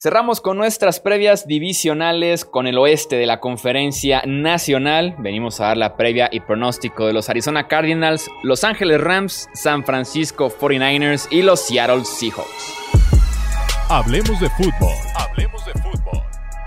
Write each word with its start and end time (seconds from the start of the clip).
Cerramos 0.00 0.40
con 0.40 0.56
nuestras 0.56 1.00
previas 1.00 1.48
divisionales 1.48 2.44
con 2.44 2.68
el 2.68 2.78
oeste 2.78 3.16
de 3.16 3.26
la 3.26 3.40
conferencia 3.40 4.22
nacional. 4.24 5.16
Venimos 5.18 5.60
a 5.60 5.64
dar 5.64 5.76
la 5.76 5.96
previa 5.96 6.28
y 6.30 6.38
pronóstico 6.38 7.08
de 7.08 7.12
los 7.12 7.28
Arizona 7.28 7.66
Cardinals, 7.66 8.30
Los 8.44 8.62
Ángeles 8.62 9.00
Rams, 9.00 9.48
San 9.54 9.84
Francisco 9.84 10.52
49ers 10.56 11.26
y 11.32 11.42
los 11.42 11.66
Seattle 11.66 12.04
Seahawks. 12.04 12.76
Hablemos 13.88 14.38
de 14.38 14.48
fútbol. 14.50 14.94
Hablemos 15.16 15.66
de 15.66 15.72
fútbol. 15.72 16.22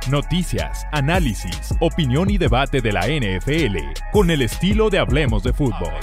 Noticias, 0.09 0.85
análisis, 0.91 1.73
opinión 1.79 2.29
y 2.29 2.37
debate 2.37 2.81
de 2.81 2.91
la 2.91 3.07
NFL 3.07 3.77
con 4.11 4.29
el 4.29 4.41
estilo 4.41 4.89
de 4.89 4.99
Hablemos 4.99 5.41
de 5.43 5.53
fútbol. 5.53 5.93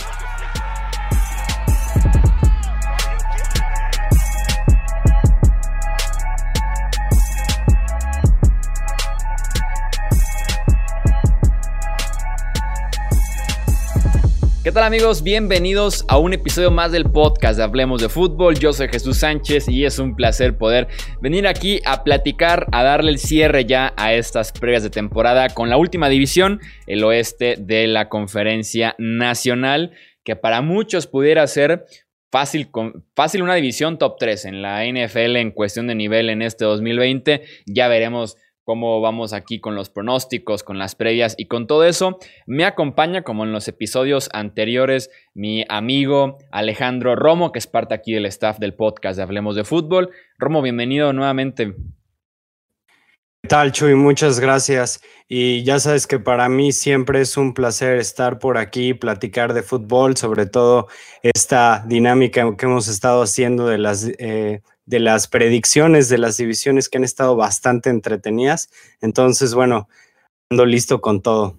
¿Qué 14.68 14.72
tal 14.72 14.84
amigos? 14.84 15.22
Bienvenidos 15.22 16.04
a 16.08 16.18
un 16.18 16.34
episodio 16.34 16.70
más 16.70 16.92
del 16.92 17.04
podcast 17.04 17.56
de 17.56 17.64
Hablemos 17.64 18.02
de 18.02 18.10
Fútbol. 18.10 18.58
Yo 18.58 18.74
soy 18.74 18.88
Jesús 18.88 19.16
Sánchez 19.16 19.66
y 19.66 19.86
es 19.86 19.98
un 19.98 20.14
placer 20.14 20.58
poder 20.58 20.88
venir 21.22 21.46
aquí 21.46 21.80
a 21.86 22.04
platicar, 22.04 22.66
a 22.70 22.82
darle 22.82 23.12
el 23.12 23.18
cierre 23.18 23.64
ya 23.64 23.94
a 23.96 24.12
estas 24.12 24.52
previas 24.52 24.82
de 24.82 24.90
temporada 24.90 25.48
con 25.48 25.70
la 25.70 25.78
última 25.78 26.10
división, 26.10 26.60
el 26.86 27.02
oeste 27.02 27.56
de 27.58 27.86
la 27.86 28.10
conferencia 28.10 28.94
nacional, 28.98 29.92
que 30.22 30.36
para 30.36 30.60
muchos 30.60 31.06
pudiera 31.06 31.46
ser 31.46 31.86
Fácil, 32.30 32.68
fácil, 33.16 33.40
una 33.40 33.54
división 33.54 33.96
top 33.96 34.18
3 34.18 34.44
en 34.44 34.60
la 34.60 34.84
NFL 34.84 35.36
en 35.36 35.50
cuestión 35.50 35.86
de 35.86 35.94
nivel 35.94 36.28
en 36.28 36.42
este 36.42 36.66
2020. 36.66 37.40
Ya 37.64 37.88
veremos 37.88 38.36
cómo 38.68 39.00
vamos 39.00 39.32
aquí 39.32 39.60
con 39.60 39.74
los 39.74 39.88
pronósticos, 39.88 40.62
con 40.62 40.78
las 40.78 40.94
previas 40.94 41.34
y 41.38 41.46
con 41.46 41.66
todo 41.66 41.86
eso. 41.86 42.18
Me 42.44 42.66
acompaña, 42.66 43.22
como 43.22 43.44
en 43.44 43.50
los 43.50 43.66
episodios 43.66 44.28
anteriores, 44.34 45.08
mi 45.32 45.64
amigo 45.70 46.36
Alejandro 46.50 47.16
Romo, 47.16 47.50
que 47.50 47.60
es 47.60 47.66
parte 47.66 47.94
aquí 47.94 48.12
del 48.12 48.26
staff 48.26 48.58
del 48.58 48.74
podcast 48.74 49.16
de 49.16 49.22
Hablemos 49.22 49.56
de 49.56 49.64
Fútbol. 49.64 50.10
Romo, 50.36 50.60
bienvenido 50.60 51.14
nuevamente. 51.14 51.76
¿Qué 53.42 53.48
tal, 53.48 53.72
Chuy? 53.72 53.94
Muchas 53.94 54.38
gracias. 54.38 55.00
Y 55.28 55.64
ya 55.64 55.78
sabes 55.78 56.06
que 56.06 56.18
para 56.18 56.50
mí 56.50 56.72
siempre 56.72 57.22
es 57.22 57.38
un 57.38 57.54
placer 57.54 57.96
estar 57.96 58.38
por 58.38 58.58
aquí, 58.58 58.92
platicar 58.92 59.54
de 59.54 59.62
fútbol, 59.62 60.18
sobre 60.18 60.44
todo 60.44 60.88
esta 61.22 61.86
dinámica 61.86 62.54
que 62.54 62.66
hemos 62.66 62.88
estado 62.88 63.22
haciendo 63.22 63.66
de 63.66 63.78
las 63.78 64.06
eh, 64.18 64.60
de 64.88 65.00
las 65.00 65.28
predicciones 65.28 66.08
de 66.08 66.16
las 66.16 66.38
divisiones 66.38 66.88
que 66.88 66.96
han 66.96 67.04
estado 67.04 67.36
bastante 67.36 67.90
entretenidas. 67.90 68.70
Entonces, 69.02 69.54
bueno, 69.54 69.86
ando 70.50 70.64
listo 70.64 71.02
con 71.02 71.20
todo. 71.20 71.58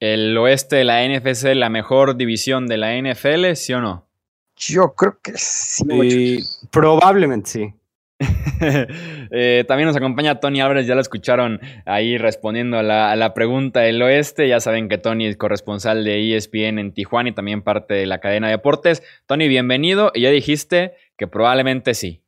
¿El 0.00 0.36
oeste 0.38 0.76
de 0.76 0.84
la 0.84 1.06
NFC, 1.06 1.54
la 1.54 1.68
mejor 1.68 2.16
división 2.16 2.66
de 2.66 2.78
la 2.78 2.96
NFL, 2.96 3.52
sí 3.54 3.74
o 3.74 3.82
no? 3.82 4.08
Yo 4.56 4.94
creo 4.94 5.18
que 5.22 5.32
sí. 5.36 6.38
probablemente 6.70 7.50
sí. 7.50 7.74
Eh, 9.32 9.64
también 9.68 9.86
nos 9.86 9.96
acompaña 9.96 10.40
Tony 10.40 10.60
Álvarez, 10.60 10.88
ya 10.88 10.96
lo 10.96 11.00
escucharon 11.00 11.60
ahí 11.86 12.18
respondiendo 12.18 12.78
a 12.78 12.82
la, 12.82 13.12
a 13.12 13.16
la, 13.16 13.32
pregunta 13.32 13.80
del 13.80 14.02
oeste. 14.02 14.48
Ya 14.48 14.58
saben 14.58 14.88
que 14.88 14.98
Tony 14.98 15.26
es 15.26 15.36
corresponsal 15.36 16.02
de 16.02 16.36
ESPN 16.36 16.80
en 16.80 16.92
Tijuana 16.92 17.28
y 17.28 17.32
también 17.32 17.62
parte 17.62 17.94
de 17.94 18.06
la 18.06 18.18
cadena 18.18 18.48
de 18.48 18.54
deportes. 18.54 19.04
Tony, 19.26 19.46
bienvenido. 19.46 20.10
Y 20.14 20.22
ya 20.22 20.30
dijiste 20.30 20.94
que 21.16 21.28
probablemente 21.28 21.94
sí. 21.94 22.24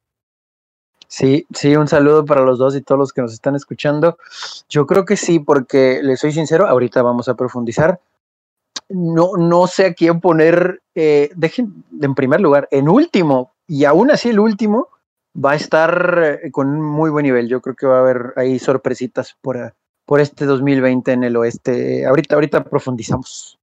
Sí, 1.12 1.46
sí, 1.52 1.76
un 1.76 1.88
saludo 1.88 2.24
para 2.24 2.40
los 2.40 2.58
dos 2.58 2.74
y 2.74 2.80
todos 2.80 2.98
los 2.98 3.12
que 3.12 3.20
nos 3.20 3.34
están 3.34 3.54
escuchando. 3.54 4.16
Yo 4.70 4.86
creo 4.86 5.04
que 5.04 5.18
sí, 5.18 5.40
porque 5.40 6.00
les 6.02 6.20
soy 6.20 6.32
sincero, 6.32 6.66
ahorita 6.66 7.02
vamos 7.02 7.28
a 7.28 7.34
profundizar. 7.34 8.00
No, 8.88 9.32
no 9.36 9.66
sé 9.66 9.84
a 9.84 9.92
quién 9.92 10.22
poner, 10.22 10.80
eh, 10.94 11.28
dejen 11.36 11.84
en 12.00 12.14
primer 12.14 12.40
lugar, 12.40 12.66
en 12.70 12.88
último, 12.88 13.52
y 13.66 13.84
aún 13.84 14.10
así 14.10 14.30
el 14.30 14.40
último 14.40 14.88
va 15.36 15.50
a 15.52 15.56
estar 15.56 16.40
eh, 16.44 16.50
con 16.50 16.68
un 16.68 16.82
muy 16.82 17.10
buen 17.10 17.24
nivel. 17.24 17.46
Yo 17.46 17.60
creo 17.60 17.76
que 17.76 17.86
va 17.86 17.98
a 17.98 18.00
haber 18.00 18.32
ahí 18.36 18.58
sorpresitas 18.58 19.36
por, 19.42 19.74
por 20.06 20.18
este 20.18 20.46
2020 20.46 21.12
en 21.12 21.24
el 21.24 21.36
oeste. 21.36 22.06
Ahorita, 22.06 22.36
ahorita 22.36 22.64
profundizamos. 22.64 23.58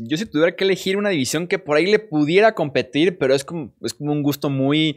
Yo 0.00 0.16
si 0.16 0.26
tuviera 0.26 0.54
que 0.54 0.62
elegir 0.62 0.96
una 0.96 1.08
división 1.08 1.48
que 1.48 1.58
por 1.58 1.76
ahí 1.76 1.84
le 1.84 1.98
pudiera 1.98 2.54
competir, 2.54 3.18
pero 3.18 3.34
es 3.34 3.44
como, 3.44 3.72
es 3.82 3.94
como 3.94 4.12
un 4.12 4.22
gusto 4.22 4.48
muy 4.48 4.96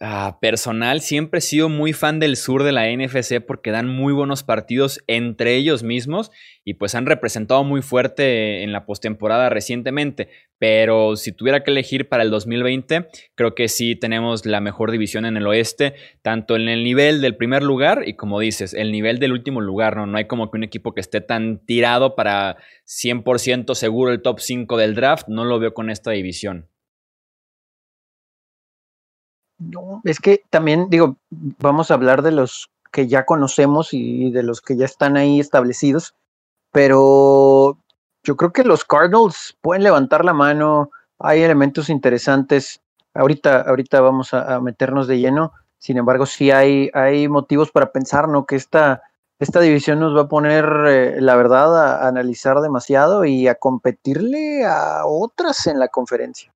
Ah, 0.00 0.38
personal, 0.40 1.00
siempre 1.00 1.38
he 1.38 1.40
sido 1.40 1.68
muy 1.68 1.92
fan 1.92 2.20
del 2.20 2.36
sur 2.36 2.62
de 2.62 2.70
la 2.70 2.88
NFC 2.88 3.40
porque 3.44 3.72
dan 3.72 3.88
muy 3.88 4.12
buenos 4.12 4.44
partidos 4.44 5.02
entre 5.08 5.56
ellos 5.56 5.82
mismos 5.82 6.30
y 6.64 6.74
pues 6.74 6.94
han 6.94 7.04
representado 7.04 7.64
muy 7.64 7.82
fuerte 7.82 8.62
en 8.62 8.70
la 8.70 8.86
postemporada 8.86 9.48
recientemente. 9.48 10.28
Pero 10.58 11.16
si 11.16 11.32
tuviera 11.32 11.64
que 11.64 11.72
elegir 11.72 12.08
para 12.08 12.22
el 12.22 12.30
2020, 12.30 13.08
creo 13.34 13.56
que 13.56 13.66
sí 13.66 13.96
tenemos 13.96 14.46
la 14.46 14.60
mejor 14.60 14.92
división 14.92 15.24
en 15.24 15.36
el 15.36 15.48
oeste, 15.48 15.94
tanto 16.22 16.54
en 16.54 16.68
el 16.68 16.84
nivel 16.84 17.20
del 17.20 17.36
primer 17.36 17.64
lugar 17.64 18.04
y 18.06 18.14
como 18.14 18.38
dices, 18.38 18.74
el 18.74 18.92
nivel 18.92 19.18
del 19.18 19.32
último 19.32 19.60
lugar, 19.60 19.96
¿no? 19.96 20.06
No 20.06 20.16
hay 20.16 20.26
como 20.26 20.48
que 20.52 20.58
un 20.58 20.64
equipo 20.64 20.94
que 20.94 21.00
esté 21.00 21.20
tan 21.20 21.58
tirado 21.66 22.14
para 22.14 22.56
100% 22.86 23.74
seguro 23.74 24.12
el 24.12 24.22
top 24.22 24.38
5 24.38 24.76
del 24.76 24.94
draft, 24.94 25.26
no 25.26 25.44
lo 25.44 25.58
veo 25.58 25.74
con 25.74 25.90
esta 25.90 26.12
división. 26.12 26.68
No, 29.58 30.00
es 30.04 30.20
que 30.20 30.42
también 30.50 30.88
digo, 30.88 31.16
vamos 31.30 31.90
a 31.90 31.94
hablar 31.94 32.22
de 32.22 32.32
los 32.32 32.70
que 32.92 33.08
ya 33.08 33.24
conocemos 33.24 33.92
y 33.92 34.30
de 34.30 34.42
los 34.42 34.60
que 34.60 34.76
ya 34.76 34.84
están 34.84 35.16
ahí 35.16 35.40
establecidos, 35.40 36.14
pero 36.72 37.78
yo 38.22 38.36
creo 38.36 38.52
que 38.52 38.64
los 38.64 38.84
Cardinals 38.84 39.56
pueden 39.60 39.82
levantar 39.82 40.24
la 40.24 40.32
mano, 40.32 40.90
hay 41.18 41.42
elementos 41.42 41.88
interesantes. 41.88 42.80
Ahorita, 43.14 43.62
ahorita 43.62 44.00
vamos 44.00 44.32
a, 44.32 44.60
meternos 44.60 45.08
de 45.08 45.18
lleno. 45.18 45.52
Sin 45.78 45.96
embargo, 45.96 46.26
sí 46.26 46.50
hay, 46.50 46.90
hay 46.94 47.28
motivos 47.28 47.70
para 47.70 47.90
pensar, 47.90 48.28
¿no? 48.28 48.46
Que 48.46 48.56
esta, 48.56 49.02
esta 49.38 49.60
división 49.60 49.98
nos 50.00 50.16
va 50.16 50.22
a 50.22 50.28
poner, 50.28 50.64
eh, 50.88 51.20
la 51.20 51.36
verdad, 51.36 52.02
a 52.04 52.08
analizar 52.08 52.60
demasiado 52.60 53.24
y 53.24 53.48
a 53.48 53.56
competirle 53.56 54.64
a 54.66 55.06
otras 55.06 55.66
en 55.66 55.78
la 55.78 55.88
conferencia. 55.88 56.52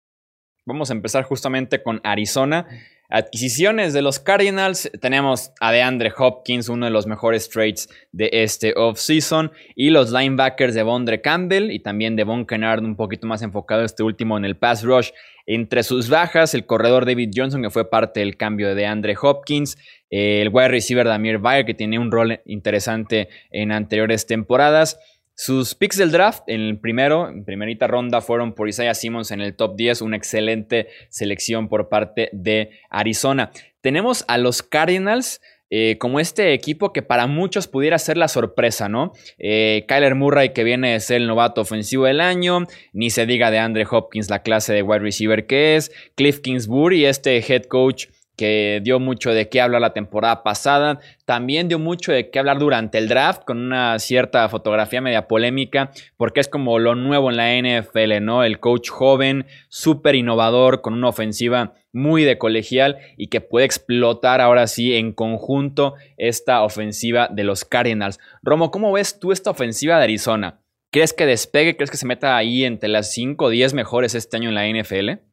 Vamos 0.64 0.90
a 0.90 0.92
empezar 0.92 1.24
justamente 1.24 1.82
con 1.82 2.00
Arizona. 2.04 2.68
Adquisiciones 3.10 3.92
de 3.92 4.00
los 4.00 4.20
Cardinals. 4.20 4.88
Tenemos 5.00 5.50
a 5.60 5.72
DeAndre 5.72 6.12
Hopkins, 6.16 6.68
uno 6.68 6.86
de 6.86 6.92
los 6.92 7.08
mejores 7.08 7.50
trades 7.50 7.88
de 8.12 8.30
este 8.32 8.72
offseason. 8.76 9.50
Y 9.74 9.90
los 9.90 10.12
linebackers 10.12 10.74
de 10.74 10.84
Bondre 10.84 11.20
Campbell 11.20 11.72
y 11.72 11.80
también 11.80 12.14
de 12.14 12.22
Von 12.22 12.46
Kennard, 12.46 12.84
un 12.84 12.94
poquito 12.94 13.26
más 13.26 13.42
enfocado 13.42 13.82
este 13.82 14.04
último 14.04 14.38
en 14.38 14.44
el 14.44 14.56
pass 14.56 14.84
rush. 14.84 15.10
Entre 15.46 15.82
sus 15.82 16.08
bajas, 16.08 16.54
el 16.54 16.64
corredor 16.64 17.06
David 17.06 17.32
Johnson, 17.34 17.60
que 17.60 17.70
fue 17.70 17.90
parte 17.90 18.20
del 18.20 18.36
cambio 18.36 18.68
de 18.68 18.76
DeAndre 18.76 19.16
Hopkins. 19.20 19.76
El 20.10 20.50
wide 20.50 20.68
receiver 20.68 21.06
Damir 21.06 21.38
Bayer, 21.38 21.66
que 21.66 21.74
tiene 21.74 21.98
un 21.98 22.12
rol 22.12 22.40
interesante 22.44 23.28
en 23.50 23.72
anteriores 23.72 24.26
temporadas. 24.26 25.00
Sus 25.34 25.74
picks 25.74 25.96
del 25.96 26.12
draft, 26.12 26.42
en 26.46 26.60
el 26.60 26.78
primero, 26.78 27.28
en 27.28 27.44
primerita 27.44 27.86
ronda, 27.86 28.20
fueron 28.20 28.54
por 28.54 28.68
Isaiah 28.68 28.94
Simmons 28.94 29.30
en 29.30 29.40
el 29.40 29.56
top 29.56 29.76
10, 29.76 30.02
una 30.02 30.16
excelente 30.16 30.88
selección 31.08 31.68
por 31.68 31.88
parte 31.88 32.28
de 32.32 32.70
Arizona. 32.90 33.50
Tenemos 33.80 34.24
a 34.28 34.38
los 34.38 34.62
Cardinals. 34.62 35.40
Eh, 35.74 35.96
como 35.96 36.20
este 36.20 36.52
equipo 36.52 36.92
que 36.92 37.00
para 37.00 37.26
muchos 37.26 37.66
pudiera 37.66 37.98
ser 37.98 38.18
la 38.18 38.28
sorpresa, 38.28 38.90
¿no? 38.90 39.14
Eh, 39.38 39.86
Kyler 39.88 40.14
Murray 40.14 40.52
que 40.52 40.64
viene 40.64 40.92
de 40.92 41.00
ser 41.00 41.22
el 41.22 41.26
novato 41.26 41.62
ofensivo 41.62 42.04
del 42.04 42.20
año, 42.20 42.66
ni 42.92 43.08
se 43.08 43.24
diga 43.24 43.50
de 43.50 43.58
Andre 43.58 43.86
Hopkins 43.90 44.28
la 44.28 44.42
clase 44.42 44.74
de 44.74 44.82
wide 44.82 44.98
receiver 44.98 45.46
que 45.46 45.76
es, 45.76 45.90
Cliff 46.14 46.40
Kingsbury, 46.40 47.06
este 47.06 47.38
head 47.38 47.62
coach 47.62 48.08
que 48.36 48.80
dio 48.82 48.98
mucho 48.98 49.32
de 49.32 49.48
qué 49.48 49.60
hablar 49.60 49.80
la 49.80 49.92
temporada 49.92 50.42
pasada, 50.42 51.00
también 51.24 51.68
dio 51.68 51.78
mucho 51.78 52.12
de 52.12 52.30
qué 52.30 52.38
hablar 52.38 52.58
durante 52.58 52.98
el 52.98 53.08
draft, 53.08 53.44
con 53.44 53.58
una 53.58 53.98
cierta 53.98 54.48
fotografía 54.48 55.00
media 55.00 55.28
polémica, 55.28 55.90
porque 56.16 56.40
es 56.40 56.48
como 56.48 56.78
lo 56.78 56.94
nuevo 56.94 57.30
en 57.30 57.36
la 57.36 57.54
NFL, 57.56 58.22
¿no? 58.22 58.44
El 58.44 58.60
coach 58.60 58.88
joven, 58.88 59.46
súper 59.68 60.14
innovador, 60.14 60.80
con 60.80 60.94
una 60.94 61.08
ofensiva 61.08 61.74
muy 61.92 62.24
de 62.24 62.38
colegial 62.38 62.98
y 63.16 63.28
que 63.28 63.40
puede 63.40 63.66
explotar 63.66 64.40
ahora 64.40 64.66
sí 64.66 64.96
en 64.96 65.12
conjunto 65.12 65.94
esta 66.16 66.62
ofensiva 66.62 67.28
de 67.30 67.44
los 67.44 67.64
Cardinals. 67.64 68.18
Romo, 68.42 68.70
¿cómo 68.70 68.92
ves 68.92 69.18
tú 69.18 69.32
esta 69.32 69.50
ofensiva 69.50 69.98
de 69.98 70.04
Arizona? 70.04 70.60
¿Crees 70.90 71.12
que 71.12 71.26
despegue? 71.26 71.76
¿Crees 71.76 71.90
que 71.90 71.96
se 71.96 72.06
meta 72.06 72.36
ahí 72.36 72.64
entre 72.64 72.88
las 72.88 73.12
5 73.12 73.46
o 73.46 73.48
10 73.50 73.74
mejores 73.74 74.14
este 74.14 74.36
año 74.36 74.50
en 74.50 74.54
la 74.54 74.68
NFL? 74.68 75.31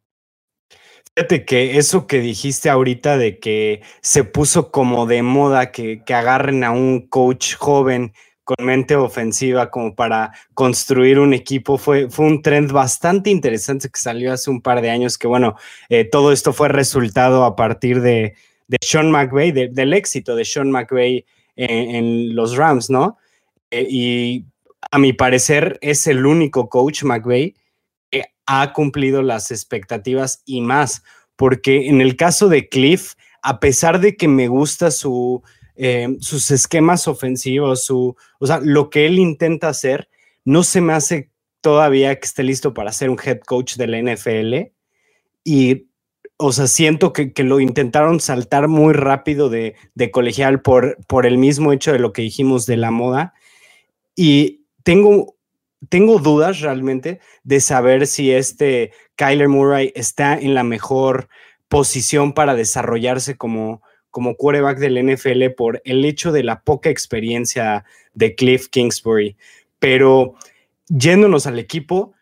Fíjate 1.16 1.44
que 1.44 1.78
eso 1.78 2.08
que 2.08 2.22
dijiste 2.22 2.70
ahorita 2.70 3.18
de 3.18 3.40
que 3.40 3.82
se 4.02 4.24
puso 4.24 4.72
como 4.72 5.06
de 5.06 5.22
moda 5.22 5.72
que, 5.72 6.02
agarren 6.08 6.64
a 6.64 6.72
un 6.72 7.08
coach 7.08 7.56
joven 7.56 8.14
con 8.46 8.66
mente 8.66 8.96
ofensiva 8.96 9.70
como 9.70 9.96
para 9.96 10.32
construir 10.54 11.20
un 11.20 11.34
equipo. 11.34 11.78
Fue, 11.78 12.10
fue 12.10 12.26
un 12.26 12.42
trend 12.42 12.72
bastante 12.72 13.30
interesante 13.30 13.90
que 13.90 14.00
salió 14.00 14.32
hace 14.32 14.50
un 14.50 14.62
par 14.62 14.82
de 14.82 14.90
años, 14.90 15.18
que 15.18 15.28
bueno, 15.28 15.56
eh, 15.90 16.06
todo 16.06 16.32
esto 16.32 16.54
fue 16.54 16.70
resultado 16.70 17.44
a 17.44 17.56
partir 17.56 18.02
de, 18.02 18.36
Sean 18.82 19.12
McVay, 19.12 19.52
del 19.52 19.94
éxito 19.94 20.36
de 20.36 20.46
Sean 20.46 20.72
McVay 20.72 21.26
en, 21.56 22.36
los 22.36 22.56
Rams, 22.56 22.90
¿no? 22.90 23.18
Eh, 23.72 23.86
y 23.90 24.46
a 24.92 24.98
mi 24.98 25.14
parecer 25.14 25.78
es 25.82 26.08
el 26.08 26.26
único 26.26 26.70
coach 26.70 27.04
McVay 27.04 27.52
que 27.52 27.60
ha 28.46 28.74
cumplido 28.74 29.22
las 29.22 29.52
expectativas 29.52 30.42
y 30.46 30.62
más, 30.62 31.04
porque 31.36 31.88
en 31.88 32.02
el 32.02 32.16
caso 32.16 32.50
de 32.50 32.68
Cliff, 32.68 33.14
a 33.42 33.60
pesar 33.60 34.00
de 34.00 34.18
que 34.18 34.28
me 34.28 34.48
gusta 34.48 34.92
su, 34.92 35.44
eh, 35.76 36.18
sus 36.20 36.52
esquemas 36.52 37.08
ofensivos, 37.08 37.86
su, 37.86 38.16
o 38.40 38.48
sea, 38.48 38.60
lo 38.62 38.90
que 38.90 39.06
él 39.06 39.20
intenta 39.20 39.70
hacer, 39.70 40.10
no 40.44 40.64
se 40.64 40.82
me 40.82 40.94
hace 40.94 41.30
todavía 41.62 42.20
que 42.20 42.26
esté 42.26 42.44
listo 42.44 42.74
para 42.74 42.92
ser 42.92 43.10
un 43.10 43.20
head 43.24 43.40
coach 43.42 43.76
de 43.76 43.88
la 43.88 44.02
NFL. 44.02 44.74
Y, 45.44 45.88
o 46.38 46.52
sea, 46.52 46.68
siento 46.68 47.14
que, 47.14 47.32
lo 47.44 47.60
intentaron 47.60 48.20
saltar 48.20 48.68
muy 48.68 48.94
rápido 48.94 49.50
de, 49.50 49.76
colegial 50.12 50.62
por, 50.62 50.98
por 51.08 51.26
el 51.26 51.38
mismo 51.38 51.72
hecho 51.72 51.94
de 51.94 52.00
lo 52.00 52.14
que 52.14 52.24
dijimos 52.24 52.66
de 52.66 52.78
la 52.78 52.92
moda. 52.92 53.34
Y 54.16 54.66
tengo, 54.84 55.36
tengo 55.88 56.20
dudas 56.20 56.60
realmente 56.60 57.20
de 57.44 57.62
saber 57.62 58.08
si 58.08 58.32
este 58.32 58.92
Kyler 59.16 59.48
Murray 59.48 59.94
está 59.96 60.38
en 60.38 60.54
la 60.54 60.64
mejor 60.64 61.30
posición 61.70 62.34
para 62.34 62.56
desarrollarse 62.56 63.38
como, 63.38 63.82
como 64.12 64.36
quarterback 64.36 64.80
del 64.80 65.14
NFL 65.14 65.52
por 65.56 65.82
el 65.86 66.04
hecho 66.04 66.32
de 66.32 66.44
la 66.44 66.62
poca 66.62 66.90
experiencia 66.90 67.86
de 68.14 68.36
Cliff 68.36 68.68
Kingsbury. 68.68 69.38
Pero 69.80 70.36
yéndonos 70.88 71.48
al 71.48 71.60
equipo, 71.60 72.14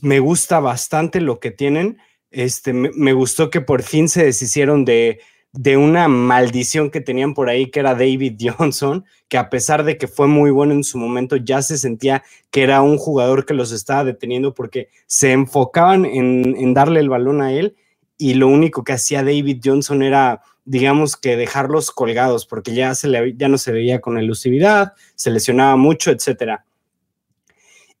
me 0.00 0.20
gusta 0.20 0.60
bastante 0.60 1.20
lo 1.20 1.40
que 1.40 1.50
tienen. 1.50 1.98
Este, 2.30 2.72
me, 2.72 3.12
gustó 3.12 3.50
que 3.50 3.60
por 3.60 3.82
fin 3.82 4.08
se 4.08 4.24
deshicieron 4.24 4.84
de, 4.84 5.20
de, 5.54 5.76
una 5.76 6.08
maldición 6.08 6.90
que 6.90 7.00
tenían 7.00 7.34
por 7.34 7.48
ahí, 7.48 7.70
que 7.70 7.80
era 7.80 7.94
David 7.94 8.38
Johnson, 8.58 9.04
que 9.28 9.38
a 9.38 9.50
pesar 9.50 9.84
de 9.84 9.96
que 9.96 10.08
fue 10.08 10.26
muy 10.26 10.50
bueno 10.50 10.72
en 10.74 10.84
su 10.84 10.98
momento, 10.98 11.36
ya 11.36 11.62
se 11.62 11.78
sentía 11.78 12.22
que 12.50 12.62
era 12.62 12.82
un 12.82 12.98
jugador 12.98 13.46
que 13.46 13.54
los 13.54 13.72
estaba 13.72 14.04
deteniendo 14.04 14.54
porque 14.54 14.88
se 15.06 15.32
enfocaban 15.32 16.04
en, 16.04 16.56
en 16.56 16.74
darle 16.74 17.00
el 17.00 17.08
balón 17.08 17.42
a 17.42 17.52
él 17.52 17.76
y 18.16 18.34
lo 18.34 18.48
único 18.48 18.84
que 18.84 18.92
hacía 18.92 19.22
David 19.22 19.60
Johnson 19.64 20.02
era 20.02 20.42
digamos 20.64 21.16
que 21.16 21.36
dejarlos 21.36 21.90
colgados 21.90 22.46
porque 22.46 22.74
ya, 22.74 22.94
se 22.94 23.08
le, 23.08 23.34
ya 23.36 23.48
no 23.48 23.58
se 23.58 23.72
veía 23.72 24.00
con 24.00 24.18
elusividad, 24.18 24.94
se 25.14 25.30
lesionaba 25.30 25.76
mucho, 25.76 26.10
etcétera. 26.10 26.64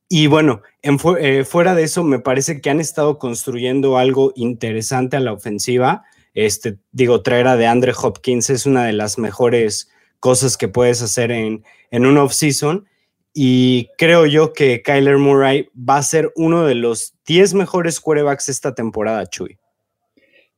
Y 0.08 0.26
bueno, 0.26 0.62
en 0.82 0.98
eh, 1.18 1.44
fuera 1.44 1.74
de 1.74 1.82
eso, 1.84 2.04
me 2.04 2.18
parece 2.18 2.60
que 2.60 2.70
han 2.70 2.80
estado 2.80 3.18
construyendo 3.18 3.98
algo 3.98 4.32
interesante 4.36 5.16
a 5.16 5.20
la 5.20 5.32
ofensiva. 5.32 6.04
Este, 6.34 6.78
digo, 6.92 7.22
traer 7.22 7.46
a 7.46 7.56
de 7.56 7.66
Andre 7.66 7.92
Hopkins 7.96 8.50
es 8.50 8.66
una 8.66 8.84
de 8.84 8.92
las 8.92 9.18
mejores 9.18 9.90
cosas 10.20 10.56
que 10.56 10.68
puedes 10.68 11.00
hacer 11.00 11.30
en, 11.30 11.64
en 11.90 12.06
un 12.06 12.18
off-season. 12.18 12.86
Y 13.32 13.88
creo 13.98 14.26
yo 14.26 14.52
que 14.52 14.82
Kyler 14.82 15.18
Murray 15.18 15.68
va 15.76 15.96
a 15.96 16.02
ser 16.02 16.32
uno 16.36 16.66
de 16.66 16.74
los 16.74 17.14
10 17.26 17.54
mejores 17.54 18.00
quarterbacks 18.00 18.48
esta 18.48 18.74
temporada, 18.74 19.26
Chuy. 19.26 19.58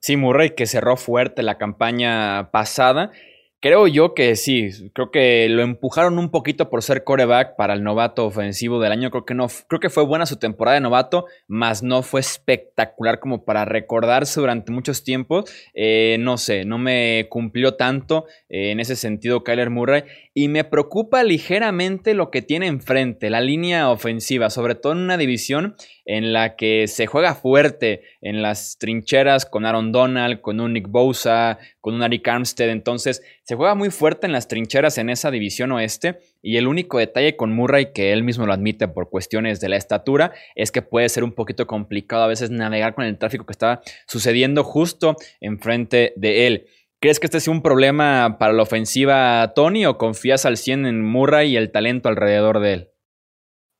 Sí, 0.00 0.16
Murray 0.16 0.54
que 0.54 0.66
cerró 0.66 0.96
fuerte 0.96 1.42
la 1.42 1.58
campaña 1.58 2.50
pasada 2.50 3.12
Creo 3.58 3.86
yo 3.86 4.12
que 4.12 4.36
sí, 4.36 4.90
creo 4.92 5.10
que 5.10 5.48
lo 5.48 5.62
empujaron 5.62 6.18
un 6.18 6.30
poquito 6.30 6.68
por 6.68 6.82
ser 6.82 7.04
coreback 7.04 7.56
para 7.56 7.72
el 7.72 7.82
novato 7.82 8.26
ofensivo 8.26 8.80
del 8.80 8.92
año. 8.92 9.10
Creo 9.10 9.24
que 9.24 9.34
no, 9.34 9.46
creo 9.66 9.80
que 9.80 9.88
fue 9.88 10.04
buena 10.04 10.26
su 10.26 10.36
temporada 10.36 10.74
de 10.74 10.82
novato, 10.82 11.24
más 11.48 11.82
no 11.82 12.02
fue 12.02 12.20
espectacular 12.20 13.18
como 13.18 13.46
para 13.46 13.64
recordarse 13.64 14.40
durante 14.40 14.72
muchos 14.72 15.04
tiempos. 15.04 15.50
Eh, 15.72 16.18
no 16.20 16.36
sé, 16.36 16.66
no 16.66 16.76
me 16.76 17.28
cumplió 17.30 17.76
tanto 17.76 18.26
eh, 18.50 18.72
en 18.72 18.80
ese 18.80 18.94
sentido 18.94 19.42
Kyler 19.42 19.70
Murray. 19.70 20.04
Y 20.38 20.48
me 20.48 20.64
preocupa 20.64 21.24
ligeramente 21.24 22.12
lo 22.12 22.30
que 22.30 22.42
tiene 22.42 22.66
enfrente, 22.66 23.30
la 23.30 23.40
línea 23.40 23.88
ofensiva, 23.88 24.50
sobre 24.50 24.74
todo 24.74 24.92
en 24.92 24.98
una 24.98 25.16
división 25.16 25.76
en 26.04 26.34
la 26.34 26.56
que 26.56 26.88
se 26.88 27.06
juega 27.06 27.34
fuerte 27.34 28.02
en 28.20 28.42
las 28.42 28.76
trincheras 28.78 29.46
con 29.46 29.64
Aaron 29.64 29.92
Donald, 29.92 30.42
con 30.42 30.60
un 30.60 30.74
Nick 30.74 30.88
Bosa, 30.88 31.58
con 31.80 31.94
un 31.94 32.02
Ari 32.02 32.20
Armstead. 32.22 32.68
Entonces, 32.68 33.22
se 33.44 33.54
juega 33.54 33.74
muy 33.74 33.88
fuerte 33.88 34.26
en 34.26 34.32
las 34.32 34.46
trincheras 34.46 34.98
en 34.98 35.08
esa 35.08 35.30
división 35.30 35.72
oeste 35.72 36.18
y 36.42 36.58
el 36.58 36.66
único 36.66 36.98
detalle 36.98 37.34
con 37.34 37.54
Murray, 37.54 37.92
que 37.94 38.12
él 38.12 38.22
mismo 38.22 38.44
lo 38.44 38.52
admite 38.52 38.88
por 38.88 39.08
cuestiones 39.08 39.58
de 39.60 39.70
la 39.70 39.76
estatura, 39.76 40.32
es 40.54 40.70
que 40.70 40.82
puede 40.82 41.08
ser 41.08 41.24
un 41.24 41.32
poquito 41.32 41.66
complicado 41.66 42.24
a 42.24 42.28
veces 42.28 42.50
navegar 42.50 42.94
con 42.94 43.06
el 43.06 43.16
tráfico 43.16 43.46
que 43.46 43.52
está 43.52 43.80
sucediendo 44.06 44.64
justo 44.64 45.16
enfrente 45.40 46.12
de 46.16 46.46
él. 46.46 46.66
¿Crees 47.00 47.20
que 47.20 47.26
este 47.26 47.40
sea 47.40 47.52
un 47.52 47.62
problema 47.62 48.36
para 48.38 48.52
la 48.52 48.62
ofensiva, 48.62 49.52
Tony, 49.54 49.84
o 49.86 49.98
confías 49.98 50.46
al 50.46 50.56
100 50.56 50.86
en 50.86 51.04
Murray 51.04 51.52
y 51.52 51.56
el 51.56 51.70
talento 51.70 52.08
alrededor 52.08 52.60
de 52.60 52.72
él? 52.72 52.90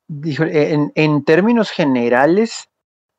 En, 0.09 0.93
en 0.95 1.25
términos 1.25 1.71
generales, 1.71 2.69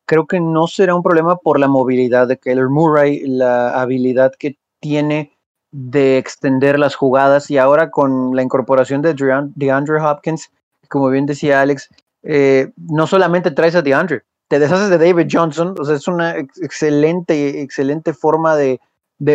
creo 0.06 0.28
que 0.28 0.40
no 0.40 0.68
será 0.68 0.96
un 0.96 1.04
problema 1.04 1.38
por 1.38 1.60
la 1.60 1.68
movilidad 1.68 2.28
de 2.28 2.38
Keller 2.38 2.70
Murray, 2.70 3.22
la 3.28 3.82
habilidad 3.82 4.34
que 4.38 4.58
tiene 4.80 5.38
de 5.72 6.18
extender 6.18 6.80
las 6.80 6.96
jugadas 6.96 7.52
y 7.52 7.58
ahora 7.58 7.92
con 7.92 8.36
la 8.36 8.42
incorporación 8.42 9.02
de 9.02 9.14
DeAndre 9.56 10.02
Hopkins, 10.02 10.50
como 10.90 11.10
bien 11.10 11.26
decía 11.26 11.62
Alex, 11.62 11.90
eh, 12.24 12.72
no 12.78 13.06
solamente 13.06 13.52
traes 13.52 13.76
a 13.76 13.82
DeAndre, 13.82 14.24
te 14.48 14.60
deshaces 14.60 14.90
de 14.90 14.98
David 14.98 15.28
Johnson, 15.30 15.76
o 15.78 15.84
sea, 15.84 15.96
es 15.96 16.08
una 16.08 16.38
excelente, 16.38 17.62
excelente 17.62 18.14
forma 18.14 18.56
de, 18.56 18.80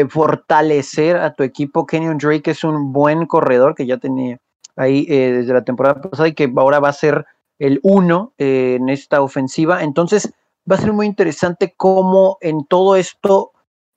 fortalecer 0.09 1.17
a 1.17 1.35
tu 1.35 1.43
equipo. 1.43 1.87
Kenyon 1.87 2.19
Drake 2.19 2.51
es 2.51 2.65
un 2.65 2.93
buen 2.93 3.27
corredor 3.27 3.75
que 3.75 3.87
ya 3.87 3.99
tenía 3.99 4.39
ahí 4.77 5.07
eh, 5.09 5.33
desde 5.33 5.53
la 5.53 5.65
temporada 5.65 6.01
pasada 6.01 6.29
y 6.29 6.35
que 6.35 6.53
ahora 6.57 6.81
va 6.81 6.89
a 6.89 6.93
ser 6.93 7.27
el 7.59 7.81
uno 7.83 8.33
eh, 8.39 8.77
en 8.81 8.89
esta 8.89 9.23
ofensiva. 9.23 9.83
Entonces, 9.83 10.33
va 10.71 10.77
a 10.77 10.81
ser 10.81 10.93
muy 10.93 11.07
interesante 11.07 11.75
cómo 11.77 12.39
en 12.41 12.65
todo 12.67 12.97
esto 12.97 13.53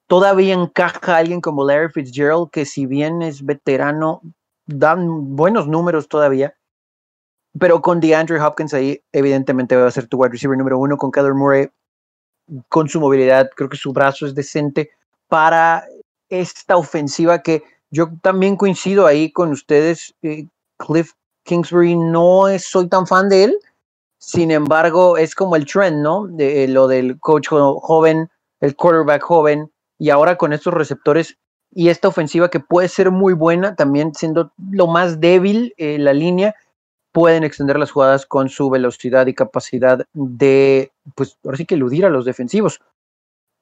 todavía 0.07 0.53
encaja 0.53 1.17
alguien 1.17 1.41
como 1.41 1.65
Larry 1.65 1.91
Fitzgerald, 1.91 2.49
que 2.51 2.65
si 2.65 2.85
bien 2.85 3.21
es 3.21 3.43
veterano, 3.43 4.21
dan 4.65 5.35
buenos 5.35 5.67
números 5.67 6.07
todavía. 6.07 6.55
Pero 7.57 7.81
con 7.81 7.99
DeAndre 8.01 8.39
Hopkins 8.41 8.73
ahí, 8.73 9.01
evidentemente 9.13 9.75
va 9.75 9.87
a 9.87 9.91
ser 9.91 10.07
tu 10.07 10.17
wide 10.17 10.31
receiver 10.31 10.57
número 10.57 10.77
uno. 10.77 10.97
Con 10.97 11.11
Keller 11.11 11.33
Murray, 11.33 11.69
con 12.67 12.89
su 12.89 12.99
movilidad, 12.99 13.49
creo 13.55 13.69
que 13.69 13.77
su 13.77 13.93
brazo 13.93 14.25
es 14.25 14.35
decente 14.35 14.91
para 15.27 15.85
esta 16.29 16.77
ofensiva 16.77 17.41
que 17.41 17.63
yo 17.91 18.09
también 18.21 18.55
coincido 18.55 19.07
ahí 19.07 19.31
con 19.31 19.51
ustedes. 19.51 20.13
Eh, 20.21 20.47
Cliff 20.77 21.13
Kingsbury 21.43 21.95
no 21.95 22.45
soy 22.59 22.89
tan 22.89 23.07
fan 23.07 23.29
de 23.29 23.45
él. 23.45 23.59
Sin 24.17 24.51
embargo, 24.51 25.17
es 25.17 25.35
como 25.35 25.55
el 25.55 25.65
trend, 25.65 26.01
¿no? 26.01 26.27
De, 26.27 26.67
lo 26.67 26.87
del 26.87 27.19
coach 27.19 27.49
joven, 27.49 28.29
el 28.59 28.75
quarterback 28.75 29.21
joven, 29.21 29.71
y 29.99 30.09
ahora 30.09 30.37
con 30.37 30.51
estos 30.51 30.73
receptores 30.73 31.37
y 31.71 31.89
esta 31.89 32.07
ofensiva 32.07 32.49
que 32.49 32.59
puede 32.59 32.87
ser 32.87 33.11
muy 33.11 33.33
buena, 33.33 33.75
también 33.75 34.13
siendo 34.15 34.51
lo 34.71 34.87
más 34.87 35.19
débil 35.19 35.73
eh, 35.77 35.99
la 35.99 36.13
línea, 36.13 36.55
pueden 37.11 37.43
extender 37.43 37.77
las 37.77 37.91
jugadas 37.91 38.25
con 38.25 38.49
su 38.49 38.69
velocidad 38.69 39.27
y 39.27 39.33
capacidad 39.33 40.05
de, 40.13 40.91
pues 41.15 41.37
ahora 41.45 41.57
sí 41.57 41.65
que 41.65 41.75
eludir 41.75 42.05
a 42.05 42.09
los 42.09 42.25
defensivos. 42.25 42.81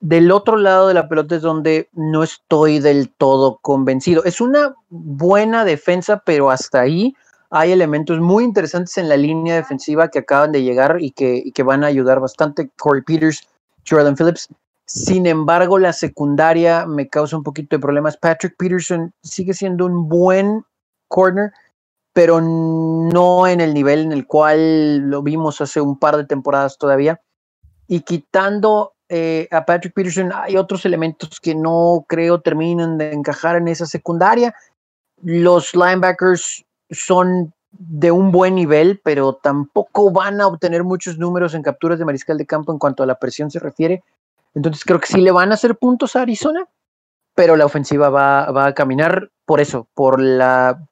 Del 0.04 0.34
otro 0.34 0.58
lado 0.58 0.90
de 0.90 0.94
la 0.94 1.08
pelota 1.08 1.38
es 1.38 1.42
donde 1.42 1.88
no 1.94 2.24
estoy 2.24 2.80
del 2.80 3.10
todo 3.10 3.60
convencido. 3.62 4.26
Es 4.26 4.42
una 4.42 4.76
buena 4.90 5.64
defensa, 5.64 6.22
pero 6.26 6.52
hasta 6.52 6.82
ahí 6.82 7.16
hay 7.50 7.72
elementos 7.72 8.20
muy 8.20 8.44
interesantes 8.44 8.98
en 8.98 9.08
la 9.08 9.16
línea 9.16 9.56
defensiva 9.56 10.10
que 10.10 10.20
acaban 10.20 10.52
de 10.52 10.62
llegar 10.62 10.98
y 11.00 11.12
que, 11.12 11.54
que 11.56 11.64
van 11.64 11.86
a 11.86 11.88
ayudar 11.88 12.20
bastante. 12.20 12.70
Corey 12.78 13.02
Peters, 13.02 13.48
Jordan 13.88 14.18
Phillips, 14.18 14.50
sin 14.86 15.26
embargo, 15.26 15.80
la 15.80 15.94
secundaria 15.94 16.86
me 16.86 17.08
causa 17.08 17.38
un 17.38 17.44
poquito 17.44 17.78
de 17.78 17.82
problemas. 17.82 18.18
Patrick 18.18 18.58
Peterson 18.58 19.14
sigue 19.22 19.54
siendo 19.54 19.86
un 19.86 20.10
buen 20.10 20.66
corner, 21.08 21.54
pero 22.12 22.42
no 22.42 23.48
en 23.48 23.62
el 23.62 23.74
nivel 23.74 24.00
en 24.02 24.12
el 24.12 24.28
cual 24.28 24.98
lo 24.98 25.24
vimos 25.24 25.62
hace 25.62 25.80
un 25.80 25.98
par 25.98 26.18
de 26.18 26.26
temporadas 26.26 26.78
todavía. 26.78 27.22
Y 27.88 28.02
quitando 28.02 28.93
eh, 29.16 29.48
a 29.52 29.64
Patrick 29.64 29.94
Peterson, 29.94 30.32
hay 30.34 30.58
otros 30.58 30.88
elementos 30.88 31.40
que 31.40 31.54
no 31.54 32.04
creo 32.10 32.42
terminen 32.42 32.98
de 32.98 33.12
encajar 33.12 33.58
en 33.58 33.68
esa 33.68 33.86
secundaria. 33.86 34.56
Los 35.22 35.76
linebackers 35.76 36.66
son 36.90 37.54
de 37.70 38.10
un 38.10 38.32
buen 38.32 38.56
nivel, 38.56 39.00
pero 39.04 39.36
tampoco 39.36 40.12
van 40.12 40.42
a 40.42 40.48
obtener 40.48 40.84
muchos 40.84 41.20
números 41.20 41.54
en 41.54 41.62
capturas 41.62 42.00
de 42.00 42.06
mariscal 42.06 42.40
de 42.40 42.48
campo 42.48 42.74
en 42.74 42.80
cuanto 42.80 43.04
a 43.04 43.06
la 43.06 43.20
presión 43.20 43.52
se 43.52 43.60
refiere. 43.60 44.04
Entonces 44.56 44.84
creo 44.84 45.00
que 45.00 45.06
sí 45.06 45.22
le 45.22 45.32
van 45.32 45.52
a 45.52 45.54
hacer 45.54 45.78
puntos 45.78 46.16
a 46.16 46.24
Arizona, 46.24 46.68
pero 47.36 47.56
la 47.56 47.68
ofensiva 47.68 48.10
va, 48.10 48.66
a 48.66 48.74
caminar 48.74 49.30
por 49.46 49.62
eso, 49.62 49.88
por 49.94 50.20
la 50.20 50.84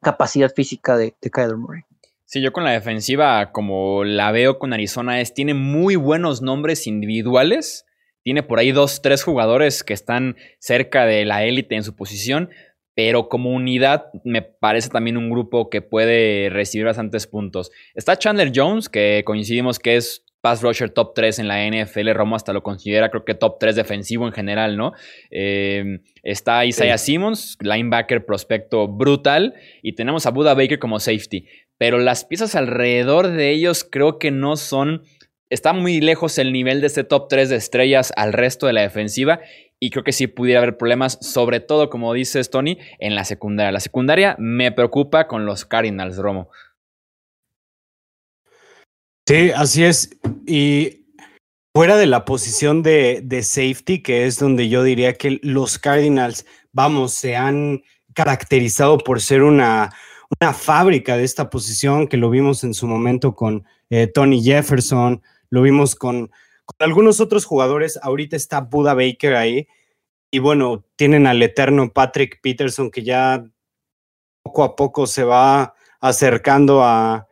capacidad 0.00 0.52
física 0.54 0.96
de, 0.96 1.16
de 1.20 1.30
Kyler 1.30 1.56
Murray. 1.56 1.82
Sí, 2.26 2.40
yo 2.40 2.52
con 2.52 2.64
la 2.64 2.72
defensiva, 2.72 3.52
como 3.52 4.04
la 4.04 4.32
veo 4.32 4.58
con 4.58 4.72
Arizona, 4.72 5.20
es, 5.20 5.34
tiene 5.34 5.54
muy 5.54 5.96
buenos 5.96 6.40
nombres 6.40 6.86
individuales, 6.86 7.84
tiene 8.22 8.42
por 8.42 8.58
ahí 8.58 8.72
dos, 8.72 9.02
tres 9.02 9.22
jugadores 9.22 9.84
que 9.84 9.92
están 9.92 10.36
cerca 10.58 11.04
de 11.04 11.26
la 11.26 11.44
élite 11.44 11.74
en 11.74 11.84
su 11.84 11.94
posición, 11.94 12.48
pero 12.94 13.28
como 13.28 13.50
unidad 13.50 14.06
me 14.24 14.40
parece 14.40 14.88
también 14.88 15.16
un 15.16 15.30
grupo 15.30 15.68
que 15.68 15.82
puede 15.82 16.48
recibir 16.48 16.86
bastantes 16.86 17.26
puntos. 17.26 17.70
Está 17.94 18.16
Chandler 18.16 18.52
Jones, 18.54 18.88
que 18.88 19.22
coincidimos 19.26 19.78
que 19.78 19.96
es 19.96 20.24
pass 20.44 20.60
rusher 20.60 20.90
top 20.90 21.14
3 21.14 21.38
en 21.38 21.48
la 21.48 21.66
NFL, 21.66 22.10
Romo 22.12 22.36
hasta 22.36 22.52
lo 22.52 22.62
considera 22.62 23.08
creo 23.08 23.24
que 23.24 23.34
top 23.34 23.58
3 23.58 23.76
defensivo 23.76 24.26
en 24.26 24.32
general, 24.34 24.76
¿no? 24.76 24.92
Em, 25.30 26.02
está 26.22 26.66
Isaiah 26.66 26.98
Simmons, 26.98 27.56
linebacker 27.62 28.26
prospecto 28.26 28.86
brutal, 28.86 29.54
y 29.82 29.94
tenemos 29.94 30.26
a 30.26 30.30
Buda 30.30 30.52
Baker 30.52 30.78
como 30.78 31.00
safety, 31.00 31.46
pero 31.78 31.98
las 31.98 32.24
piezas 32.24 32.54
alrededor 32.54 33.28
de 33.28 33.50
ellos 33.50 33.86
creo 33.88 34.18
que 34.18 34.30
no 34.30 34.56
son... 34.56 35.02
Está 35.50 35.72
muy 35.72 36.00
lejos 36.00 36.38
el 36.38 36.52
nivel 36.52 36.80
de 36.80 36.86
este 36.88 37.04
top 37.04 37.28
3 37.28 37.48
de 37.48 37.56
estrellas 37.56 38.12
al 38.16 38.32
resto 38.32 38.66
de 38.66 38.72
la 38.72 38.80
defensiva 38.80 39.40
y 39.78 39.90
creo 39.90 40.02
que 40.02 40.12
sí 40.12 40.26
pudiera 40.26 40.60
haber 40.60 40.78
problemas, 40.78 41.18
sobre 41.20 41.60
todo, 41.60 41.90
como 41.90 42.12
dices, 42.14 42.50
Tony, 42.50 42.78
en 42.98 43.14
la 43.14 43.24
secundaria. 43.24 43.70
La 43.70 43.80
secundaria 43.80 44.34
me 44.38 44.72
preocupa 44.72 45.28
con 45.28 45.44
los 45.44 45.64
Cardinals, 45.66 46.16
Romo. 46.16 46.48
Sí, 49.28 49.50
así 49.54 49.84
es. 49.84 50.16
Y 50.46 51.06
fuera 51.74 51.96
de 51.96 52.06
la 52.06 52.24
posición 52.24 52.82
de, 52.82 53.20
de, 53.22 53.42
safety, 53.42 54.02
que 54.02 54.26
es 54.26 54.38
donde 54.38 54.68
yo 54.68 54.82
diría 54.82 55.14
que 55.14 55.38
los 55.42 55.78
Cardinals, 55.78 56.46
vamos, 56.72 57.12
se 57.12 57.36
han 57.36 57.82
caracterizado 58.14 58.98
por 58.98 59.20
ser 59.20 59.42
una, 59.42 59.92
una 60.40 60.52
fábrica 60.52 61.16
de 61.16 61.24
esta 61.24 61.50
posición, 61.50 62.08
que 62.08 62.16
lo 62.16 62.30
vimos 62.30 62.64
en 62.64 62.74
su 62.74 62.86
momento 62.86 63.34
con 63.34 63.64
eh, 63.90 64.06
Tony 64.06 64.42
Jefferson, 64.42 65.22
lo 65.50 65.62
vimos 65.62 65.94
con, 65.94 66.30
algunos 66.78 67.20
otros 67.20 67.44
jugadores. 67.44 67.98
Ahorita 68.02 68.36
está 68.36 68.60
Buda 68.60 68.94
Baker 68.94 69.34
ahí. 69.36 69.68
Y 70.30 70.38
bueno, 70.38 70.84
tienen 70.96 71.26
al 71.26 71.42
eterno 71.42 71.92
Patrick 71.92 72.40
Peterson 72.42 72.90
que 72.90 73.02
ya 73.02 73.44
poco 74.42 74.64
a 74.64 74.74
poco 74.74 75.06
se 75.06 75.24
va 75.24 75.74
acercando 76.00 76.82
a 76.82 77.28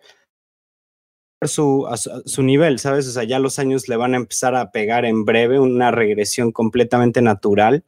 su, 1.43 1.87
a 1.89 1.97
su, 1.97 2.43
nivel, 2.43 2.79
¿sabes? 2.79 3.09
O 3.09 3.11
sea, 3.11 3.25
ya 3.25 3.41
los 3.41 3.59
años 3.59 3.89
le 3.89 3.97
van 3.97 4.15
a 4.15 4.19
empezar 4.19 4.55
a 4.55 4.71
pegar 4.71 5.05
en 5.05 5.25
breve, 5.25 5.59
una 5.59 5.91
regresión 5.91 6.53
completamente 6.53 7.21
natural. 7.21 7.85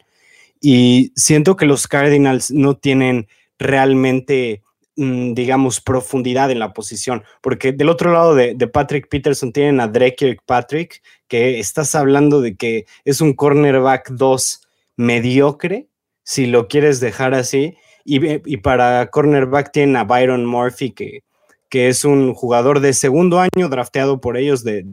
Y 0.60 1.12
siento 1.14 1.56
que 1.56 1.66
los 1.66 1.86
Cardinals 1.86 2.50
no 2.50 2.76
tienen 2.76 3.28
realmente 3.58 4.63
digamos, 4.96 5.80
profundidad 5.80 6.50
en 6.50 6.60
la 6.60 6.72
posición, 6.72 7.24
porque 7.42 7.72
del 7.72 7.88
otro 7.88 8.12
lado 8.12 8.34
de, 8.34 8.54
Patrick 8.68 9.08
Peterson 9.08 9.52
tienen 9.52 9.80
a 9.80 9.88
Drake 9.88 10.38
Patrick, 10.46 11.02
que 11.26 11.58
estás 11.58 11.94
hablando 11.94 12.40
de 12.40 12.56
que 12.56 12.86
es 13.04 13.20
un 13.20 13.34
cornerback 13.34 14.10
2 14.10 14.60
mediocre, 14.96 15.88
si 16.22 16.46
lo 16.46 16.68
quieres 16.68 17.00
dejar 17.00 17.34
así, 17.34 17.76
y, 18.04 18.56
para 18.58 19.10
cornerback 19.10 19.72
tienen 19.72 19.96
a 19.96 20.04
Byron 20.04 20.44
Murphy, 20.44 20.92
que, 20.92 21.24
que 21.68 21.88
es 21.88 22.04
un 22.04 22.34
jugador 22.34 22.80
de 22.80 22.92
segundo 22.92 23.40
año 23.40 23.68
drafteado 23.68 24.20
por 24.20 24.36
ellos 24.36 24.62
de, 24.62 24.84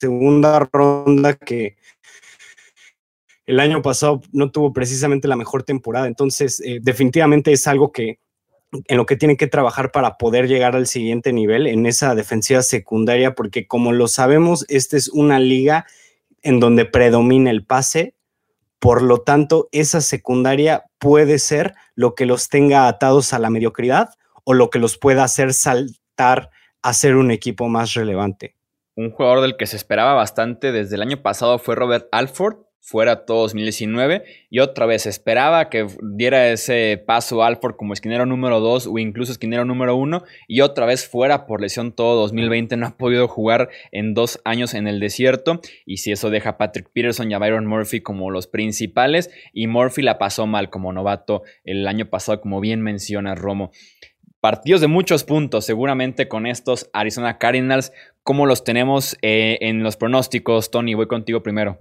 segunda 0.00 0.68
ronda 0.72 1.34
que 1.36 1.76
el 3.46 3.60
año 3.60 3.82
pasado 3.82 4.20
no 4.32 4.50
tuvo 4.50 4.72
precisamente 4.72 5.28
la 5.28 5.36
mejor 5.36 5.62
temporada, 5.62 6.06
entonces 6.06 6.60
eh, 6.64 6.80
definitivamente 6.82 7.52
es 7.52 7.66
algo 7.66 7.92
que 7.92 8.18
en 8.72 8.96
lo 8.96 9.06
que 9.06 9.16
tienen 9.16 9.36
que 9.36 9.46
trabajar 9.46 9.92
para 9.92 10.18
poder 10.18 10.46
llegar 10.46 10.76
al 10.76 10.86
siguiente 10.86 11.32
nivel 11.32 11.66
en 11.66 11.86
esa 11.86 12.14
defensiva 12.14 12.62
secundaria, 12.62 13.34
porque 13.34 13.66
como 13.66 13.92
lo 13.92 14.08
sabemos, 14.08 14.64
esta 14.68 14.96
es 14.96 15.08
una 15.08 15.38
liga 15.38 15.86
en 16.42 16.60
donde 16.60 16.84
predomina 16.84 17.50
el 17.50 17.64
pase, 17.64 18.14
por 18.78 19.02
lo 19.02 19.22
tanto, 19.22 19.68
esa 19.72 20.00
secundaria 20.00 20.84
puede 20.98 21.38
ser 21.38 21.74
lo 21.94 22.14
que 22.14 22.26
los 22.26 22.48
tenga 22.48 22.86
atados 22.86 23.32
a 23.32 23.38
la 23.38 23.50
mediocridad 23.50 24.10
o 24.44 24.54
lo 24.54 24.70
que 24.70 24.78
los 24.78 24.98
pueda 24.98 25.24
hacer 25.24 25.52
saltar 25.52 26.50
a 26.82 26.92
ser 26.92 27.16
un 27.16 27.30
equipo 27.30 27.68
más 27.68 27.94
relevante. 27.94 28.54
Un 28.94 29.10
jugador 29.10 29.40
del 29.40 29.56
que 29.56 29.66
se 29.66 29.76
esperaba 29.76 30.14
bastante 30.14 30.72
desde 30.72 30.96
el 30.96 31.02
año 31.02 31.22
pasado 31.22 31.58
fue 31.58 31.74
Robert 31.74 32.08
Alford, 32.12 32.56
fuera 32.80 33.26
todo 33.26 33.42
2019 33.42 34.24
y 34.50 34.60
otra 34.60 34.86
vez 34.86 35.06
esperaba 35.06 35.68
que 35.68 35.86
diera 36.02 36.50
ese 36.50 37.02
paso 37.06 37.42
Alford 37.42 37.76
como 37.76 37.92
esquinero 37.92 38.26
número 38.26 38.60
2 38.60 38.86
o 38.86 38.98
incluso 38.98 39.32
esquinero 39.32 39.64
número 39.64 39.96
1 39.96 40.22
y 40.46 40.60
otra 40.60 40.86
vez 40.86 41.06
fuera 41.06 41.46
por 41.46 41.60
lesión 41.60 41.92
todo 41.92 42.20
2020 42.22 42.76
no 42.76 42.86
ha 42.86 42.96
podido 42.96 43.28
jugar 43.28 43.68
en 43.92 44.14
dos 44.14 44.40
años 44.44 44.74
en 44.74 44.86
el 44.86 45.00
desierto 45.00 45.60
y 45.84 45.98
si 45.98 46.12
eso 46.12 46.30
deja 46.30 46.50
a 46.50 46.58
Patrick 46.58 46.90
Peterson 46.92 47.30
y 47.30 47.34
a 47.34 47.38
Byron 47.38 47.66
Murphy 47.66 48.00
como 48.00 48.30
los 48.30 48.46
principales 48.46 49.30
y 49.52 49.66
Murphy 49.66 50.02
la 50.02 50.18
pasó 50.18 50.46
mal 50.46 50.70
como 50.70 50.92
novato 50.92 51.42
el 51.64 51.86
año 51.86 52.08
pasado 52.08 52.40
como 52.40 52.60
bien 52.60 52.80
menciona 52.80 53.34
Romo. 53.34 53.70
Partidos 54.40 54.80
de 54.80 54.86
muchos 54.86 55.24
puntos, 55.24 55.66
seguramente 55.66 56.28
con 56.28 56.46
estos 56.46 56.88
Arizona 56.92 57.38
Cardinals. 57.38 57.92
¿Cómo 58.22 58.46
los 58.46 58.62
tenemos 58.62 59.18
eh, 59.20 59.58
en 59.62 59.82
los 59.82 59.96
pronósticos, 59.96 60.70
Tony? 60.70 60.94
Voy 60.94 61.08
contigo 61.08 61.42
primero. 61.42 61.78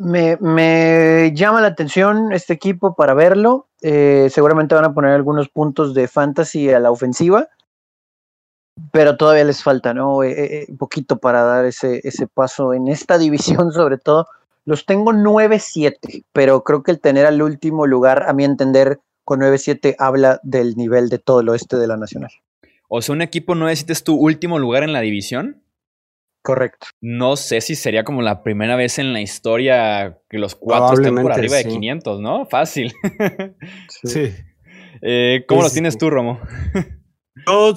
Me, 0.00 1.30
llama 1.34 1.60
la 1.60 1.66
atención 1.66 2.32
este 2.32 2.54
equipo 2.54 2.94
para 2.94 3.12
verlo. 3.12 3.68
Eh, 3.82 4.28
seguramente 4.32 4.74
van 4.74 4.86
a 4.86 4.94
poner 4.94 5.12
algunos 5.12 5.50
puntos 5.50 5.92
de 5.92 6.08
fantasy 6.08 6.70
a 6.70 6.80
la 6.80 6.90
ofensiva, 6.90 7.48
pero 8.92 9.18
todavía 9.18 9.44
les 9.44 9.62
falta, 9.62 9.92
¿no? 9.92 10.22
Eh, 10.22 10.62
eh, 10.62 10.66
un 10.70 10.78
poquito 10.78 11.18
para 11.18 11.42
dar 11.42 11.66
ese, 11.66 12.00
ese 12.02 12.26
paso 12.26 12.72
en 12.72 12.88
esta 12.88 13.18
división, 13.18 13.72
sobre 13.72 13.98
todo. 13.98 14.26
Los 14.64 14.86
tengo 14.86 15.12
9-7, 15.12 16.24
pero 16.32 16.64
creo 16.64 16.82
que 16.82 16.92
el 16.92 17.00
tener 17.00 17.26
al 17.26 17.42
último 17.42 17.86
lugar, 17.86 18.24
a 18.26 18.32
mi 18.32 18.44
entender, 18.44 19.00
con 19.24 19.40
9-7 19.40 19.96
habla 19.98 20.40
del 20.42 20.76
nivel 20.76 21.10
de 21.10 21.18
todo 21.18 21.40
el 21.40 21.50
oeste 21.50 21.76
de 21.76 21.86
la 21.86 21.98
Nacional. 21.98 22.30
O 22.88 23.02
sea, 23.02 23.14
un 23.14 23.20
equipo 23.20 23.54
9-7 23.54 23.90
es 23.90 24.02
tu 24.02 24.14
último 24.16 24.58
lugar 24.58 24.82
en 24.82 24.94
la 24.94 25.00
división. 25.00 25.62
Correcto. 26.42 26.86
No 27.00 27.36
sé 27.36 27.60
si 27.60 27.74
sería 27.74 28.02
como 28.02 28.22
la 28.22 28.42
primera 28.42 28.74
vez 28.74 28.98
en 28.98 29.12
la 29.12 29.20
historia 29.20 30.18
que 30.28 30.38
los 30.38 30.54
cuatro 30.54 30.94
estén 30.94 31.14
por 31.16 31.32
arriba 31.32 31.56
de 31.56 31.66
500, 31.66 32.20
¿no? 32.20 32.46
Fácil. 32.46 32.94
sí. 34.04 34.32
Eh, 35.02 35.44
¿Cómo 35.46 35.62
lo 35.62 35.70
tienes 35.70 35.98
tú, 35.98 36.08
Romo? 36.08 36.40
Yo 37.46 37.74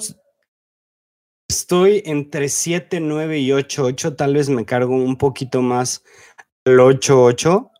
estoy 1.48 2.02
entre 2.06 2.48
7, 2.48 3.00
9 3.00 3.38
y 3.38 3.52
8, 3.52 3.84
8. 3.84 4.16
Tal 4.16 4.34
vez 4.34 4.48
me 4.48 4.64
cargo 4.64 4.94
un 4.94 5.16
poquito 5.16 5.60
más 5.60 6.02
al 6.64 6.80
8, 6.80 7.22
8. 7.22 7.70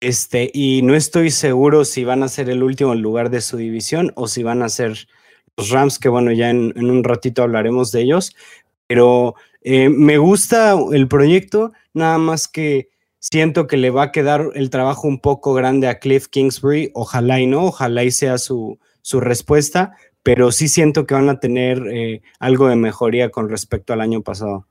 Este, 0.00 0.50
y 0.52 0.82
no 0.82 0.94
estoy 0.94 1.30
seguro 1.30 1.86
si 1.86 2.04
van 2.04 2.22
a 2.22 2.28
ser 2.28 2.50
el 2.50 2.62
último 2.62 2.94
lugar 2.94 3.30
de 3.30 3.40
su 3.40 3.56
división 3.56 4.12
o 4.14 4.28
si 4.28 4.42
van 4.42 4.62
a 4.62 4.68
ser 4.68 5.08
los 5.56 5.70
Rams, 5.70 5.98
que 5.98 6.10
bueno, 6.10 6.32
ya 6.32 6.50
en, 6.50 6.74
en 6.76 6.90
un 6.90 7.02
ratito 7.02 7.42
hablaremos 7.42 7.92
de 7.92 8.02
ellos. 8.02 8.36
Pero 8.86 9.34
eh, 9.62 9.88
me 9.88 10.18
gusta 10.18 10.76
el 10.92 11.08
proyecto, 11.08 11.72
nada 11.92 12.18
más 12.18 12.48
que 12.48 12.88
siento 13.18 13.66
que 13.66 13.76
le 13.76 13.90
va 13.90 14.04
a 14.04 14.12
quedar 14.12 14.50
el 14.54 14.70
trabajo 14.70 15.08
un 15.08 15.20
poco 15.20 15.54
grande 15.54 15.88
a 15.88 15.98
Cliff 15.98 16.28
Kingsbury. 16.28 16.90
Ojalá 16.94 17.40
y 17.40 17.46
no, 17.46 17.64
ojalá 17.64 18.04
y 18.04 18.10
sea 18.10 18.38
su, 18.38 18.78
su 19.02 19.20
respuesta, 19.20 19.96
pero 20.22 20.52
sí 20.52 20.68
siento 20.68 21.06
que 21.06 21.14
van 21.14 21.28
a 21.28 21.40
tener 21.40 21.82
eh, 21.92 22.22
algo 22.38 22.68
de 22.68 22.76
mejoría 22.76 23.30
con 23.30 23.48
respecto 23.48 23.92
al 23.92 24.00
año 24.00 24.22
pasado. 24.22 24.66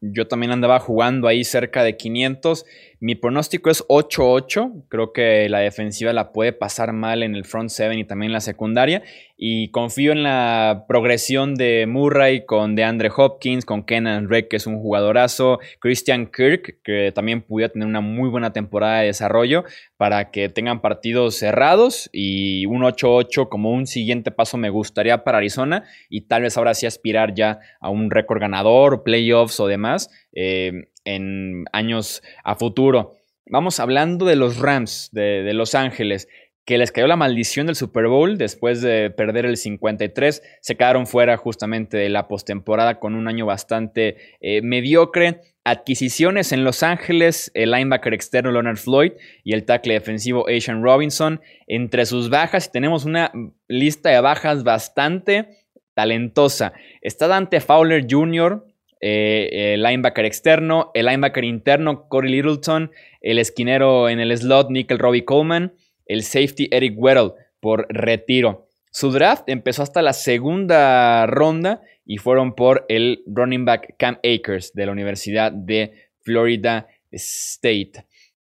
Yo 0.00 0.28
también 0.28 0.52
andaba 0.52 0.78
jugando 0.78 1.26
ahí 1.26 1.42
cerca 1.42 1.82
de 1.82 1.96
500 1.96 2.64
mi 3.00 3.14
pronóstico 3.14 3.70
es 3.70 3.86
8-8. 3.86 4.86
Creo 4.88 5.12
que 5.12 5.48
la 5.48 5.60
defensiva 5.60 6.12
la 6.12 6.32
puede 6.32 6.52
pasar 6.52 6.92
mal 6.92 7.22
en 7.22 7.36
el 7.36 7.44
front 7.44 7.70
seven 7.70 7.98
y 7.98 8.04
también 8.04 8.30
en 8.30 8.34
la 8.34 8.40
secundaria. 8.40 9.02
Y 9.40 9.70
confío 9.70 10.10
en 10.10 10.24
la 10.24 10.84
progresión 10.88 11.54
de 11.54 11.86
Murray 11.86 12.44
con 12.44 12.74
DeAndre 12.74 13.08
Hopkins, 13.16 13.64
con 13.64 13.84
Kenan 13.84 14.26
Drake, 14.26 14.48
que 14.48 14.56
es 14.56 14.66
un 14.66 14.80
jugadorazo. 14.80 15.60
Christian 15.78 16.26
Kirk, 16.26 16.80
que 16.82 17.12
también 17.14 17.42
pudiera 17.42 17.72
tener 17.72 17.86
una 17.86 18.00
muy 18.00 18.28
buena 18.28 18.52
temporada 18.52 18.98
de 18.98 19.06
desarrollo 19.06 19.62
para 19.96 20.32
que 20.32 20.48
tengan 20.48 20.80
partidos 20.80 21.36
cerrados. 21.36 22.10
Y 22.12 22.66
un 22.66 22.82
8-8 22.82 23.48
como 23.48 23.70
un 23.70 23.86
siguiente 23.86 24.32
paso 24.32 24.56
me 24.56 24.70
gustaría 24.70 25.22
para 25.22 25.38
Arizona. 25.38 25.84
Y 26.10 26.22
tal 26.22 26.42
vez 26.42 26.56
ahora 26.56 26.74
sí 26.74 26.86
aspirar 26.86 27.32
ya 27.32 27.60
a 27.80 27.90
un 27.90 28.10
récord 28.10 28.40
ganador, 28.40 29.04
playoffs 29.04 29.60
o 29.60 29.68
demás. 29.68 30.10
Eh, 30.32 30.88
en 31.04 31.64
años 31.72 32.22
a 32.44 32.54
futuro. 32.56 33.14
Vamos 33.50 33.80
hablando 33.80 34.26
de 34.26 34.36
los 34.36 34.58
Rams 34.58 35.08
de, 35.12 35.52
Los 35.54 35.74
Ángeles, 35.74 36.28
que 36.68 36.76
les 36.76 36.92
cayó 36.92 37.06
la 37.06 37.16
maldición 37.16 37.66
del 37.66 37.76
Super 37.76 38.08
Bowl 38.08 38.36
después 38.36 38.82
de 38.82 39.08
perder 39.08 39.46
el 39.46 39.56
53. 39.56 40.42
Se 40.60 40.76
quedaron 40.76 41.06
fuera 41.06 41.38
justamente 41.38 41.96
de 41.96 42.10
la 42.10 42.28
postemporada 42.28 43.00
con 43.00 43.14
un 43.14 43.26
año 43.26 43.46
bastante 43.46 44.18
eh, 44.42 44.60
mediocre. 44.60 45.40
Adquisiciones 45.64 46.52
en 46.52 46.64
Los 46.64 46.82
Ángeles, 46.82 47.50
el 47.54 47.70
linebacker 47.70 48.12
externo 48.12 48.52
Leonard 48.52 48.76
Floyd 48.76 49.12
y 49.44 49.54
el 49.54 49.64
tackle 49.64 49.94
defensivo 49.94 50.46
Asian 50.46 50.82
Robinson. 50.82 51.40
Entre 51.68 52.04
sus 52.04 52.28
bajas, 52.28 52.70
tenemos 52.70 53.06
una 53.06 53.32
lista 53.66 54.10
de 54.10 54.20
bajas 54.20 54.62
bastante 54.62 55.48
talentosa. 55.94 56.74
Está 57.00 57.28
Dante 57.28 57.60
Fowler 57.60 58.04
Jr., 58.06 58.66
eh, 59.00 59.72
el 59.72 59.82
linebacker 59.82 60.26
externo, 60.26 60.90
el 60.92 61.06
linebacker 61.06 61.44
interno 61.44 62.10
Corey 62.10 62.30
Littleton, 62.30 62.90
el 63.22 63.38
esquinero 63.38 64.10
en 64.10 64.20
el 64.20 64.36
slot 64.36 64.68
Nickel 64.68 64.98
Robbie 64.98 65.24
Coleman, 65.24 65.72
el 66.08 66.22
safety 66.22 66.68
Eric 66.72 66.94
Weddle 66.96 67.32
por 67.60 67.86
retiro. 67.90 68.66
Su 68.90 69.12
draft 69.12 69.44
empezó 69.46 69.82
hasta 69.82 70.02
la 70.02 70.12
segunda 70.12 71.26
ronda 71.26 71.82
y 72.04 72.16
fueron 72.16 72.54
por 72.54 72.86
el 72.88 73.22
running 73.26 73.64
back 73.64 73.94
Cam 73.98 74.18
Akers 74.24 74.72
de 74.72 74.86
la 74.86 74.92
Universidad 74.92 75.52
de 75.52 76.08
Florida 76.22 76.88
State. 77.12 78.04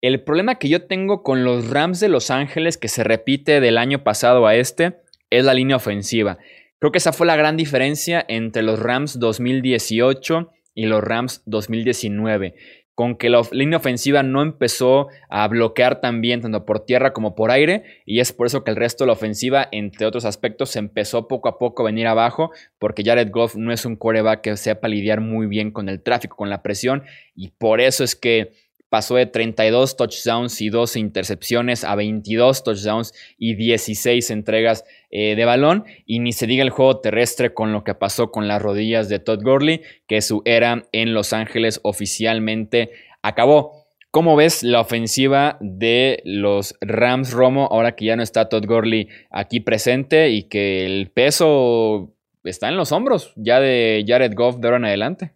El 0.00 0.22
problema 0.22 0.56
que 0.58 0.68
yo 0.68 0.86
tengo 0.86 1.22
con 1.22 1.44
los 1.44 1.70
Rams 1.70 2.00
de 2.00 2.08
Los 2.08 2.30
Ángeles, 2.30 2.76
que 2.76 2.88
se 2.88 3.04
repite 3.04 3.60
del 3.60 3.78
año 3.78 4.02
pasado 4.02 4.46
a 4.46 4.56
este, 4.56 4.96
es 5.30 5.44
la 5.44 5.54
línea 5.54 5.76
ofensiva. 5.76 6.38
Creo 6.78 6.90
que 6.90 6.98
esa 6.98 7.12
fue 7.12 7.26
la 7.26 7.36
gran 7.36 7.56
diferencia 7.56 8.24
entre 8.26 8.62
los 8.62 8.80
Rams 8.80 9.20
2018 9.20 10.50
y 10.74 10.86
los 10.86 11.04
Rams 11.04 11.42
2019 11.46 12.54
con 12.94 13.16
que 13.16 13.30
la 13.30 13.40
línea 13.52 13.78
ofensiva 13.78 14.22
no 14.22 14.42
empezó 14.42 15.08
a 15.28 15.48
bloquear 15.48 16.00
tan 16.00 16.20
bien 16.20 16.42
tanto 16.42 16.64
por 16.64 16.84
tierra 16.84 17.12
como 17.12 17.34
por 17.34 17.50
aire 17.50 17.84
y 18.04 18.20
es 18.20 18.32
por 18.32 18.46
eso 18.46 18.64
que 18.64 18.70
el 18.70 18.76
resto 18.76 19.04
de 19.04 19.06
la 19.06 19.14
ofensiva, 19.14 19.68
entre 19.72 20.06
otros 20.06 20.24
aspectos, 20.24 20.76
empezó 20.76 21.26
poco 21.28 21.48
a 21.48 21.58
poco 21.58 21.82
a 21.82 21.86
venir 21.86 22.06
abajo 22.06 22.50
porque 22.78 23.02
Jared 23.04 23.30
Goff 23.30 23.56
no 23.56 23.72
es 23.72 23.86
un 23.86 23.96
coreback 23.96 24.42
que 24.42 24.56
sepa 24.56 24.88
lidiar 24.88 25.20
muy 25.20 25.46
bien 25.46 25.70
con 25.70 25.88
el 25.88 26.02
tráfico, 26.02 26.36
con 26.36 26.50
la 26.50 26.62
presión 26.62 27.04
y 27.34 27.48
por 27.50 27.80
eso 27.80 28.04
es 28.04 28.14
que 28.14 28.52
pasó 28.92 29.14
de 29.14 29.24
32 29.24 29.96
touchdowns 29.96 30.60
y 30.60 30.68
12 30.68 31.00
intercepciones 31.00 31.82
a 31.82 31.94
22 31.94 32.62
touchdowns 32.62 33.14
y 33.38 33.54
16 33.54 34.30
entregas 34.30 34.84
eh, 35.10 35.34
de 35.34 35.46
balón. 35.46 35.86
Y 36.04 36.18
ni 36.18 36.32
se 36.32 36.46
diga 36.46 36.62
el 36.62 36.68
juego 36.68 37.00
terrestre 37.00 37.54
con 37.54 37.72
lo 37.72 37.84
que 37.84 37.94
pasó 37.94 38.30
con 38.30 38.48
las 38.48 38.60
rodillas 38.60 39.08
de 39.08 39.18
Todd 39.18 39.42
Gurley, 39.42 39.80
que 40.06 40.20
su 40.20 40.42
era 40.44 40.86
en 40.92 41.14
Los 41.14 41.32
Ángeles 41.32 41.80
oficialmente 41.82 42.90
acabó. 43.22 43.86
¿Cómo 44.10 44.36
ves 44.36 44.62
la 44.62 44.82
ofensiva 44.82 45.56
de 45.62 46.20
los 46.26 46.76
Rams 46.82 47.32
Romo 47.32 47.68
ahora 47.72 47.96
que 47.96 48.04
ya 48.04 48.16
no 48.16 48.22
está 48.22 48.50
Todd 48.50 48.66
Gurley 48.66 49.08
aquí 49.30 49.60
presente 49.60 50.28
y 50.28 50.42
que 50.42 50.84
el 50.84 51.10
peso 51.10 52.12
está 52.44 52.68
en 52.68 52.76
los 52.76 52.92
hombros 52.92 53.32
ya 53.36 53.58
de 53.58 54.04
Jared 54.06 54.34
Goff 54.34 54.58
de 54.58 54.68
ahora 54.68 54.76
en 54.76 54.84
adelante? 54.84 55.32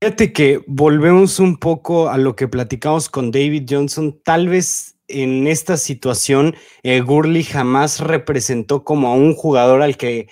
Fíjate 0.00 0.32
que 0.32 0.62
volvemos 0.66 1.40
un 1.40 1.56
poco 1.56 2.08
a 2.08 2.18
lo 2.18 2.36
que 2.36 2.46
platicamos 2.46 3.08
con 3.08 3.32
David 3.32 3.66
Johnson. 3.68 4.20
Tal 4.22 4.48
vez 4.48 4.96
en 5.08 5.48
esta 5.48 5.76
situación, 5.76 6.54
eh, 6.82 7.00
Gurley 7.00 7.42
jamás 7.42 7.98
representó 8.00 8.84
como 8.84 9.08
a 9.08 9.14
un 9.14 9.34
jugador 9.34 9.82
al 9.82 9.96
que 9.96 10.28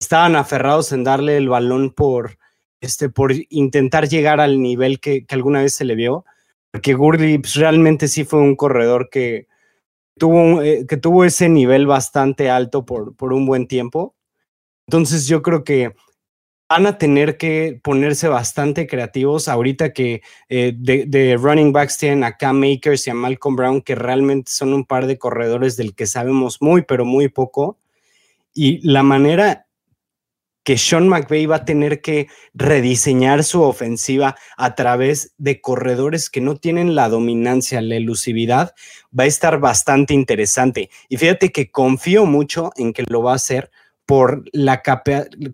estaban 0.00 0.36
aferrados 0.36 0.92
en 0.92 1.04
darle 1.04 1.36
el 1.36 1.48
balón 1.50 1.90
por, 1.90 2.38
este, 2.80 3.10
por 3.10 3.32
intentar 3.50 4.08
llegar 4.08 4.40
al 4.40 4.62
nivel 4.62 5.00
que, 5.00 5.26
alguna 5.28 5.60
vez 5.62 5.74
se 5.74 5.84
le 5.84 5.96
vio. 5.96 6.24
Porque 6.70 6.94
Gurley 6.94 7.38
pues, 7.38 7.54
realmente 7.54 8.08
sí 8.08 8.24
fue 8.24 8.40
un 8.40 8.56
corredor 8.56 9.10
que 9.10 9.48
tuvo, 10.18 10.62
eh, 10.62 10.86
que 10.88 10.96
tuvo 10.96 11.24
ese 11.24 11.48
nivel 11.48 11.86
bastante 11.86 12.48
alto 12.48 12.86
por, 12.86 13.14
por 13.16 13.34
un 13.34 13.44
buen 13.44 13.66
tiempo. 13.66 14.14
Entonces 14.86 15.26
yo 15.26 15.42
creo 15.42 15.62
que 15.62 15.94
van 16.70 16.86
a 16.86 16.98
tener 16.98 17.36
que 17.36 17.80
ponerse 17.82 18.28
bastante 18.28 18.86
creativos 18.86 19.48
ahorita 19.48 19.92
que 19.92 20.22
eh, 20.48 20.72
de, 20.76 21.36
running 21.36 21.72
backs 21.72 21.98
tienen 21.98 22.22
a 22.22 22.36
Cam 22.36 22.60
Makers 22.60 23.08
y 23.08 23.10
a 23.10 23.14
Malcolm 23.14 23.56
Brown, 23.56 23.82
que 23.82 23.96
realmente 23.96 24.52
son 24.52 24.72
un 24.72 24.84
par 24.84 25.08
de 25.08 25.18
corredores 25.18 25.76
del 25.76 25.96
que 25.96 26.06
sabemos 26.06 26.62
muy, 26.62 26.82
pero 26.82 27.04
muy 27.04 27.28
poco. 27.28 27.76
Y 28.54 28.78
la 28.88 29.02
manera 29.02 29.66
que 30.62 30.78
Sean 30.78 31.08
McVay 31.08 31.46
va 31.46 31.56
a 31.56 31.64
tener 31.64 32.00
que 32.00 32.28
rediseñar 32.54 33.42
su 33.42 33.62
ofensiva 33.62 34.36
a 34.56 34.76
través 34.76 35.34
de 35.38 35.60
corredores 35.60 36.30
que 36.30 36.40
no 36.40 36.54
tienen 36.54 36.94
la 36.94 37.08
dominancia, 37.08 37.80
la 37.80 37.96
elusividad, 37.96 38.74
va 39.18 39.24
a 39.24 39.26
estar 39.26 39.58
bastante 39.58 40.14
interesante. 40.14 40.88
Y 41.08 41.16
fíjate 41.16 41.50
que 41.50 41.72
confío 41.72 42.26
mucho 42.26 42.70
en 42.76 42.92
que 42.92 43.02
lo 43.08 43.22
va 43.22 43.32
a 43.32 43.36
hacer 43.36 43.72
por 44.10 44.42
la, 44.50 44.82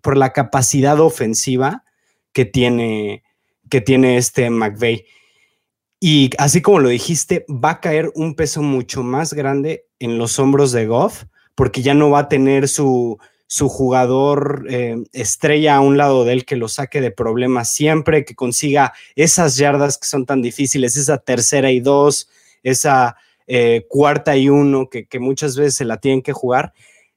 por 0.00 0.16
la 0.16 0.32
capacidad 0.32 0.98
ofensiva 0.98 1.84
que 2.32 2.46
tiene, 2.46 3.22
que 3.68 3.82
tiene 3.82 4.16
este 4.16 4.48
McVeigh. 4.48 5.04
Y 6.00 6.30
así 6.38 6.62
como 6.62 6.78
lo 6.78 6.88
dijiste, 6.88 7.44
va 7.50 7.72
a 7.72 7.80
caer 7.82 8.10
un 8.14 8.34
peso 8.34 8.62
mucho 8.62 9.02
más 9.02 9.34
grande 9.34 9.84
en 9.98 10.16
los 10.16 10.38
hombros 10.38 10.72
de 10.72 10.86
Goff, 10.86 11.24
porque 11.54 11.82
ya 11.82 11.92
no 11.92 12.08
va 12.08 12.20
a 12.20 12.28
tener 12.30 12.66
su, 12.68 13.18
su 13.46 13.68
jugador 13.68 14.64
eh, 14.70 15.04
estrella 15.12 15.76
a 15.76 15.80
un 15.80 15.98
lado 15.98 16.24
de 16.24 16.32
él 16.32 16.46
que 16.46 16.56
lo 16.56 16.68
saque 16.68 17.02
de 17.02 17.10
problemas 17.10 17.70
siempre, 17.70 18.24
que 18.24 18.34
consiga 18.34 18.94
esas 19.16 19.56
yardas 19.56 19.98
que 19.98 20.06
son 20.06 20.24
tan 20.24 20.40
difíciles, 20.40 20.96
esa 20.96 21.18
tercera 21.18 21.70
y 21.70 21.80
dos, 21.80 22.30
esa 22.62 23.16
eh, 23.46 23.84
cuarta 23.90 24.34
y 24.34 24.48
uno 24.48 24.88
que, 24.88 25.04
que 25.04 25.18
muchas 25.18 25.58
veces 25.58 25.74
se 25.74 25.84
la 25.84 25.98
tienen 25.98 26.22
que 26.22 26.32
jugar 26.32 26.72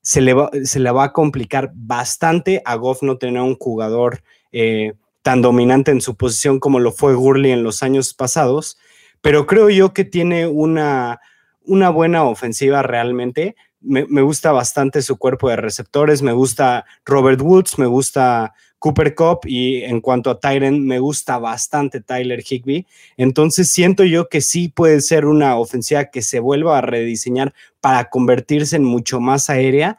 se 0.09 0.21
le, 0.21 0.33
va, 0.33 0.49
se 0.63 0.79
le 0.79 0.89
va 0.89 1.03
a 1.03 1.13
complicar 1.13 1.71
bastante 1.75 2.63
a 2.65 2.73
Goff 2.73 3.03
no 3.03 3.19
tener 3.19 3.43
un 3.43 3.55
jugador 3.55 4.23
eh, 4.51 4.93
tan 5.21 5.43
dominante 5.43 5.91
en 5.91 6.01
su 6.01 6.15
posición 6.15 6.59
como 6.59 6.79
lo 6.79 6.91
fue 6.91 7.13
Gurley 7.13 7.51
en 7.51 7.61
los 7.61 7.83
años 7.83 8.15
pasados, 8.15 8.79
pero 9.21 9.45
creo 9.45 9.69
yo 9.69 9.93
que 9.93 10.05
tiene 10.05 10.47
una, 10.47 11.19
una 11.61 11.91
buena 11.91 12.23
ofensiva 12.23 12.81
realmente. 12.81 13.55
Me, 13.81 14.07
me, 14.07 14.23
gusta 14.23 14.51
bastante 14.51 15.03
su 15.03 15.19
cuerpo 15.19 15.47
de 15.47 15.57
receptores, 15.57 16.23
me 16.23 16.33
gusta 16.33 16.85
Robert 17.05 17.39
Woods, 17.39 17.77
me 17.77 17.85
gusta 17.85 18.55
Cooper 18.79 19.13
Cup 19.13 19.41
y 19.45 19.83
en 19.83 20.01
cuanto 20.01 20.29
a 20.31 20.39
Tyren, 20.39 20.85
me 20.85 20.99
gusta 20.99 21.37
bastante 21.37 22.01
Tyler 22.01 22.41
Higby. 22.41 22.87
Entonces 23.17 23.69
siento 23.69 24.03
yo 24.05 24.29
que 24.29 24.41
sí 24.41 24.69
puede 24.69 25.01
ser 25.01 25.25
una 25.25 25.57
ofensiva 25.57 26.05
que 26.05 26.21
se 26.21 26.39
vuelva 26.39 26.77
a 26.77 26.81
rediseñar 26.81 27.53
para 27.81 28.09
convertirse 28.09 28.77
en 28.77 28.85
mucho 28.85 29.19
más 29.19 29.49
aérea, 29.49 29.97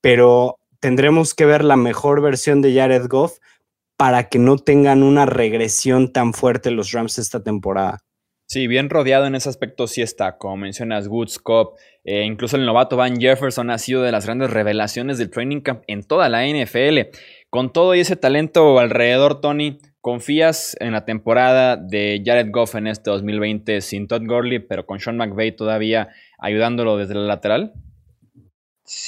pero 0.00 0.58
tendremos 0.78 1.34
que 1.34 1.46
ver 1.46 1.64
la 1.64 1.76
mejor 1.76 2.20
versión 2.20 2.62
de 2.62 2.74
Jared 2.74 3.06
Goff 3.08 3.38
para 3.96 4.28
que 4.28 4.38
no 4.38 4.58
tengan 4.58 5.02
una 5.02 5.26
regresión 5.26 6.12
tan 6.12 6.32
fuerte 6.32 6.70
los 6.70 6.92
Rams 6.92 7.18
esta 7.18 7.42
temporada. 7.42 7.98
Sí, 8.50 8.66
bien 8.66 8.88
rodeado 8.88 9.26
en 9.26 9.34
ese 9.34 9.50
aspecto 9.50 9.86
sí 9.86 10.00
está, 10.00 10.38
como 10.38 10.56
mencionas, 10.56 11.06
Woods, 11.06 11.38
Cup, 11.38 11.72
eh, 12.02 12.22
incluso 12.24 12.56
el 12.56 12.64
novato 12.64 12.96
Van 12.96 13.20
Jefferson 13.20 13.68
ha 13.68 13.76
sido 13.76 14.02
de 14.02 14.10
las 14.10 14.24
grandes 14.24 14.48
revelaciones 14.48 15.18
del 15.18 15.28
training 15.28 15.60
camp 15.60 15.82
en 15.86 16.02
toda 16.02 16.30
la 16.30 16.46
NFL. 16.46 17.10
Con 17.50 17.72
todo 17.72 17.94
y 17.94 18.00
ese 18.00 18.16
talento 18.16 18.78
alrededor, 18.78 19.40
Tony, 19.40 19.78
¿confías 20.02 20.76
en 20.80 20.92
la 20.92 21.06
temporada 21.06 21.76
de 21.76 22.22
Jared 22.22 22.50
Goff 22.50 22.74
en 22.74 22.86
este 22.86 23.10
2020 23.10 23.80
sin 23.80 24.06
Todd 24.06 24.22
Gurley, 24.26 24.58
pero 24.58 24.84
con 24.84 25.00
Sean 25.00 25.16
McVay 25.16 25.56
todavía 25.56 26.08
ayudándolo 26.38 26.98
desde 26.98 27.14
el 27.14 27.26
lateral? 27.26 27.72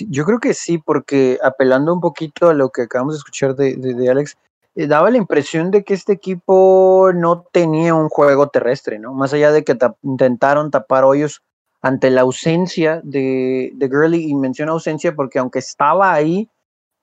yo 0.09 0.25
creo 0.27 0.41
que 0.41 0.55
sí, 0.55 0.79
porque 0.79 1.39
apelando 1.43 1.93
un 1.93 2.01
poquito 2.01 2.51
a 2.51 2.55
lo 2.55 2.71
que 2.71 2.83
acabamos 2.83 3.15
de 3.15 3.19
escuchar 3.19 3.55
de, 3.57 4.11
Alex, 4.11 4.37
eh, 4.75 4.87
daba 4.87 5.11
la 5.11 5.17
impresión 5.17 5.71
de 5.71 5.85
que 5.85 5.95
este 5.95 6.13
equipo 6.13 7.11
no 7.15 7.47
tenía 7.51 7.95
un 7.95 8.09
juego 8.09 8.49
terrestre, 8.49 8.99
¿no? 8.99 9.15
Más 9.15 9.33
allá 9.33 9.53
de 9.53 9.65
que 9.65 9.77
intentaron 10.03 10.71
tapar 10.71 11.05
hoyos 11.05 11.43
ante 11.81 12.11
la 12.11 12.21
ausencia 12.23 13.01
de, 13.03 13.71
de 13.75 13.89
Gurley, 13.89 14.29
y 14.29 14.35
menciono 14.35 14.73
ausencia 14.73 15.15
porque 15.15 15.39
aunque 15.39 15.61
estaba 15.61 16.13
ahí, 16.13 16.51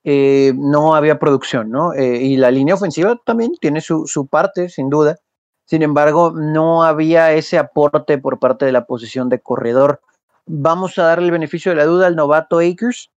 eh, 0.10 0.54
no 0.56 0.96
había 0.96 1.20
producción, 1.20 1.70
¿no? 1.70 1.92
Eh, 1.92 2.24
y 2.24 2.38
la 2.38 2.50
línea 2.50 2.76
ofensiva 2.76 3.20
también 3.26 3.52
tiene 3.60 3.82
su, 3.82 4.28
parte, 4.32 4.70
sin 4.70 4.90
duda. 4.90 5.18
Sin 5.66 5.82
embargo, 5.82 6.32
no 6.32 6.84
había 6.84 7.34
ese 7.34 7.58
aporte 7.58 8.18
por 8.18 8.40
parte 8.40 8.64
de 8.64 8.72
la 8.72 8.86
posición 8.86 9.28
de 9.28 9.42
corredor. 9.42 10.00
Vamos 10.46 10.98
a 10.98 11.04
darle 11.04 11.26
el 11.26 11.32
beneficio 11.32 11.74
de 11.74 11.76
la 11.76 11.84
duda 11.84 12.08
al 12.08 12.16
novato 12.16 12.60
Akers, 12.60 13.12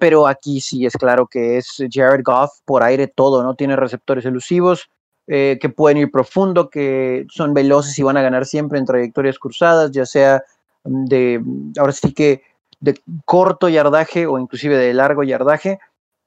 pero 0.00 0.26
aquí 0.26 0.60
sí 0.60 0.84
es 0.84 0.94
claro 0.94 1.28
que 1.28 1.58
es 1.58 1.76
Jared 1.92 2.24
Goff 2.24 2.58
por 2.64 2.82
aire 2.82 3.06
todo, 3.06 3.44
¿no? 3.44 3.54
Tiene 3.54 3.76
receptores 3.76 4.24
elusivos 4.24 4.90
eh, 5.28 5.58
que 5.60 5.68
pueden 5.68 5.98
ir 5.98 6.10
profundo, 6.10 6.70
que 6.70 7.24
son 7.30 7.54
veloces 7.54 7.96
y 8.00 8.02
van 8.02 8.16
a 8.16 8.22
ganar 8.22 8.46
siempre 8.46 8.80
en 8.80 8.84
trayectorias 8.84 9.38
cruzadas, 9.38 9.92
ya 9.92 10.04
sea 10.04 10.42
de, 10.82 11.40
ahora 11.78 11.92
sí 11.92 12.12
que 12.12 12.42
de 12.80 13.00
corto 13.24 13.68
yardaje 13.68 14.26
o 14.26 14.40
inclusive 14.40 14.76
de 14.76 14.92
largo 14.92 15.22
yardaje 15.22 15.78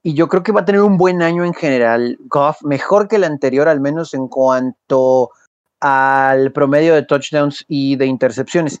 y 0.02 0.14
yo 0.14 0.28
creo 0.28 0.42
que 0.42 0.52
va 0.52 0.62
a 0.62 0.64
tener 0.64 0.80
un 0.80 0.96
buen 0.96 1.22
año 1.22 1.44
en 1.44 1.54
general. 1.54 2.18
Goff, 2.20 2.62
mejor 2.62 3.08
que 3.08 3.16
el 3.16 3.24
anterior, 3.24 3.68
al 3.68 3.80
menos 3.80 4.14
en 4.14 4.28
cuanto 4.28 5.30
al 5.80 6.52
promedio 6.52 6.94
de 6.94 7.02
touchdowns 7.02 7.64
y 7.68 7.96
de 7.96 8.06
intercepciones. 8.06 8.80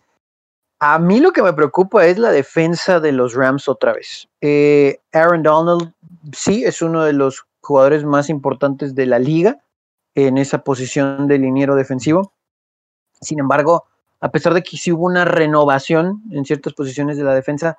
A 0.78 0.98
mí 0.98 1.20
lo 1.20 1.32
que 1.32 1.42
me 1.42 1.52
preocupa 1.52 2.06
es 2.06 2.18
la 2.18 2.30
defensa 2.30 3.00
de 3.00 3.12
los 3.12 3.34
Rams 3.34 3.68
otra 3.68 3.92
vez. 3.92 4.28
Eh, 4.40 4.98
Aaron 5.12 5.42
Donald, 5.42 5.92
sí, 6.32 6.64
es 6.64 6.80
uno 6.80 7.04
de 7.04 7.12
los 7.12 7.44
jugadores 7.60 8.04
más 8.04 8.30
importantes 8.30 8.94
de 8.94 9.06
la 9.06 9.18
liga 9.18 9.58
en 10.14 10.38
esa 10.38 10.64
posición 10.64 11.28
de 11.28 11.38
liniero 11.38 11.74
defensivo. 11.74 12.32
Sin 13.20 13.38
embargo, 13.38 13.84
a 14.20 14.30
pesar 14.30 14.54
de 14.54 14.62
que 14.62 14.78
sí 14.78 14.90
hubo 14.90 15.04
una 15.04 15.26
renovación 15.26 16.22
en 16.30 16.46
ciertas 16.46 16.72
posiciones 16.72 17.18
de 17.18 17.24
la 17.24 17.34
defensa, 17.34 17.76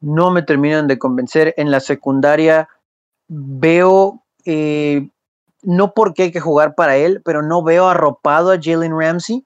no 0.00 0.30
me 0.30 0.42
terminan 0.42 0.86
de 0.86 0.98
convencer. 0.98 1.54
En 1.56 1.70
la 1.70 1.80
secundaria 1.80 2.68
veo 3.28 4.22
eh, 4.44 5.08
no 5.64 5.94
porque 5.94 6.24
hay 6.24 6.32
que 6.32 6.40
jugar 6.40 6.74
para 6.74 6.96
él, 6.96 7.22
pero 7.24 7.42
no 7.42 7.62
veo 7.62 7.88
arropado 7.88 8.52
a 8.52 8.58
Jalen 8.60 8.98
Ramsey. 8.98 9.44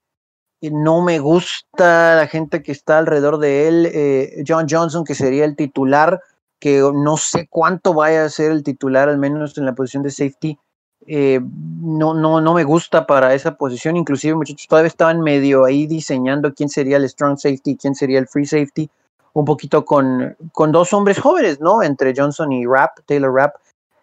No 0.60 1.02
me 1.02 1.20
gusta 1.20 2.16
la 2.16 2.26
gente 2.26 2.62
que 2.62 2.72
está 2.72 2.98
alrededor 2.98 3.38
de 3.38 3.68
él. 3.68 3.90
Eh, 3.92 4.44
John 4.46 4.66
Johnson, 4.68 5.04
que 5.04 5.14
sería 5.14 5.44
el 5.44 5.54
titular, 5.54 6.20
que 6.58 6.80
no 6.80 7.16
sé 7.16 7.46
cuánto 7.48 7.94
vaya 7.94 8.24
a 8.24 8.28
ser 8.28 8.50
el 8.50 8.64
titular, 8.64 9.08
al 9.08 9.18
menos 9.18 9.56
en 9.56 9.66
la 9.66 9.74
posición 9.74 10.02
de 10.02 10.10
safety. 10.10 10.58
Eh, 11.06 11.40
no, 11.80 12.12
no, 12.12 12.40
no 12.40 12.54
me 12.54 12.64
gusta 12.64 13.06
para 13.06 13.34
esa 13.34 13.56
posición. 13.56 13.96
Inclusive, 13.96 14.34
muchachos, 14.34 14.66
todavía 14.68 14.88
estaban 14.88 15.20
medio 15.20 15.64
ahí 15.64 15.86
diseñando 15.86 16.52
quién 16.52 16.68
sería 16.68 16.96
el 16.96 17.08
strong 17.08 17.38
safety, 17.38 17.76
quién 17.76 17.94
sería 17.94 18.18
el 18.18 18.26
free 18.26 18.46
safety. 18.46 18.90
Un 19.32 19.44
poquito 19.44 19.84
con, 19.84 20.36
con 20.52 20.72
dos 20.72 20.92
hombres 20.92 21.18
jóvenes, 21.18 21.60
¿no? 21.60 21.82
Entre 21.82 22.12
Johnson 22.16 22.52
y 22.52 22.66
Rapp, 22.66 22.98
Taylor 23.06 23.32
Rapp. 23.32 23.56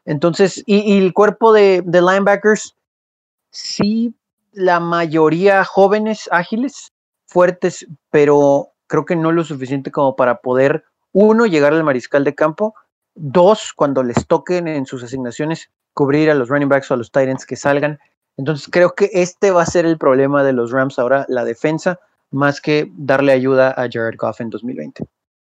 Entonces, 0.06 0.64
y, 0.66 0.98
el 0.98 1.14
cuerpo 1.14 1.52
de, 1.52 1.82
de, 1.86 2.02
linebackers, 2.02 2.76
sí, 3.50 4.14
la 4.52 4.80
mayoría 4.80 5.64
jóvenes, 5.66 6.30
ágiles, 6.32 6.92
fuertes, 7.26 7.88
pero 8.12 8.70
creo 8.88 9.06
que 9.06 9.16
no 9.16 9.32
lo 9.32 9.44
suficiente 9.44 9.92
como 9.92 10.16
para 10.16 10.42
poder, 10.42 10.86
uno, 11.12 11.46
llegar 11.46 11.74
al 11.74 11.84
mariscal 11.84 12.24
de 12.24 12.36
campo, 12.36 12.76
dos, 13.16 13.74
cuando 13.76 14.04
les 14.04 14.28
toquen 14.28 14.68
en 14.68 14.86
sus 14.86 15.04
asignaciones, 15.04 15.72
cubrir 15.94 16.30
a 16.30 16.36
los 16.36 16.50
running 16.50 16.70
backs 16.70 16.92
o 16.92 16.94
a 16.94 16.98
los 16.98 17.12
Titans 17.12 17.46
que 17.46 17.56
salgan. 17.56 18.00
Entonces, 18.38 18.68
creo 18.70 18.94
que 18.94 19.10
este 19.14 19.52
va 19.52 19.64
a 19.64 19.66
ser 19.66 19.86
el 19.86 19.98
problema 19.98 20.44
de 20.44 20.54
los 20.54 20.72
Rams 20.72 21.00
ahora, 21.00 21.26
la 21.30 21.46
defensa, 21.46 22.00
más 22.32 22.60
que 22.60 22.92
darle 22.98 23.32
ayuda 23.32 23.72
a 23.72 23.88
Jared 23.90 24.18
Goff 24.18 24.42
en 24.42 24.50
2020. 24.50 25.06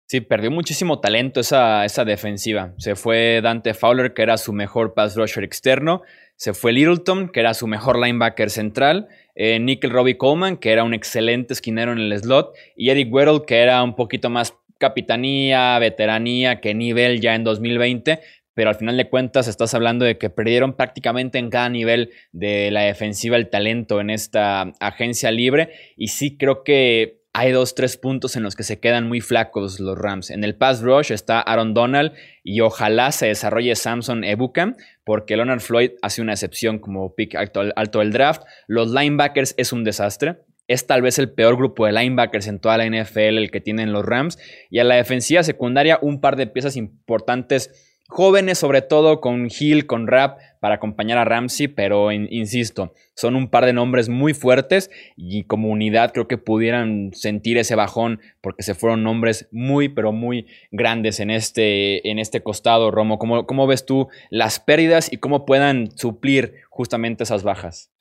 Sí, 0.07 0.21
perdió 0.21 0.49
muchísimo 0.51 1.01
talento 1.01 1.41
esa, 1.41 1.83
esa 1.83 2.05
defensiva. 2.05 2.73
Se 2.77 2.95
fue 2.95 3.41
Dante 3.43 3.73
Fowler, 3.73 4.13
que 4.13 4.21
era 4.21 4.37
su 4.37 4.53
mejor 4.53 4.93
pass 4.93 5.17
rusher 5.17 5.43
externo. 5.43 6.01
Se 6.37 6.53
fue 6.53 6.71
Littleton, 6.71 7.27
que 7.27 7.41
era 7.41 7.53
su 7.53 7.67
mejor 7.67 7.99
linebacker 7.99 8.49
central. 8.49 9.09
Eh, 9.35 9.59
Nickel 9.59 9.91
Robbie 9.91 10.15
Coleman, 10.15 10.55
que 10.57 10.71
era 10.71 10.85
un 10.85 10.93
excelente 10.93 11.53
esquinero 11.53 11.91
en 11.91 11.99
el 11.99 12.17
slot. 12.17 12.55
Y 12.77 12.89
Eric 12.89 13.13
Weddle, 13.13 13.41
que 13.45 13.57
era 13.57 13.83
un 13.83 13.95
poquito 13.95 14.29
más 14.29 14.55
capitanía, 14.77 15.77
veteranía 15.77 16.61
que 16.61 16.73
nivel 16.73 17.19
ya 17.19 17.35
en 17.35 17.43
2020. 17.43 18.21
Pero 18.53 18.69
al 18.69 18.75
final 18.75 18.95
de 18.95 19.09
cuentas 19.09 19.49
estás 19.49 19.73
hablando 19.73 20.05
de 20.05 20.17
que 20.17 20.29
perdieron 20.29 20.77
prácticamente 20.77 21.37
en 21.37 21.49
cada 21.49 21.67
nivel 21.67 22.11
de 22.31 22.71
la 22.71 22.83
defensiva 22.83 23.35
el 23.35 23.49
talento 23.49 23.99
en 23.99 24.09
esta 24.09 24.71
agencia 24.79 25.31
libre. 25.31 25.71
Y 25.97 26.07
sí 26.07 26.37
creo 26.37 26.63
que 26.63 27.17
hay 27.39 27.51
dos, 27.51 27.75
tres 27.75 27.97
puntos 27.97 28.35
en 28.35 28.41
los 28.41 28.55
que 28.55 28.63
se 28.63 28.79
quedan 28.79 29.07
muy 29.07 29.21
flacos 29.21 29.79
los 29.79 29.95
Rams. 29.95 30.31
En 30.31 30.43
el 30.43 30.55
pass 30.55 30.81
rush 30.81 31.11
está 31.11 31.39
Aaron 31.39 31.75
Donald 31.75 32.13
y 32.43 32.61
ojalá 32.61 33.11
se 33.11 33.27
desarrolle 33.27 33.75
Samson 33.75 34.23
Ebukam, 34.23 34.75
porque 35.03 35.37
Leonard 35.37 35.59
Floyd 35.59 35.91
hace 36.01 36.23
una 36.23 36.33
excepción 36.33 36.79
como 36.79 37.13
pick 37.13 37.35
alto, 37.35 37.61
alto 37.75 37.99
del 37.99 38.11
draft. 38.11 38.41
Los 38.65 38.91
linebackers 38.91 39.53
es 39.57 39.71
un 39.71 39.83
desastre. 39.83 40.37
Es 40.67 40.87
tal 40.87 41.03
vez 41.03 41.19
el 41.19 41.31
peor 41.31 41.57
grupo 41.57 41.85
de 41.85 41.91
linebackers 41.91 42.47
en 42.47 42.59
toda 42.59 42.79
la 42.79 42.87
NFL 42.87 43.37
el 43.37 43.51
que 43.51 43.61
tienen 43.61 43.93
los 43.93 44.03
Rams. 44.03 44.39
Y 44.71 44.79
a 44.79 44.83
la 44.83 44.95
defensiva 44.95 45.43
secundaria, 45.43 45.99
un 46.01 46.19
par 46.19 46.37
de 46.37 46.47
piezas 46.47 46.75
importantes 46.75 47.69
jóvenes, 48.07 48.57
sobre 48.57 48.81
todo 48.81 49.21
con 49.21 49.47
Hill, 49.47 49.85
con 49.85 50.07
Rap, 50.07 50.39
para 50.59 50.75
acompañar 50.75 51.17
a 51.17 51.25
Ramsey, 51.25 51.67
pero 51.67 52.11
insisto, 52.11 52.93
son 53.15 53.35
un 53.35 53.49
par 53.49 53.65
de 53.65 53.73
nombres 53.73 54.09
muy 54.09 54.33
fuertes 54.33 54.89
y 55.15 55.43
como 55.43 55.69
unidad 55.69 56.11
creo 56.13 56.27
que 56.27 56.37
pudieran 56.37 57.11
sentir 57.13 57.57
ese 57.57 57.75
bajón 57.75 58.21
porque 58.41 58.63
se 58.63 58.75
fueron 58.75 59.03
nombres 59.03 59.47
muy, 59.51 59.89
pero 59.89 60.11
muy 60.11 60.47
grandes 60.71 61.19
en 61.19 61.31
este, 61.31 62.09
en 62.09 62.19
este 62.19 62.41
costado, 62.41 62.91
Romo. 62.91 63.19
¿Cómo, 63.19 63.45
¿Cómo 63.45 63.67
ves 63.67 63.85
tú 63.85 64.07
las 64.29 64.59
pérdidas 64.59 65.11
y 65.11 65.17
cómo 65.17 65.45
puedan 65.45 65.89
suplir 65.97 66.55
justamente 66.69 67.23
esas 67.23 67.43
bajas? 67.43 67.91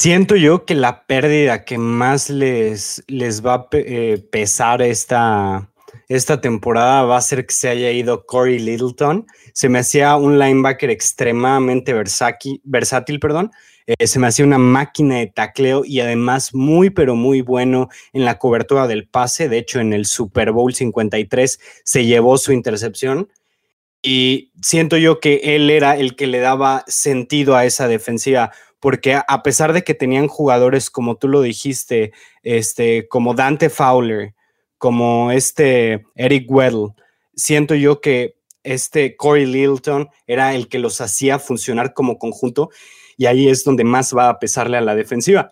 Siento 0.00 0.34
yo 0.34 0.64
que 0.64 0.74
la 0.74 1.06
pérdida 1.06 1.66
que 1.66 1.76
más 1.76 2.30
les, 2.30 3.04
les 3.06 3.44
va 3.44 3.54
a 3.54 3.68
eh, 3.72 4.24
pesar 4.32 4.80
esta, 4.80 5.69
esta 6.10 6.40
temporada 6.40 7.04
va 7.04 7.18
a 7.18 7.22
ser 7.22 7.46
que 7.46 7.54
se 7.54 7.68
haya 7.68 7.92
ido 7.92 8.26
Corey 8.26 8.58
Littleton. 8.58 9.28
Se 9.52 9.68
me 9.68 9.78
hacía 9.78 10.16
un 10.16 10.40
linebacker 10.40 10.90
extremadamente 10.90 11.94
versátil, 11.94 13.20
perdón. 13.20 13.52
Eh, 13.86 14.08
se 14.08 14.18
me 14.18 14.26
hacía 14.26 14.44
una 14.44 14.58
máquina 14.58 15.18
de 15.18 15.28
tacleo 15.28 15.84
y 15.84 16.00
además 16.00 16.52
muy, 16.52 16.90
pero 16.90 17.14
muy 17.14 17.42
bueno 17.42 17.90
en 18.12 18.24
la 18.24 18.38
cobertura 18.38 18.88
del 18.88 19.06
pase. 19.06 19.48
De 19.48 19.58
hecho, 19.58 19.78
en 19.78 19.92
el 19.92 20.04
Super 20.04 20.50
Bowl 20.50 20.74
53 20.74 21.60
se 21.84 22.04
llevó 22.04 22.38
su 22.38 22.52
intercepción. 22.52 23.28
Y 24.02 24.50
siento 24.60 24.96
yo 24.96 25.20
que 25.20 25.40
él 25.44 25.70
era 25.70 25.96
el 25.96 26.16
que 26.16 26.26
le 26.26 26.40
daba 26.40 26.82
sentido 26.88 27.54
a 27.54 27.66
esa 27.66 27.86
defensiva, 27.86 28.50
porque 28.80 29.14
a 29.14 29.42
pesar 29.44 29.72
de 29.72 29.84
que 29.84 29.94
tenían 29.94 30.26
jugadores, 30.26 30.90
como 30.90 31.18
tú 31.18 31.28
lo 31.28 31.40
dijiste, 31.40 32.12
este, 32.42 33.06
como 33.06 33.34
Dante 33.34 33.70
Fowler, 33.70 34.34
como 34.80 35.30
este 35.30 36.06
Eric 36.14 36.50
Weddle, 36.50 36.94
siento 37.36 37.74
yo 37.74 38.00
que 38.00 38.36
este 38.62 39.14
Corey 39.14 39.44
Littleton 39.44 40.08
era 40.26 40.54
el 40.54 40.68
que 40.68 40.78
los 40.78 41.02
hacía 41.02 41.38
funcionar 41.38 41.92
como 41.92 42.18
conjunto 42.18 42.70
y 43.18 43.26
ahí 43.26 43.50
es 43.50 43.62
donde 43.62 43.84
más 43.84 44.16
va 44.16 44.30
a 44.30 44.38
pesarle 44.38 44.78
a 44.78 44.80
la 44.80 44.94
defensiva. 44.94 45.50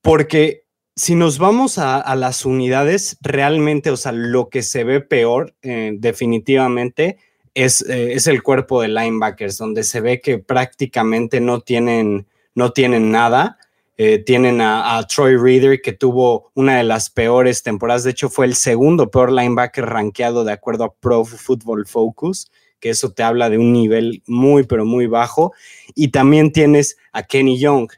Porque 0.00 0.64
si 0.94 1.16
nos 1.16 1.38
vamos 1.38 1.76
a, 1.76 2.14
las 2.16 2.46
unidades, 2.46 3.18
realmente, 3.20 3.90
o 3.90 3.98
sea, 3.98 4.12
lo 4.12 4.48
que 4.48 4.62
se 4.62 4.84
ve 4.84 5.02
peor 5.02 5.54
eh, 5.60 5.92
definitivamente 5.92 7.18
es, 7.52 7.82
eh, 7.82 8.14
es, 8.14 8.26
el 8.26 8.42
cuerpo 8.42 8.80
de 8.80 8.88
linebackers, 8.88 9.58
donde 9.58 9.84
se 9.84 10.00
ve 10.00 10.22
que 10.22 10.38
prácticamente 10.38 11.42
no 11.42 11.60
tienen, 11.60 12.26
no 12.54 12.72
tienen 12.72 13.10
nada. 13.10 13.58
Eh, 13.98 14.18
tienen 14.18 14.60
a, 14.60 15.02
Troy 15.08 15.36
Reader, 15.36 15.80
que 15.80 15.92
tuvo 15.92 16.50
una 16.54 16.76
de 16.76 16.84
las 16.84 17.08
peores 17.08 17.62
temporadas. 17.62 18.04
De 18.04 18.10
hecho, 18.10 18.28
fue 18.28 18.44
el 18.44 18.54
segundo 18.54 19.10
peor 19.10 19.32
linebacker 19.32 19.86
rankeado 19.86 20.44
de 20.44 20.52
acuerdo 20.52 20.84
a 20.84 20.94
Pro 20.94 21.24
Football 21.24 21.86
Focus, 21.86 22.50
que 22.78 22.90
eso 22.90 23.12
te 23.12 23.22
habla 23.22 23.48
de 23.48 23.56
un 23.56 23.72
nivel 23.72 24.22
muy, 24.26 24.64
pero 24.64 24.84
muy 24.84 25.06
bajo. 25.06 25.54
Y 25.94 26.08
también 26.08 26.52
tienes 26.52 26.98
a 27.12 27.22
Kenny 27.22 27.58
Young, 27.58 27.90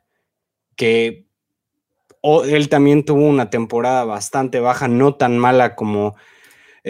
que 0.76 1.26
él 2.22 2.68
también 2.68 3.04
tuvo 3.04 3.26
una 3.26 3.50
temporada 3.50 4.04
bastante 4.04 4.60
baja, 4.60 4.86
no 4.86 5.16
tan 5.16 5.36
mala 5.36 5.74
como 5.74 6.14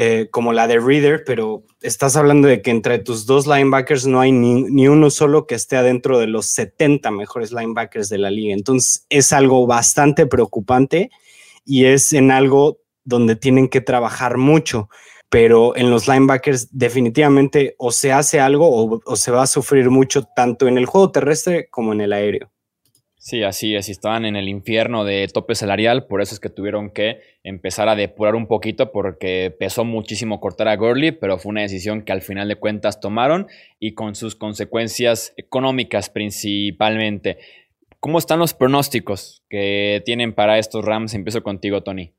eh, 0.01 0.29
como 0.31 0.53
la 0.53 0.69
de 0.69 0.79
Reader, 0.79 1.25
pero 1.27 1.65
estás 1.81 2.15
hablando 2.15 2.47
de 2.47 2.63
que 2.63 2.71
entre 2.71 3.01
tus 3.01 3.27
dos 3.27 3.49
linebackers 3.49 4.07
no 4.07 4.21
hay 4.21 4.31
ni, 4.31 4.87
uno 4.87 5.11
solo 5.11 5.49
que 5.49 5.57
esté 5.57 5.77
adentro 5.77 6.21
de 6.21 6.29
los 6.29 6.47
70 6.47 7.11
mejores 7.11 7.51
linebackers 7.51 8.09
de 8.09 8.19
la 8.19 8.31
liga. 8.31 8.55
Entonces 8.55 9.05
es 9.09 9.33
algo 9.33 9.67
bastante 9.67 10.27
preocupante 10.27 11.11
y 11.65 11.87
es 11.87 12.13
en 12.13 12.31
algo 12.31 12.79
donde 13.03 13.35
tienen 13.35 13.67
que 13.67 13.81
trabajar 13.81 14.37
mucho. 14.37 14.89
Pero 15.31 15.75
en 15.77 15.91
los 15.91 16.07
linebackers 16.07 16.69
definitivamente 16.71 17.75
o 17.77 17.91
se 17.91 18.13
hace 18.13 18.39
algo 18.39 19.01
o 19.05 19.17
se 19.17 19.33
va 19.33 19.43
a 19.43 19.49
sufrir 19.49 19.91
mucho 19.91 20.23
tanto 20.23 20.69
en 20.69 20.79
el 20.79 20.87
juego 20.87 21.11
terrestre 21.11 21.67
como 21.71 21.93
en 21.93 22.03
el 22.03 22.13
aéreo. 22.13 22.53
Sí, 23.29 23.43
así 23.43 23.77
es, 23.77 23.91
estaban 23.91 24.25
en 24.25 24.37
el 24.37 24.49
infierno 24.49 25.05
de 25.05 25.29
tope 25.29 25.55
salarial, 25.55 26.07
por 26.07 26.23
eso 26.23 26.33
es 26.33 26.41
que 26.41 26.49
tuvieron 26.49 26.89
que 26.89 27.21
empezar 27.45 27.87
a 27.91 27.95
depurar 27.95 28.35
un 28.35 28.47
poquito 28.47 28.91
porque 28.91 29.55
pesó 29.59 29.85
muchísimo 29.85 30.41
cortar 30.41 30.67
a 30.67 30.77
Gurley, 30.77 31.13
pero 31.13 31.37
fue 31.37 31.51
una 31.51 31.61
decisión 31.61 32.01
que 32.01 32.13
al 32.13 32.23
final 32.23 32.49
de 32.49 32.57
cuentas 32.57 33.01
tomaron 33.01 33.47
y 33.79 33.93
con 33.93 34.15
sus 34.15 34.35
consecuencias 34.35 35.35
económicas 35.37 36.09
principalmente. 36.09 37.37
¿Cómo 38.01 38.19
están 38.19 38.39
los 38.39 38.55
pronósticos 38.55 39.45
que 39.51 40.03
tienen 40.07 40.33
para 40.33 40.57
estos 40.57 40.83
Rams? 40.83 41.13
Empiezo 41.13 41.43
contigo, 41.43 41.83
Tony. 41.83 42.15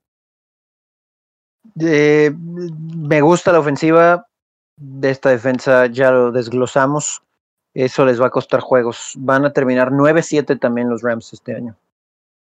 me 1.74 3.22
gusta 3.22 3.52
la 3.52 3.62
ofensiva 3.62 4.28
de 4.78 5.10
esta 5.10 5.32
defensa, 5.32 5.88
ya 5.88 6.12
lo 6.12 6.32
desglosamos 6.32 7.24
eso 7.84 8.06
les 8.06 8.22
va 8.22 8.28
a 8.28 8.32
costar 8.32 8.60
juegos. 8.60 9.14
Van 9.18 9.46
a 9.46 9.54
terminar 9.54 9.92
9-7 9.92 10.60
también 10.60 10.90
los 10.90 11.02
Rams 11.02 11.34
este 11.34 11.56
año. 11.56 11.78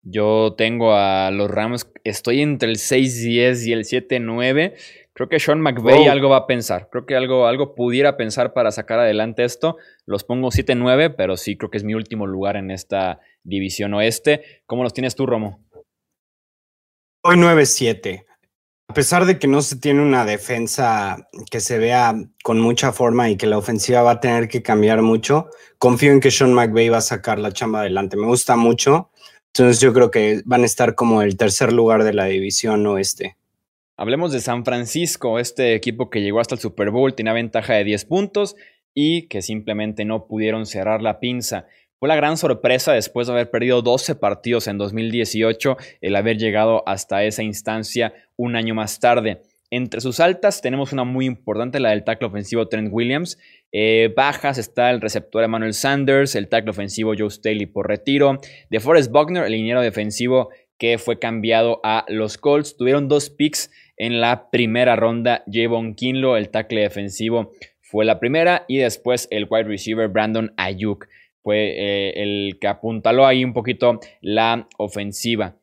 Yo 0.03 0.55
tengo 0.57 0.95
a 0.95 1.31
los 1.31 1.51
Rams, 1.51 1.91
estoy 2.05 2.41
entre 2.41 2.71
el 2.71 2.77
6-10 2.77 3.67
y 3.67 3.73
el 3.73 3.85
7-9. 3.85 4.75
Creo 5.13 5.29
que 5.29 5.39
Sean 5.39 5.61
McVay 5.61 6.07
algo 6.07 6.31
va 6.31 6.39
a 6.39 6.47
pensar. 6.47 6.89
Creo 6.91 7.05
que 7.05 7.17
algo, 7.17 7.47
algo 7.47 7.75
pudiera 7.75 8.17
pensar 8.17 8.55
para 8.55 8.71
sacar 8.71 8.99
adelante 8.99 9.45
esto. 9.45 9.77
Los 10.07 10.25
pongo 10.25 10.49
7-9, 10.49 11.15
pero 11.17 11.37
sí 11.37 11.59
creo 11.59 11.71
que 11.71 11.77
es 11.77 11.85
mi 11.85 11.95
último 11.95 12.27
lugar 12.27 12.57
en 12.57 12.71
esta 12.71 13.21
división 13.43 13.93
oeste. 13.93 14.63
¿Cómo 14.65 14.85
los 14.85 14.95
tienes 14.95 15.15
tú, 15.15 15.27
Romo? 15.27 15.61
Hoy 17.23 17.37
9-7 17.37 18.25
a 18.91 18.93
pesar 18.93 19.25
de 19.25 19.39
que 19.39 19.47
no 19.47 19.63
se 19.63 19.77
tiene 19.77 20.03
una 20.03 20.25
defensa 20.25 21.29
que 21.49 21.61
se 21.61 21.79
vea 21.79 22.13
con 22.43 22.59
mucha 22.59 22.91
forma 22.91 23.31
y 23.31 23.37
que 23.37 23.47
la 23.47 23.57
ofensiva 23.57 24.03
va 24.03 24.11
a 24.11 24.21
tener 24.21 24.49
que 24.49 24.63
cambiar 24.63 25.01
mucho, 25.01 25.49
confío 25.79 26.11
en 26.11 26.19
que 26.19 26.33
Sean 26.33 26.53
McVay 26.53 26.89
va 26.89 26.97
a 26.97 27.01
sacar 27.01 27.39
la 27.39 27.53
chamba 27.53 27.83
adelante. 27.83 28.17
Me 28.17 28.27
gusta 28.27 28.57
mucho. 28.57 29.13
Entonces 29.47 29.81
yo 29.81 29.93
creo 29.93 30.11
que 30.11 30.43
van 30.45 30.65
a 30.65 30.67
estar 30.67 30.97
como 30.97 31.23
el 31.23 31.37
tercer 31.37 31.73
lugar 31.73 32.03
de 32.03 32.15
la 32.15 32.25
división 32.25 32.85
oeste. 32.85 33.37
Hablemos 33.97 34.33
de 34.33 34.41
San 34.41 34.65
Francisco, 34.65 35.39
este 35.39 35.77
equipo 35.77 36.11
que 36.11 36.21
llegó 36.21 36.41
hasta 36.41 36.57
el 36.57 36.61
Super 36.61 36.91
Bowl, 36.91 37.15
tiene 37.15 37.33
ventaja 37.33 37.75
de 37.75 37.85
10 37.85 38.05
puntos. 38.07 38.57
y 38.93 39.29
que 39.29 39.41
simplemente 39.41 40.05
no 40.05 40.27
pudieron 40.27 40.67
cerrar 40.67 41.01
la 41.01 41.21
pinza. 41.21 41.67
Fue 42.01 42.09
la 42.09 42.17
gran 42.17 42.39
sorpresa 42.39 42.95
después 42.95 43.27
de 43.27 43.35
haber 43.35 43.51
perdido 43.51 43.83
12 43.83 44.15
partidos 44.15 44.69
en 44.69 44.79
2018 44.79 45.77
el 46.01 46.17
haber 46.17 46.39
llegado 46.39 46.83
hasta 46.89 47.25
esa 47.25 47.43
instancia 47.43 48.15
un 48.37 48.57
año 48.57 48.75
más 48.75 49.01
tarde. 49.01 49.43
Entre 49.71 50.01
sus 50.01 50.19
altas 50.19 50.63
tenemos 50.63 50.95
una 50.95 51.05
muy 51.05 51.27
importante, 51.27 51.79
la 51.79 51.91
del 51.91 52.03
tackle 52.03 52.29
ofensivo 52.29 52.69
Trent 52.69 52.89
Williams. 52.91 53.39
Eh, 53.71 54.15
bajas 54.17 54.57
está 54.57 54.89
el 54.89 55.03
receptor 55.03 55.45
Emmanuel 55.45 55.75
Sanders, 55.75 56.37
el 56.37 56.49
tackle 56.49 56.71
ofensivo 56.71 57.13
Joe 57.17 57.29
Staley 57.29 57.67
por 57.67 57.87
retiro. 57.87 58.41
De 58.71 58.81
Forrest 58.81 59.13
Buckner, 59.13 59.45
el 59.45 59.53
liniero 59.53 59.83
defensivo 59.83 60.49
que 60.79 60.97
fue 60.97 61.19
cambiado 61.19 61.83
a 61.85 62.07
los 62.09 62.39
Colts. 62.39 62.79
Tuvieron 62.79 63.09
dos 63.09 63.29
picks 63.29 63.71
en 63.99 64.23
la 64.23 64.49
primera 64.51 64.97
ronda. 64.97 65.45
Javon 65.53 65.95
Kinlo, 65.95 66.39
el 66.39 66.49
tackle 66.49 66.81
defensivo, 66.81 67.53
fue 67.83 68.07
la 68.07 68.19
primera. 68.19 68.65
Y 68.69 68.79
después 68.79 69.29
el 69.31 69.47
wide 69.51 69.65
receiver 69.65 70.09
Brandon 70.09 70.55
Ayuk 70.57 71.07
fue 71.43 71.75
eh, 71.77 72.23
el 72.23 72.59
que 72.61 72.69
apuntaló 72.69 73.27
ahí 73.27 73.45
un 73.45 73.53
poquito 73.53 74.01
la 74.21 74.69
ofensiva. 74.79 75.57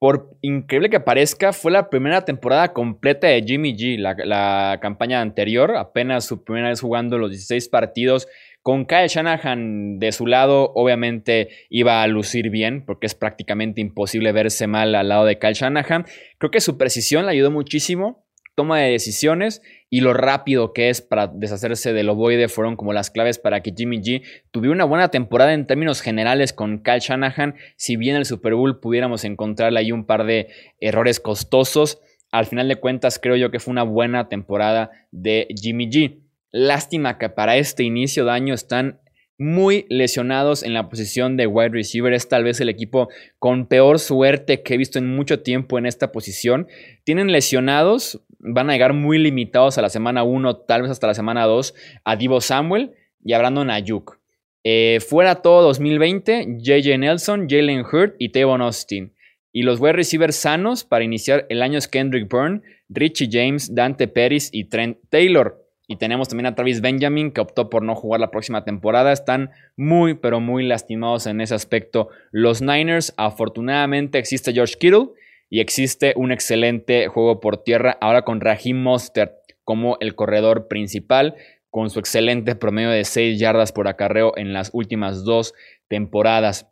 Por 0.00 0.38
increíble 0.42 0.90
que 0.90 1.00
parezca, 1.00 1.52
fue 1.52 1.72
la 1.72 1.90
primera 1.90 2.24
temporada 2.24 2.72
completa 2.72 3.26
de 3.26 3.42
Jimmy 3.42 3.76
G, 3.76 3.98
la, 3.98 4.14
la, 4.24 4.78
campaña 4.80 5.20
anterior, 5.20 5.76
apenas 5.76 6.24
su 6.24 6.44
primera 6.44 6.68
vez 6.68 6.80
jugando 6.80 7.18
los 7.18 7.30
16 7.30 7.68
partidos. 7.68 8.28
Con 8.62 8.86
Kyle 8.86 9.08
Shanahan 9.08 9.98
de 9.98 10.12
su 10.12 10.26
lado, 10.26 10.72
obviamente 10.74 11.48
iba 11.68 12.02
a 12.02 12.06
lucir 12.06 12.50
bien, 12.50 12.84
porque 12.84 13.06
es 13.06 13.14
prácticamente 13.16 13.80
imposible 13.80 14.30
verse 14.30 14.68
mal 14.68 14.94
al 14.94 15.08
lado 15.08 15.24
de 15.24 15.38
Kyle 15.38 15.54
Shanahan. 15.54 16.04
Creo 16.38 16.50
que 16.50 16.60
su 16.60 16.78
precisión 16.78 17.26
le 17.26 17.32
ayudó 17.32 17.50
muchísimo, 17.50 18.27
toma 18.58 18.80
de 18.80 18.90
decisiones 18.90 19.62
y 19.88 20.00
lo 20.00 20.14
rápido 20.14 20.72
que 20.72 20.88
es 20.88 21.00
para 21.00 21.28
deshacerse 21.28 21.92
del 21.92 22.08
ovoide 22.08 22.48
fueron 22.48 22.74
como 22.74 22.92
las 22.92 23.08
claves 23.08 23.38
para 23.38 23.62
que 23.62 23.72
Jimmy 23.72 23.98
G 23.98 24.24
tuviera 24.50 24.74
una 24.74 24.84
buena 24.84 25.12
temporada 25.12 25.54
en 25.54 25.68
términos 25.68 26.00
generales 26.00 26.52
con 26.52 26.82
Kyle 26.82 26.98
Shanahan. 26.98 27.54
Si 27.76 27.94
bien 27.94 28.16
en 28.16 28.22
el 28.22 28.26
Super 28.26 28.56
Bowl 28.56 28.80
pudiéramos 28.80 29.22
encontrarle 29.22 29.78
ahí 29.78 29.92
un 29.92 30.06
par 30.06 30.24
de 30.24 30.48
errores 30.80 31.20
costosos, 31.20 32.00
al 32.32 32.46
final 32.46 32.66
de 32.66 32.80
cuentas 32.80 33.20
creo 33.20 33.36
yo 33.36 33.52
que 33.52 33.60
fue 33.60 33.70
una 33.70 33.84
buena 33.84 34.28
temporada 34.28 34.90
de 35.12 35.46
Jimmy 35.54 35.88
G. 35.88 36.18
Lástima 36.50 37.16
que 37.16 37.28
para 37.28 37.58
este 37.58 37.84
inicio 37.84 38.24
de 38.24 38.32
año 38.32 38.54
están 38.54 38.98
muy 39.38 39.86
lesionados 39.88 40.64
en 40.64 40.74
la 40.74 40.88
posición 40.88 41.36
de 41.36 41.46
wide 41.46 41.70
receiver. 41.70 42.12
Es 42.12 42.28
tal 42.28 42.44
vez 42.44 42.60
el 42.60 42.68
equipo 42.68 43.08
con 43.38 43.66
peor 43.66 44.00
suerte 44.00 44.62
que 44.62 44.74
he 44.74 44.76
visto 44.76 44.98
en 44.98 45.14
mucho 45.14 45.40
tiempo 45.40 45.78
en 45.78 45.86
esta 45.86 46.12
posición. 46.12 46.66
Tienen 47.04 47.30
lesionados, 47.30 48.20
van 48.38 48.68
a 48.68 48.72
llegar 48.72 48.92
muy 48.92 49.18
limitados 49.18 49.78
a 49.78 49.82
la 49.82 49.88
semana 49.88 50.24
1, 50.24 50.56
tal 50.56 50.82
vez 50.82 50.90
hasta 50.90 51.06
la 51.06 51.14
semana 51.14 51.46
2, 51.46 51.74
a 52.04 52.16
Divo 52.16 52.40
Samuel 52.40 52.92
y 53.24 53.32
a 53.32 53.38
Brandon 53.38 53.70
Ayuk. 53.70 54.18
Eh, 54.64 54.98
fuera 55.00 55.36
todo 55.36 55.62
2020, 55.62 56.58
JJ 56.58 56.98
Nelson, 56.98 57.46
Jalen 57.48 57.84
Hurt 57.90 58.16
y 58.18 58.30
Tavon 58.30 58.60
Austin. 58.60 59.14
Y 59.52 59.62
los 59.62 59.80
wide 59.80 59.94
receivers 59.94 60.36
sanos 60.36 60.84
para 60.84 61.04
iniciar 61.04 61.46
el 61.48 61.62
año 61.62 61.78
es 61.78 61.88
Kendrick 61.88 62.28
Byrne, 62.28 62.60
Richie 62.88 63.28
James, 63.30 63.74
Dante 63.74 64.08
Pérez 64.08 64.50
y 64.52 64.64
Trent 64.64 64.98
Taylor. 65.08 65.67
Y 65.90 65.96
tenemos 65.96 66.28
también 66.28 66.46
a 66.46 66.54
Travis 66.54 66.82
Benjamin, 66.82 67.32
que 67.32 67.40
optó 67.40 67.70
por 67.70 67.82
no 67.82 67.94
jugar 67.94 68.20
la 68.20 68.30
próxima 68.30 68.62
temporada. 68.62 69.10
Están 69.10 69.50
muy, 69.74 70.12
pero 70.12 70.38
muy 70.38 70.62
lastimados 70.66 71.26
en 71.26 71.40
ese 71.40 71.54
aspecto. 71.54 72.10
Los 72.30 72.60
Niners, 72.60 73.14
afortunadamente, 73.16 74.18
existe 74.18 74.52
George 74.52 74.74
Kittle 74.78 75.08
y 75.48 75.60
existe 75.60 76.12
un 76.14 76.30
excelente 76.30 77.08
juego 77.08 77.40
por 77.40 77.64
tierra 77.64 77.96
ahora 78.02 78.22
con 78.22 78.42
Raheem 78.42 78.76
Mostert 78.82 79.32
como 79.64 79.96
el 80.00 80.14
corredor 80.14 80.68
principal, 80.68 81.36
con 81.70 81.88
su 81.88 82.00
excelente 82.00 82.54
promedio 82.54 82.90
de 82.90 83.04
6 83.04 83.38
yardas 83.38 83.72
por 83.72 83.88
acarreo 83.88 84.34
en 84.36 84.52
las 84.52 84.68
últimas 84.74 85.24
dos 85.24 85.54
temporadas. 85.88 86.70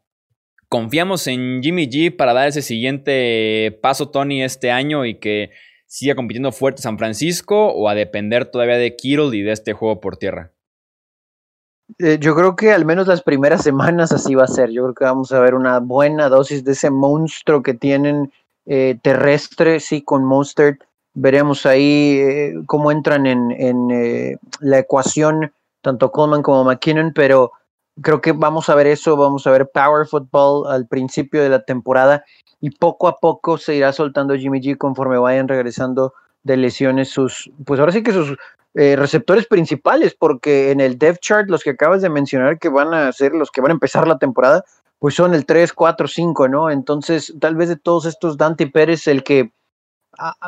Confiamos 0.69 1.27
en 1.27 1.63
Jimmy 1.63 1.89
G 1.89 2.15
para 2.15 2.35
dar 2.35 2.49
ese 2.49 2.61
siguiente 2.61 3.79
paso, 3.81 4.11
Tony, 4.11 4.43
este 4.43 4.71
año 4.71 5.07
y 5.07 5.15
que 5.15 5.51
siga 5.87 6.15
compitiendo 6.15 6.53
fuerte 6.53 6.83
San 6.83 6.99
Francisco 6.99 7.73
o 7.73 7.89
a 7.89 7.95
depender 7.95 8.51
todavía 8.51 8.77
de 8.77 8.97
Kittle 8.97 9.37
y 9.37 9.43
de 9.43 9.53
este 9.53 9.73
juego 9.73 10.01
por 10.01 10.17
tierra? 10.17 10.53
Eh, 11.99 12.19
yo 12.21 12.35
creo 12.35 12.57
que 12.57 12.73
al 12.73 12.85
menos 12.85 13.07
las 13.07 13.23
primeras 13.23 13.63
semanas 13.63 14.13
así 14.13 14.35
va 14.35 14.45
a 14.45 14.49
ser. 14.49 14.71
Yo 14.71 14.83
creo 14.83 14.95
que 14.95 15.05
vamos 15.05 15.33
a 15.33 15.41
ver 15.41 15.55
una 15.55 15.79
buena 15.79 16.29
dosis 16.29 16.65
de 16.65 16.73
ese 16.73 16.91
monstruo 16.91 17.63
que 17.63 17.75
tienen 17.75 18.33
eh, 18.67 18.99
terrestre, 19.03 19.81
sí, 19.81 20.03
con 20.03 20.25
Monster. 20.25 20.79
Veremos 21.15 21.65
ahí 21.65 22.19
eh, 22.21 22.55
cómo 22.67 22.91
entran 22.91 23.27
en, 23.27 23.51
en 23.53 24.39
la 24.61 24.79
ecuación 24.79 25.53
tanto 25.87 26.11
Coleman 26.11 26.43
como 26.43 26.65
McKinnon, 26.65 27.13
pero 27.15 27.53
creo 28.03 28.21
que 28.21 28.33
vamos 28.33 28.69
a 28.69 28.75
ver 28.75 28.89
eso, 28.89 29.17
vamos 29.17 29.47
a 29.47 29.53
ver 29.53 29.71
power 29.71 30.05
football 30.05 30.67
al 30.69 30.89
principio 30.89 31.41
de 31.41 31.49
la 31.49 31.63
temporada 31.65 32.25
y 32.61 32.71
poco 32.71 33.09
a 33.09 33.17
poco 33.17 33.59
se 33.59 33.75
irá 33.75 33.93
soltando 33.93 34.37
Jimmy 34.37 34.61
G 34.61 34.77
conforme 34.77 35.19
vayan 35.19 35.49
regresando 35.49 36.15
de 36.43 36.57
lesiones 36.57 37.11
sus, 37.11 37.51
pues 37.65 37.81
ahora 37.81 37.93
sí 37.93 38.03
que 38.03 38.13
sus 38.13 38.37
eh, 38.75 38.95
receptores 38.97 39.47
principales, 39.47 40.15
porque 40.15 40.71
en 40.71 40.81
el 40.81 40.99
depth 40.99 41.21
chart 41.21 41.49
los 41.49 41.63
que 41.63 41.71
acabas 41.71 42.03
de 42.03 42.11
mencionar 42.11 42.59
que 42.59 42.69
van 42.69 42.95
a 42.95 43.13
ser 43.13 43.33
los 43.33 43.51
que 43.51 43.61
van 43.61 43.71
a 43.71 43.75
empezar 43.75 44.07
la 44.07 44.19
temporada, 44.19 44.65
pues 44.99 45.15
son 45.15 45.35
el 45.35 45.45
3, 45.45 45.73
4, 45.73 46.09
5, 46.09 46.49
¿no? 46.49 46.71
Entonces, 46.71 47.35
tal 47.41 47.57
vez 47.57 47.69
de 47.69 47.77
todos 47.77 48.07
estos, 48.07 48.37
Dante 48.37 48.67
Pérez, 48.67 49.07
el 49.09 49.23
que 49.23 49.53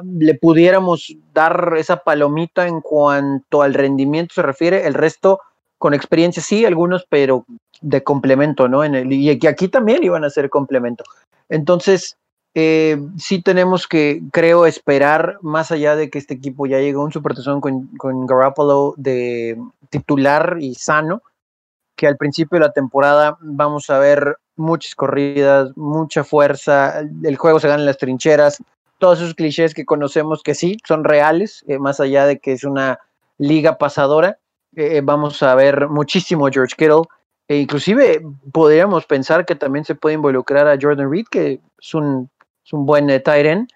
le 0.04 0.34
pudiéramos 0.34 1.14
dar 1.34 1.74
esa 1.76 1.98
palomita 1.98 2.66
en 2.66 2.80
cuanto 2.80 3.62
al 3.62 3.74
rendimiento 3.74 4.34
se 4.34 4.42
refiere, 4.42 4.86
el 4.86 4.94
resto 4.94 5.40
con 5.78 5.94
experiencia 5.94 6.42
sí, 6.42 6.64
algunos, 6.64 7.06
pero 7.08 7.44
de 7.80 8.02
complemento, 8.02 8.68
¿no? 8.68 8.84
En 8.84 8.94
el, 8.94 9.12
y 9.12 9.30
aquí 9.30 9.68
también 9.68 10.02
iban 10.02 10.24
a 10.24 10.30
ser 10.30 10.50
complemento. 10.50 11.04
Entonces, 11.48 12.16
eh, 12.54 12.98
sí 13.16 13.40
tenemos 13.42 13.86
que, 13.86 14.22
creo, 14.32 14.66
esperar, 14.66 15.38
más 15.42 15.70
allá 15.70 15.94
de 15.94 16.10
que 16.10 16.18
este 16.18 16.34
equipo 16.34 16.66
ya 16.66 16.80
llegó 16.80 17.02
a 17.02 17.04
un 17.04 17.12
supertazón 17.12 17.60
con, 17.60 17.86
con 17.98 18.26
Garoppolo 18.26 18.94
de 18.96 19.56
titular 19.90 20.56
y 20.60 20.74
sano, 20.74 21.22
que 21.96 22.06
al 22.06 22.16
principio 22.16 22.58
de 22.58 22.66
la 22.66 22.72
temporada 22.72 23.38
vamos 23.40 23.90
a 23.90 23.98
ver 23.98 24.38
muchas 24.56 24.94
corridas, 24.94 25.70
mucha 25.76 26.24
fuerza, 26.24 27.00
el 27.22 27.36
juego 27.36 27.60
se 27.60 27.68
gana 27.68 27.80
en 27.80 27.86
las 27.86 27.98
trincheras, 27.98 28.58
todos 28.98 29.20
esos 29.20 29.34
clichés 29.34 29.74
que 29.74 29.84
conocemos 29.84 30.42
que 30.42 30.54
sí 30.54 30.78
son 30.86 31.04
reales, 31.04 31.64
eh, 31.68 31.78
más 31.78 32.00
allá 32.00 32.26
de 32.26 32.40
que 32.40 32.52
es 32.52 32.64
una 32.64 32.98
liga 33.38 33.78
pasadora. 33.78 34.38
Eh, 34.76 35.00
vamos 35.02 35.42
a 35.42 35.54
ver 35.54 35.88
muchísimo 35.88 36.48
George 36.52 36.74
Kittle, 36.76 37.02
e 37.48 37.56
inclusive 37.56 38.20
podríamos 38.52 39.06
pensar 39.06 39.46
que 39.46 39.54
también 39.54 39.84
se 39.84 39.94
puede 39.94 40.14
involucrar 40.14 40.68
a 40.68 40.78
Jordan 40.80 41.10
Reed, 41.10 41.26
que 41.30 41.60
es 41.80 41.94
un, 41.94 42.30
buen 42.70 43.08
eh, 43.10 43.20
tight 43.20 43.46
end. 43.46 43.68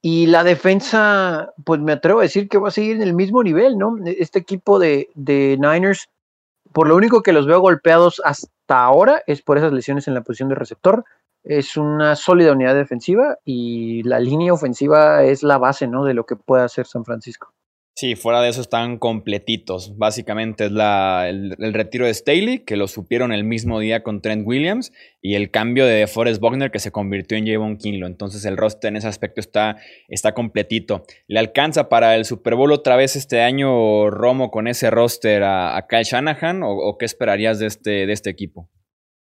Y 0.00 0.26
la 0.26 0.42
defensa, 0.42 1.52
pues 1.64 1.80
me 1.80 1.92
atrevo 1.92 2.20
a 2.20 2.24
decir 2.24 2.48
que 2.48 2.58
va 2.58 2.68
a 2.68 2.72
seguir 2.72 2.96
en 2.96 3.02
el 3.02 3.14
mismo 3.14 3.42
nivel, 3.42 3.78
¿no? 3.78 3.98
Este 4.04 4.40
equipo 4.40 4.78
de, 4.80 5.10
de 5.14 5.56
Niners, 5.60 6.08
por 6.72 6.88
lo 6.88 6.96
único 6.96 7.22
que 7.22 7.32
los 7.32 7.46
veo 7.46 7.60
golpeados 7.60 8.20
hasta 8.24 8.82
ahora 8.82 9.22
es 9.26 9.42
por 9.42 9.58
esas 9.58 9.72
lesiones 9.72 10.08
en 10.08 10.14
la 10.14 10.22
posición 10.22 10.48
de 10.48 10.56
receptor. 10.56 11.04
Es 11.44 11.76
una 11.76 12.16
sólida 12.16 12.52
unidad 12.52 12.74
defensiva 12.74 13.38
y 13.44 14.02
la 14.04 14.18
línea 14.18 14.52
ofensiva 14.52 15.22
es 15.22 15.42
la 15.42 15.58
base, 15.58 15.86
¿no? 15.86 16.04
De 16.04 16.14
lo 16.14 16.24
que 16.24 16.36
puede 16.36 16.64
hacer 16.64 16.86
San 16.86 17.04
Francisco. 17.04 17.52
Sí, 17.94 18.16
fuera 18.16 18.40
de 18.40 18.48
eso 18.48 18.62
están 18.62 18.96
completitos. 18.96 19.98
Básicamente 19.98 20.64
es 20.64 20.72
la, 20.72 21.28
el, 21.28 21.74
retiro 21.74 22.06
de 22.06 22.14
Staley, 22.14 22.60
que 22.60 22.76
lo 22.76 22.88
supieron 22.88 23.32
el 23.32 23.44
mismo 23.44 23.80
día 23.80 24.02
con 24.02 24.22
Trent 24.22 24.46
Williams, 24.46 24.92
y 25.20 25.34
el 25.34 25.50
cambio 25.50 25.84
de 25.84 26.06
Forrest 26.06 26.40
Buckner, 26.40 26.70
que 26.70 26.78
se 26.78 26.90
convirtió 26.90 27.36
en 27.36 27.46
Javon 27.46 27.76
Kinlo. 27.76 28.06
Entonces 28.06 28.46
el 28.46 28.56
roster 28.56 28.88
en 28.88 28.96
ese 28.96 29.08
aspecto 29.08 29.40
está, 29.40 29.76
está 30.08 30.32
completito. 30.32 31.04
¿Le 31.28 31.38
alcanza 31.38 31.90
para 31.90 32.16
el 32.16 32.24
Super 32.24 32.54
Bowl 32.54 32.72
otra 32.72 32.96
vez 32.96 33.14
este 33.14 33.42
año 33.42 34.08
Romo 34.08 34.50
con 34.50 34.68
ese 34.68 34.90
roster 34.90 35.42
a, 35.44 35.86
Kyle 35.86 36.04
Shanahan? 36.04 36.62
¿O, 36.64 36.96
qué 36.98 37.04
esperarías 37.04 37.58
de 37.58 37.66
este, 37.66 38.06
de 38.06 38.12
este 38.12 38.30
equipo? 38.30 38.70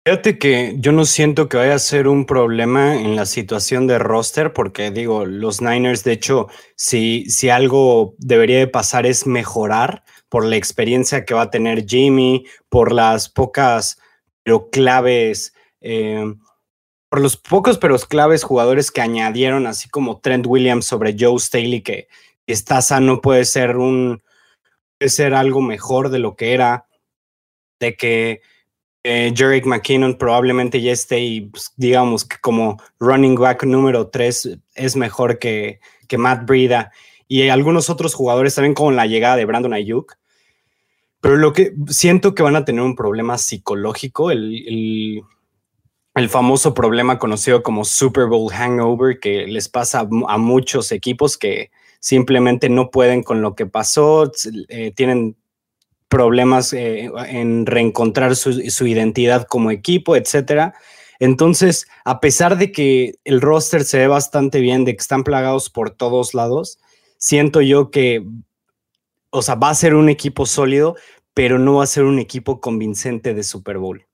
Fíjate 0.05 0.37
que 0.37 0.75
yo 0.79 0.91
no 0.91 1.05
siento 1.05 1.47
que 1.47 1.55
vaya 1.55 1.75
a 1.75 1.79
ser 1.79 2.09
un 2.09 2.25
problema 2.25 2.95
en 2.99 3.15
la 3.15 3.25
situación 3.25 3.87
de 3.87 3.99
roster, 3.99 4.51
porque 4.51 4.91
digo, 4.91 5.25
los 5.25 5.61
Niners, 5.61 6.03
de 6.03 6.11
hecho, 6.11 6.49
si, 6.75 7.23
si 7.29 7.49
algo 7.49 8.13
debería 8.17 8.59
de 8.59 8.67
pasar 8.67 9.05
es 9.05 9.25
mejorar 9.25 10.03
por 10.27 10.43
la 10.43 10.57
experiencia 10.57 11.23
que 11.23 11.33
va 11.33 11.43
a 11.43 11.51
tener 11.51 11.85
Jimmy, 11.85 12.45
por 12.67 12.91
las 12.91 13.29
pocas 13.29 13.97
pero 14.43 14.69
claves, 14.69 15.53
eh, 15.79 16.35
por 17.09 17.21
los 17.21 17.37
pocos 17.37 17.77
pero 17.77 17.97
claves 17.97 18.43
jugadores 18.43 18.91
que 18.91 18.99
añadieron, 18.99 19.67
así 19.67 19.87
como 19.87 20.19
Trent 20.19 20.45
Williams 20.45 20.85
sobre 20.85 21.15
Joe 21.17 21.39
Staley, 21.39 21.81
que 21.81 22.09
está 22.45 22.81
sano, 22.81 23.21
puede 23.21 23.45
ser 23.45 23.77
un, 23.77 24.21
puede 24.99 25.09
ser 25.09 25.33
algo 25.33 25.61
mejor 25.61 26.09
de 26.09 26.19
lo 26.19 26.35
que 26.35 26.53
era, 26.53 26.87
de 27.79 27.95
que 27.95 28.41
eh, 29.03 29.33
Jerick 29.35 29.65
McKinnon 29.65 30.17
probablemente 30.17 30.81
ya 30.81 30.93
esté 30.93 31.19
y 31.19 31.41
pues, 31.41 31.73
digamos 31.75 32.23
que 32.23 32.37
como 32.39 32.81
running 32.99 33.35
back 33.35 33.65
número 33.65 34.07
3 34.07 34.57
es 34.75 34.95
mejor 34.95 35.39
que, 35.39 35.81
que 36.07 36.17
Matt 36.17 36.45
Breda 36.45 36.91
y 37.27 37.49
algunos 37.49 37.89
otros 37.89 38.13
jugadores 38.13 38.55
también 38.55 38.73
con 38.73 38.95
la 38.95 39.05
llegada 39.05 39.35
de 39.35 39.45
Brandon 39.45 39.73
Ayuk. 39.73 40.17
pero 41.19 41.35
lo 41.35 41.51
que 41.51 41.73
siento 41.87 42.33
que 42.33 42.43
van 42.43 42.55
a 42.55 42.63
tener 42.63 42.81
un 42.81 42.95
problema 42.95 43.37
psicológico, 43.37 44.31
el, 44.31 45.21
el, 46.15 46.29
famoso 46.29 46.73
problema 46.73 47.19
conocido 47.19 47.61
como 47.61 47.83
Super 47.83 48.27
Bowl 48.27 48.51
hangover 48.51 49.19
que 49.19 49.47
les 49.47 49.67
pasa 49.67 50.07
a, 50.27 50.37
muchos 50.37 50.91
equipos 50.93 51.37
que 51.37 51.71
simplemente 51.99 52.69
no 52.69 52.89
pueden 52.89 53.21
con 53.23 53.41
lo 53.41 53.55
que 53.55 53.65
pasó, 53.65 54.31
eh, 54.69 54.93
tienen 54.95 55.35
problemas 56.13 56.73
eh, 56.73 57.09
en 57.27 57.65
reencontrar 57.65 58.35
su, 58.35 58.53
su, 58.69 58.85
identidad 58.85 59.47
como 59.47 59.71
equipo, 59.71 60.15
etcétera. 60.15 60.75
Entonces, 61.19 61.87
a 62.05 62.19
pesar 62.19 62.59
de 62.59 62.71
que 62.71 63.15
el 63.23 63.41
roster 63.41 63.83
se 63.83 63.97
ve 63.97 64.07
bastante 64.07 64.59
bien, 64.59 64.85
de 64.85 64.95
que 64.95 65.01
están 65.01 65.23
plagados 65.23 65.71
por 65.71 65.89
todos 65.89 66.35
lados, 66.35 66.77
siento 67.17 67.61
yo 67.61 67.89
que, 67.89 68.23
o 69.31 69.41
sea, 69.41 69.55
va 69.55 69.71
a 69.71 69.73
ser 69.73 69.95
un 69.95 70.07
equipo 70.07 70.45
sólido, 70.45 70.95
pero 71.33 71.57
no 71.57 71.77
va 71.77 71.83
a 71.85 71.87
ser 71.87 72.03
un 72.03 72.19
equipo 72.19 72.61
convincente 72.61 73.33
de 73.33 73.41
Super 73.41 73.79
Bowl. 73.79 74.05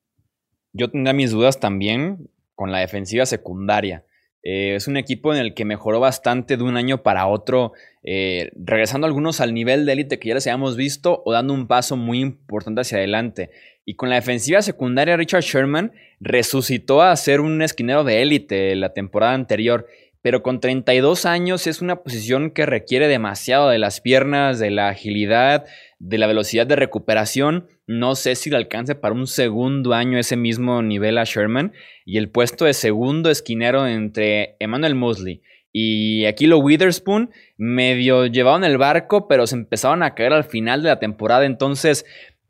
Yo 0.72 0.90
tendría 0.90 1.14
mis 1.14 1.32
dudas 1.32 1.60
también 1.60 2.30
con 2.56 2.72
la 2.72 2.80
defensiva 2.80 3.26
secundaria. 3.26 4.06
Eh, 4.44 4.76
es 4.76 4.88
un 4.88 4.98
equipo 4.98 5.34
en 5.34 5.40
el 5.40 5.54
que 5.54 5.66
mejoró 5.66 6.00
bastante 6.00 6.58
de 6.58 6.64
un 6.64 6.78
año 6.78 7.04
para 7.04 7.28
otro, 7.28 7.74
eh, 8.04 8.52
regresando 8.56 9.06
algunos 9.06 9.42
al 9.42 9.54
nivel 9.54 9.86
de 9.86 9.94
élite 9.94 10.20
que 10.20 10.30
ya 10.30 10.36
les 10.36 10.48
habíamos 10.48 10.78
visto 10.78 11.22
o 11.26 11.34
dando 11.34 11.54
un 11.54 11.68
paso 11.68 11.98
muy 11.98 12.22
importante 12.22 12.82
hacia 12.82 13.00
adelante. 13.00 13.52
Y 13.86 13.96
con 13.96 14.10
la 14.10 14.16
defensiva 14.16 14.62
secundaria, 14.62 15.18
Richard 15.18 15.44
Sherman 15.44 15.92
resucitó 16.20 17.02
a 17.02 17.16
ser 17.16 17.42
un 17.42 17.62
esquinero 17.62 18.04
de 18.04 18.22
élite 18.22 18.76
la 18.76 18.94
temporada 18.94 19.34
anterior 19.34 19.88
pero 20.22 20.44
con 20.44 20.60
32 20.60 21.26
años 21.26 21.66
es 21.68 21.82
una 21.82 22.04
posición 22.04 22.52
que 22.52 22.66
requiere 22.66 23.08
demasiado 23.08 23.70
de 23.70 23.80
las 23.80 24.02
piernas, 24.02 24.60
de 24.60 24.70
la 24.70 24.90
agilidad, 24.90 25.66
de 26.00 26.18
la 26.18 26.28
velocidad 26.28 26.68
de 26.68 26.76
recuperación. 26.76 27.68
No 27.92 28.14
sé 28.14 28.36
si 28.36 28.52
le 28.52 28.58
alcance 28.58 28.94
para 28.94 29.16
un 29.16 29.26
segundo 29.26 29.96
año 29.96 30.20
ese 30.20 30.36
mismo 30.36 30.84
nivel 30.84 31.18
a 31.18 31.24
Sherman. 31.24 31.74
Y 32.06 32.20
el 32.20 32.30
puesto 32.30 32.66
de 32.66 32.74
segundo 32.74 33.32
esquinero 33.32 33.88
entre 33.88 34.58
Emmanuel 34.60 34.94
Mosley 34.94 35.42
y 35.72 36.26
Aquilo 36.26 36.60
Witherspoon 36.60 37.32
medio 37.58 38.28
llevaban 38.28 38.64
el 38.64 38.78
barco, 38.78 39.28
pero 39.28 39.48
se 39.48 39.56
empezaron 39.56 40.04
a 40.04 40.14
caer 40.14 40.34
al 40.34 40.44
final 40.44 40.84
de 40.84 40.90
la 40.90 41.00
temporada. 41.00 41.48
Entonces, 41.48 42.06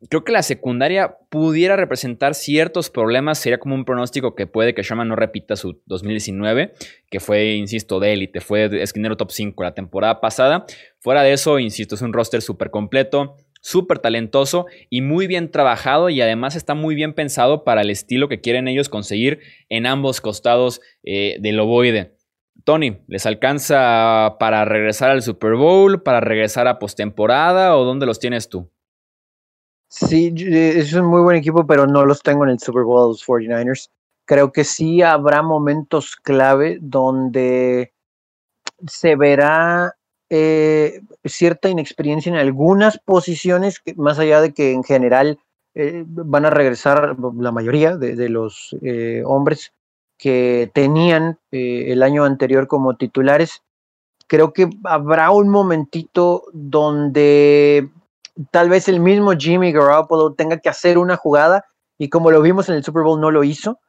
creo 0.09 0.25
que 0.25 0.33
la 0.33 0.43
secundaria 0.43 1.15
pudiera 1.29 1.77
representar 1.77 2.35
ciertos 2.35 2.89
problemas. 2.89 3.39
Sería 3.39 3.59
como 3.59 3.75
un 3.75 3.85
pronóstico 3.85 4.35
que 4.35 4.45
puede 4.45 4.73
que 4.73 4.83
Sherman 4.83 5.07
no 5.07 5.15
repita 5.15 5.55
su 5.55 5.81
2019, 5.85 6.73
que 7.09 7.19
fue, 7.21 7.53
insisto, 7.53 8.01
de 8.01 8.11
élite, 8.11 8.41
fue 8.41 8.81
esquinero 8.81 9.15
top 9.15 9.31
5 9.31 9.63
la 9.63 9.73
temporada 9.73 10.19
pasada. 10.19 10.65
Fuera 10.99 11.23
de 11.23 11.31
eso, 11.31 11.59
insisto, 11.59 11.95
es 11.95 12.01
un 12.01 12.11
roster 12.11 12.41
súper 12.41 12.71
completo, 12.71 13.37
súper 13.61 13.99
talentoso 13.99 14.65
y 14.89 15.01
muy 15.01 15.27
bien 15.27 15.51
trabajado 15.51 16.09
y 16.09 16.21
además 16.21 16.55
está 16.55 16.73
muy 16.73 16.95
bien 16.95 17.13
pensado 17.13 17.63
para 17.63 17.81
el 17.81 17.89
estilo 17.89 18.29
que 18.29 18.41
quieren 18.41 18.67
ellos 18.67 18.89
conseguir 18.89 19.39
en 19.69 19.85
ambos 19.85 20.21
costados 20.21 20.81
eh, 21.03 21.37
del 21.41 21.59
ovoide. 21.59 22.15
Tony, 22.63 23.01
¿les 23.07 23.25
alcanza 23.25 24.35
para 24.39 24.65
regresar 24.65 25.09
al 25.09 25.21
Super 25.21 25.55
Bowl, 25.55 26.03
para 26.03 26.19
regresar 26.19 26.67
a 26.67 26.79
postemporada 26.79 27.75
o 27.75 27.83
dónde 27.83 28.05
los 28.05 28.19
tienes 28.19 28.49
tú? 28.49 28.69
Sí, 29.87 30.33
eh, 30.37 30.73
es 30.77 30.93
un 30.93 31.07
muy 31.07 31.21
buen 31.21 31.37
equipo, 31.37 31.65
pero 31.65 31.87
no 31.87 32.05
los 32.05 32.21
tengo 32.21 32.43
en 32.43 32.51
el 32.51 32.59
Super 32.59 32.83
Bowl 32.83 33.09
los 33.09 33.25
49ers. 33.25 33.89
Creo 34.25 34.51
que 34.51 34.63
sí 34.63 35.01
habrá 35.01 35.41
momentos 35.41 36.15
clave 36.15 36.77
donde 36.79 37.93
se 38.85 39.15
verá 39.15 39.95
eh, 40.29 41.01
cierta 41.25 41.69
inexperiencia 41.69 42.29
en 42.29 42.37
algunas 42.37 42.99
posiciones, 42.99 43.81
más 43.95 44.19
allá 44.19 44.41
de 44.41 44.53
que 44.53 44.71
en 44.71 44.83
general 44.83 45.39
eh, 45.75 46.03
van 46.07 46.45
a 46.45 46.49
regresar 46.49 47.17
la 47.37 47.51
mayoría 47.51 47.97
de, 47.97 48.29
los 48.29 48.75
hombres 49.25 49.73
que 50.17 50.69
tenían 50.73 51.39
el 51.51 52.03
año 52.03 52.25
anterior 52.25 52.67
como 52.67 52.97
titulares. 52.97 53.63
Creo 54.27 54.53
que 54.53 54.69
habrá 54.83 55.31
un 55.31 55.49
momentito 55.49 56.43
donde 56.53 57.89
tal 58.51 58.69
vez 58.69 58.87
el 58.87 58.99
mismo 58.99 59.31
Jimmy 59.37 59.71
Garoppolo 59.71 60.33
tenga 60.33 60.59
que 60.59 60.69
hacer 60.69 60.97
una 60.97 61.15
jugada 61.15 61.65
y 61.97 62.09
como 62.09 62.31
lo 62.31 62.41
vimos 62.41 62.69
en 62.69 62.75
el 62.75 62.83
Super 62.83 63.03
Bowl 63.03 63.19
no 63.19 63.31
lo 63.31 63.43
hizo. 63.43 63.79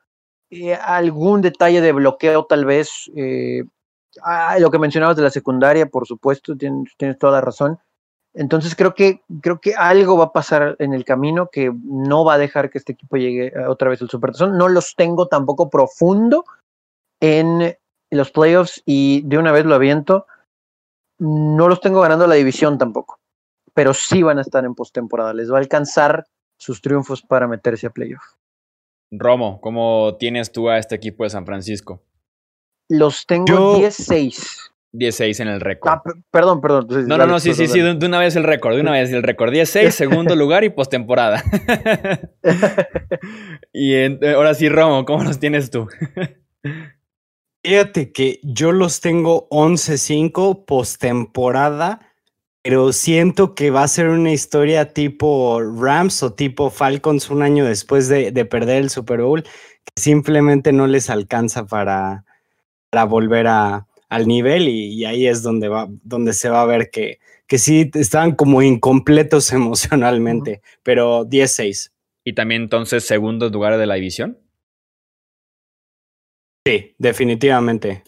Eh, 0.51 0.75
algún 0.75 1.43
detalle 1.43 1.81
de 1.81 1.93
bloqueo 1.93 2.45
tal 2.45 2.65
vez. 2.65 3.11
Eh, 4.17 4.21
ah, 4.23 4.59
lo 4.59 4.71
que 4.71 4.79
mencionabas 4.79 5.17
de 5.17 5.23
la 5.23 5.31
secundaria, 5.31 5.87
por 5.87 6.07
supuesto, 6.07 6.57
tienes, 6.57 6.97
toda 7.19 7.33
la 7.33 7.41
razón. 7.41 7.79
Entonces 8.33 8.77
creo 8.77 8.95
que, 8.95 9.23
creo 9.43 9.61
que 9.61 9.75
algo 9.75 10.17
va 10.17 10.27
a 10.27 10.33
pasar 10.33 10.77
en 10.79 10.95
el 10.95 11.05
camino 11.05 11.49
que 11.51 11.73
no 11.83 12.25
va 12.25 12.35
a 12.35 12.39
dejar 12.39 12.71
que 12.71 12.79
este 12.79 12.93
equipo 12.93 13.17
llegue 13.17 13.53
otra 13.67 13.91
vez 13.91 14.01
al 14.03 14.09
Super 14.09 14.31
Tazón. 14.31 14.57
No 14.57 14.69
los 14.69 14.95
tengo 14.95 15.27
tampoco 15.27 15.69
profundo 15.69 16.45
en 17.21 17.77
los 18.11 18.31
playoffs 18.31 18.83
y 18.87 19.23
de 19.23 19.39
una 19.39 19.51
vez 19.51 19.65
lo 19.65 19.75
aviento. 19.75 20.27
No 21.19 21.69
los 21.69 21.81
tengo 21.81 22.01
ganando 22.01 22.27
la 22.29 22.37
división 22.37 22.79
tampoco 22.79 23.21
pero 23.75 23.95
sí 23.95 24.23
van 24.23 24.39
a 24.39 24.43
estar 24.43 24.65
en 24.65 24.75
postemporada. 24.75 25.33
Les 25.35 25.51
va 25.51 25.57
a 25.57 25.61
alcanzar 25.61 26.27
sus 26.59 26.81
triunfos 26.81 27.23
para 27.23 27.49
meterse 27.49 27.87
a 27.87 27.91
playoff. 27.91 28.23
Romo, 29.11 29.61
¿cómo 29.61 30.17
tienes 30.19 30.53
tú 30.53 30.69
a 30.69 30.79
este 30.79 30.95
equipo 30.95 31.25
de 31.25 31.31
San 31.31 31.47
Francisco? 31.47 32.03
Los 32.91 33.25
tengo 33.25 33.79
10-6. 33.79 34.73
10-6 34.93 35.41
en 35.41 35.49
el 35.49 35.61
récord. 35.61 35.93
Ah, 35.93 36.03
perdón, 36.31 36.61
perdón. 36.61 36.87
no, 37.07 37.17
no, 37.17 37.27
no, 37.27 37.41
sí, 37.41 37.55
sí, 37.55 37.69
sí, 37.69 37.81
de, 37.81 37.93
una 38.05 38.19
vez 38.19 38.35
el 38.37 38.43
récord, 38.43 38.75
de 38.75 38.81
una 38.81 38.93
vez 38.93 39.13
el 39.13 39.23
récord. 39.23 39.53
10-6, 39.53 39.91
segundo 39.91 40.35
lugar 40.37 40.65
y 40.65 40.71
postemporada. 40.71 41.43
y 43.73 43.95
eh, 43.95 44.19
ahora 44.35 44.55
sí, 44.55 44.69
Romo, 44.69 45.05
¿cómo 45.05 45.25
los 45.25 45.39
tienes 45.39 45.71
tú? 45.71 45.87
Fíjate 47.65 48.13
que 48.13 48.41
yo 48.43 48.73
los 48.73 49.01
tengo 49.01 49.49
11-5 49.51 50.65
postemporada 50.65 52.11
pero 52.63 52.93
siento 52.93 53.55
que 53.55 53.71
va 53.71 53.85
a 53.85 53.89
ser 53.89 54.09
una 54.09 54.33
historia 54.33 54.93
tipo 54.93 55.61
Rams 55.63 56.23
o 56.23 56.35
tipo 56.35 56.71
Falcons 56.71 57.31
un 57.31 57.43
año 57.43 57.65
después 57.65 58.09
de, 58.09 58.33
perder 58.45 58.83
el 58.83 58.91
Super 58.91 59.23
Bowl, 59.23 59.43
que 59.43 59.93
simplemente 59.97 60.73
no 60.73 60.87
les 60.87 61.09
alcanza 61.09 61.67
para, 61.67 62.25
para 62.91 63.05
volver 63.05 63.47
a, 63.47 63.87
al 64.09 64.27
nivel 64.27 64.69
y, 64.69 65.05
ahí 65.05 65.27
es 65.27 65.43
donde, 65.43 65.69
va, 65.69 65.89
donde 66.03 66.33
se 66.33 66.51
va 66.51 66.63
a 66.63 66.67
ver 66.67 66.91
que, 66.91 67.21
que 67.47 67.59
sí 67.59 67.91
estaban 67.95 68.35
como 68.35 68.63
incompletos 68.63 69.53
emocionalmente, 69.53 70.63
pero 70.83 71.25
10-6. 71.25 71.93
¿Y 72.25 72.35
también 72.35 72.63
entonces 72.63 73.05
segundos 73.05 73.51
lugares 73.51 73.79
de 73.79 73.87
la 73.87 73.95
división? 73.95 74.39
Sí, 76.67 76.95
definitivamente 76.99 78.03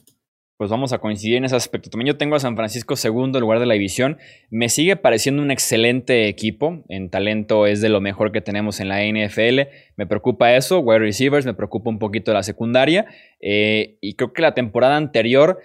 pues 0.63 0.71
vamos 0.71 0.93
a 0.93 0.99
coincidir 0.99 1.39
en 1.39 1.45
ese 1.45 1.57
aspecto. 1.57 1.91
También 1.91 2.07
yo 2.07 2.17
tengo 2.17 2.37
a 2.37 2.39
San 2.39 2.55
Francisco 2.55 2.95
segundo 2.95 3.41
lugar 3.41 3.59
de 3.59 3.67
la 3.67 3.75
división. 3.75 4.19
Me 4.49 4.69
sigue 4.69 4.95
pareciendo 4.95 5.43
un 5.43 5.51
excelente 5.51 6.29
equipo. 6.29 6.85
En 6.89 7.11
talento 7.11 7.67
es 7.67 7.81
de 7.81 7.89
lo 7.89 8.01
mejor 8.01 8.31
que 8.31 8.41
tenemos 8.43 8.79
en 8.79 8.89
la 8.89 9.03
NFL. 9.03 9.63
Me 9.97 10.07
preocupa 10.07 10.55
eso. 10.55 10.79
Wide 10.79 11.01
receivers, 11.01 11.47
me 11.47 11.55
preocupa 11.55 11.91
un 11.91 11.99
poquito 11.99 12.33
la 12.33 12.45
secundaria. 12.45 13.07
Eh, 13.41 13.99
y 14.01 14.15
creo 14.15 14.33
que 14.33 14.41
la 14.41 14.55
temporada 14.55 14.95
anterior 14.95 15.59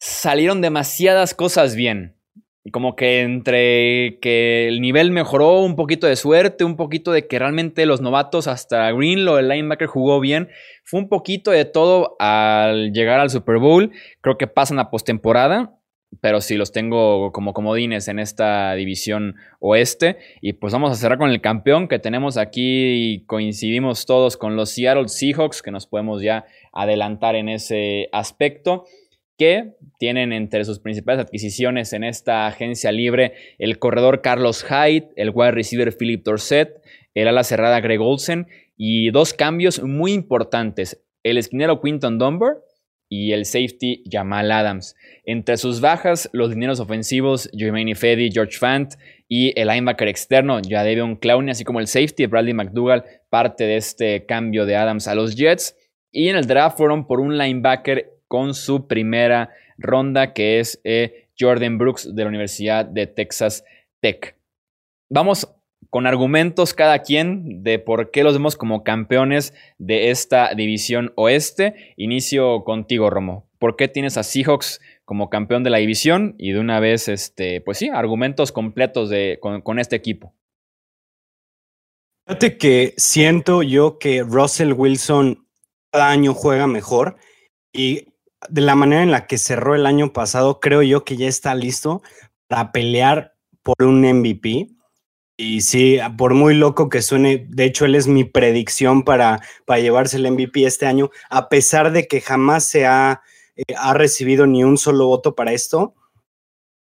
salieron 0.00 0.60
demasiadas 0.60 1.34
cosas 1.34 1.76
bien 1.76 2.16
como 2.70 2.94
que 2.94 3.22
entre 3.22 4.18
que 4.20 4.68
el 4.68 4.80
nivel 4.80 5.10
mejoró, 5.10 5.62
un 5.62 5.74
poquito 5.74 6.06
de 6.06 6.14
suerte, 6.14 6.62
un 6.62 6.76
poquito 6.76 7.10
de 7.10 7.26
que 7.26 7.38
realmente 7.38 7.86
los 7.86 8.00
novatos, 8.00 8.46
hasta 8.46 8.92
Greenlow, 8.92 9.38
el 9.38 9.48
linebacker, 9.48 9.88
jugó 9.88 10.20
bien. 10.20 10.48
Fue 10.84 11.00
un 11.00 11.08
poquito 11.08 11.50
de 11.50 11.64
todo 11.64 12.14
al 12.20 12.92
llegar 12.92 13.18
al 13.18 13.30
Super 13.30 13.58
Bowl. 13.58 13.90
Creo 14.20 14.38
que 14.38 14.46
pasan 14.46 14.78
a 14.78 14.90
postemporada, 14.90 15.76
pero 16.20 16.40
sí 16.40 16.56
los 16.56 16.70
tengo 16.70 17.32
como 17.32 17.52
comodines 17.52 18.06
en 18.06 18.20
esta 18.20 18.74
división 18.74 19.34
oeste. 19.58 20.18
Y 20.40 20.52
pues 20.52 20.72
vamos 20.72 20.92
a 20.92 20.94
cerrar 20.94 21.18
con 21.18 21.30
el 21.30 21.40
campeón 21.40 21.88
que 21.88 21.98
tenemos 21.98 22.36
aquí 22.36 23.14
y 23.14 23.24
coincidimos 23.24 24.06
todos 24.06 24.36
con 24.36 24.54
los 24.54 24.70
Seattle 24.70 25.08
Seahawks, 25.08 25.62
que 25.62 25.72
nos 25.72 25.88
podemos 25.88 26.22
ya 26.22 26.44
adelantar 26.72 27.34
en 27.34 27.48
ese 27.48 28.08
aspecto 28.12 28.84
tienen 29.98 30.32
entre 30.32 30.64
sus 30.64 30.78
principales 30.80 31.24
adquisiciones 31.24 31.92
en 31.92 32.04
esta 32.04 32.46
agencia 32.46 32.92
libre 32.92 33.34
el 33.58 33.78
corredor 33.78 34.20
Carlos 34.20 34.64
Hyde, 34.64 35.10
el 35.16 35.30
wide 35.34 35.52
receiver 35.52 35.96
Philip 35.96 36.24
Dorset, 36.24 36.82
el 37.14 37.28
ala 37.28 37.44
cerrada 37.44 37.80
Greg 37.80 38.00
Olsen 38.00 38.46
y 38.76 39.10
dos 39.10 39.34
cambios 39.34 39.82
muy 39.82 40.12
importantes, 40.12 41.02
el 41.22 41.38
esquinero 41.38 41.80
Quinton 41.80 42.18
Dunbar 42.18 42.56
y 43.08 43.32
el 43.32 43.44
safety 43.44 44.02
Jamal 44.10 44.50
Adams. 44.50 44.96
Entre 45.24 45.58
sus 45.58 45.82
bajas, 45.82 46.30
los 46.32 46.50
dineros 46.50 46.80
ofensivos 46.80 47.50
Jermaine 47.52 47.94
Fedi, 47.94 48.30
George 48.32 48.56
Fant 48.58 48.94
y 49.28 49.52
el 49.60 49.68
linebacker 49.68 50.08
externo 50.08 50.60
Jadevion 50.66 51.16
Clowney, 51.16 51.50
así 51.50 51.62
como 51.62 51.78
el 51.78 51.88
safety 51.88 52.24
Bradley 52.26 52.54
McDougall, 52.54 53.04
parte 53.28 53.64
de 53.64 53.76
este 53.76 54.24
cambio 54.24 54.64
de 54.64 54.76
Adams 54.76 55.08
a 55.08 55.14
los 55.14 55.36
Jets. 55.36 55.76
Y 56.10 56.28
en 56.28 56.36
el 56.36 56.46
draft 56.46 56.78
fueron 56.78 57.06
por 57.06 57.20
un 57.20 57.36
linebacker 57.36 58.12
con 58.32 58.54
su 58.54 58.86
primera 58.86 59.50
ronda, 59.76 60.32
que 60.32 60.58
es 60.58 60.80
eh, 60.84 61.28
Jordan 61.38 61.76
Brooks 61.76 62.14
de 62.14 62.22
la 62.22 62.30
Universidad 62.30 62.86
de 62.86 63.06
Texas 63.06 63.62
Tech. 64.00 64.38
Vamos 65.10 65.54
con 65.90 66.06
argumentos 66.06 66.72
cada 66.72 67.00
quien 67.00 67.62
de 67.62 67.78
por 67.78 68.10
qué 68.10 68.24
los 68.24 68.32
vemos 68.32 68.56
como 68.56 68.84
campeones 68.84 69.52
de 69.76 70.08
esta 70.08 70.54
división 70.54 71.12
oeste. 71.16 71.92
Inicio 71.98 72.64
contigo, 72.64 73.10
Romo. 73.10 73.50
¿Por 73.58 73.76
qué 73.76 73.86
tienes 73.86 74.16
a 74.16 74.22
Seahawks 74.22 74.80
como 75.04 75.28
campeón 75.28 75.62
de 75.62 75.68
la 75.68 75.76
división? 75.76 76.34
Y 76.38 76.52
de 76.52 76.60
una 76.60 76.80
vez, 76.80 77.08
este, 77.08 77.60
pues 77.60 77.76
sí, 77.76 77.90
argumentos 77.90 78.50
completos 78.50 79.10
de, 79.10 79.40
con, 79.42 79.78
este 79.78 79.96
equipo. 79.96 80.32
Fíjate 82.26 82.56
que 82.56 82.94
siento 82.96 83.62
yo 83.62 83.98
que 83.98 84.22
Russell 84.22 84.72
Wilson 84.72 85.46
cada 85.92 86.08
año 86.08 86.32
juega 86.32 86.66
mejor 86.66 87.18
y 87.74 88.11
de 88.48 88.60
la 88.60 88.74
manera 88.74 89.02
en 89.02 89.10
la 89.10 89.26
que 89.26 89.38
cerró 89.38 89.74
el 89.74 89.86
año 89.86 90.12
pasado, 90.12 90.60
creo 90.60 90.82
yo 90.82 91.04
que 91.04 91.16
ya 91.16 91.28
está 91.28 91.54
listo 91.54 92.02
para 92.48 92.72
pelear 92.72 93.34
por 93.62 93.82
un 93.82 94.00
MVP. 94.02 94.68
Y 95.36 95.62
sí, 95.62 95.98
por 96.18 96.34
muy 96.34 96.54
loco 96.54 96.88
que 96.88 97.02
suene, 97.02 97.46
de 97.48 97.64
hecho 97.64 97.84
él 97.84 97.94
es 97.94 98.06
mi 98.06 98.24
predicción 98.24 99.02
para, 99.02 99.40
para 99.64 99.80
llevarse 99.80 100.16
el 100.16 100.30
MVP 100.30 100.64
este 100.64 100.86
año, 100.86 101.10
a 101.30 101.48
pesar 101.48 101.90
de 101.92 102.06
que 102.06 102.20
jamás 102.20 102.64
se 102.64 102.86
ha, 102.86 103.22
eh, 103.56 103.74
ha 103.76 103.94
recibido 103.94 104.46
ni 104.46 104.62
un 104.62 104.78
solo 104.78 105.06
voto 105.06 105.34
para 105.34 105.52
esto. 105.52 105.94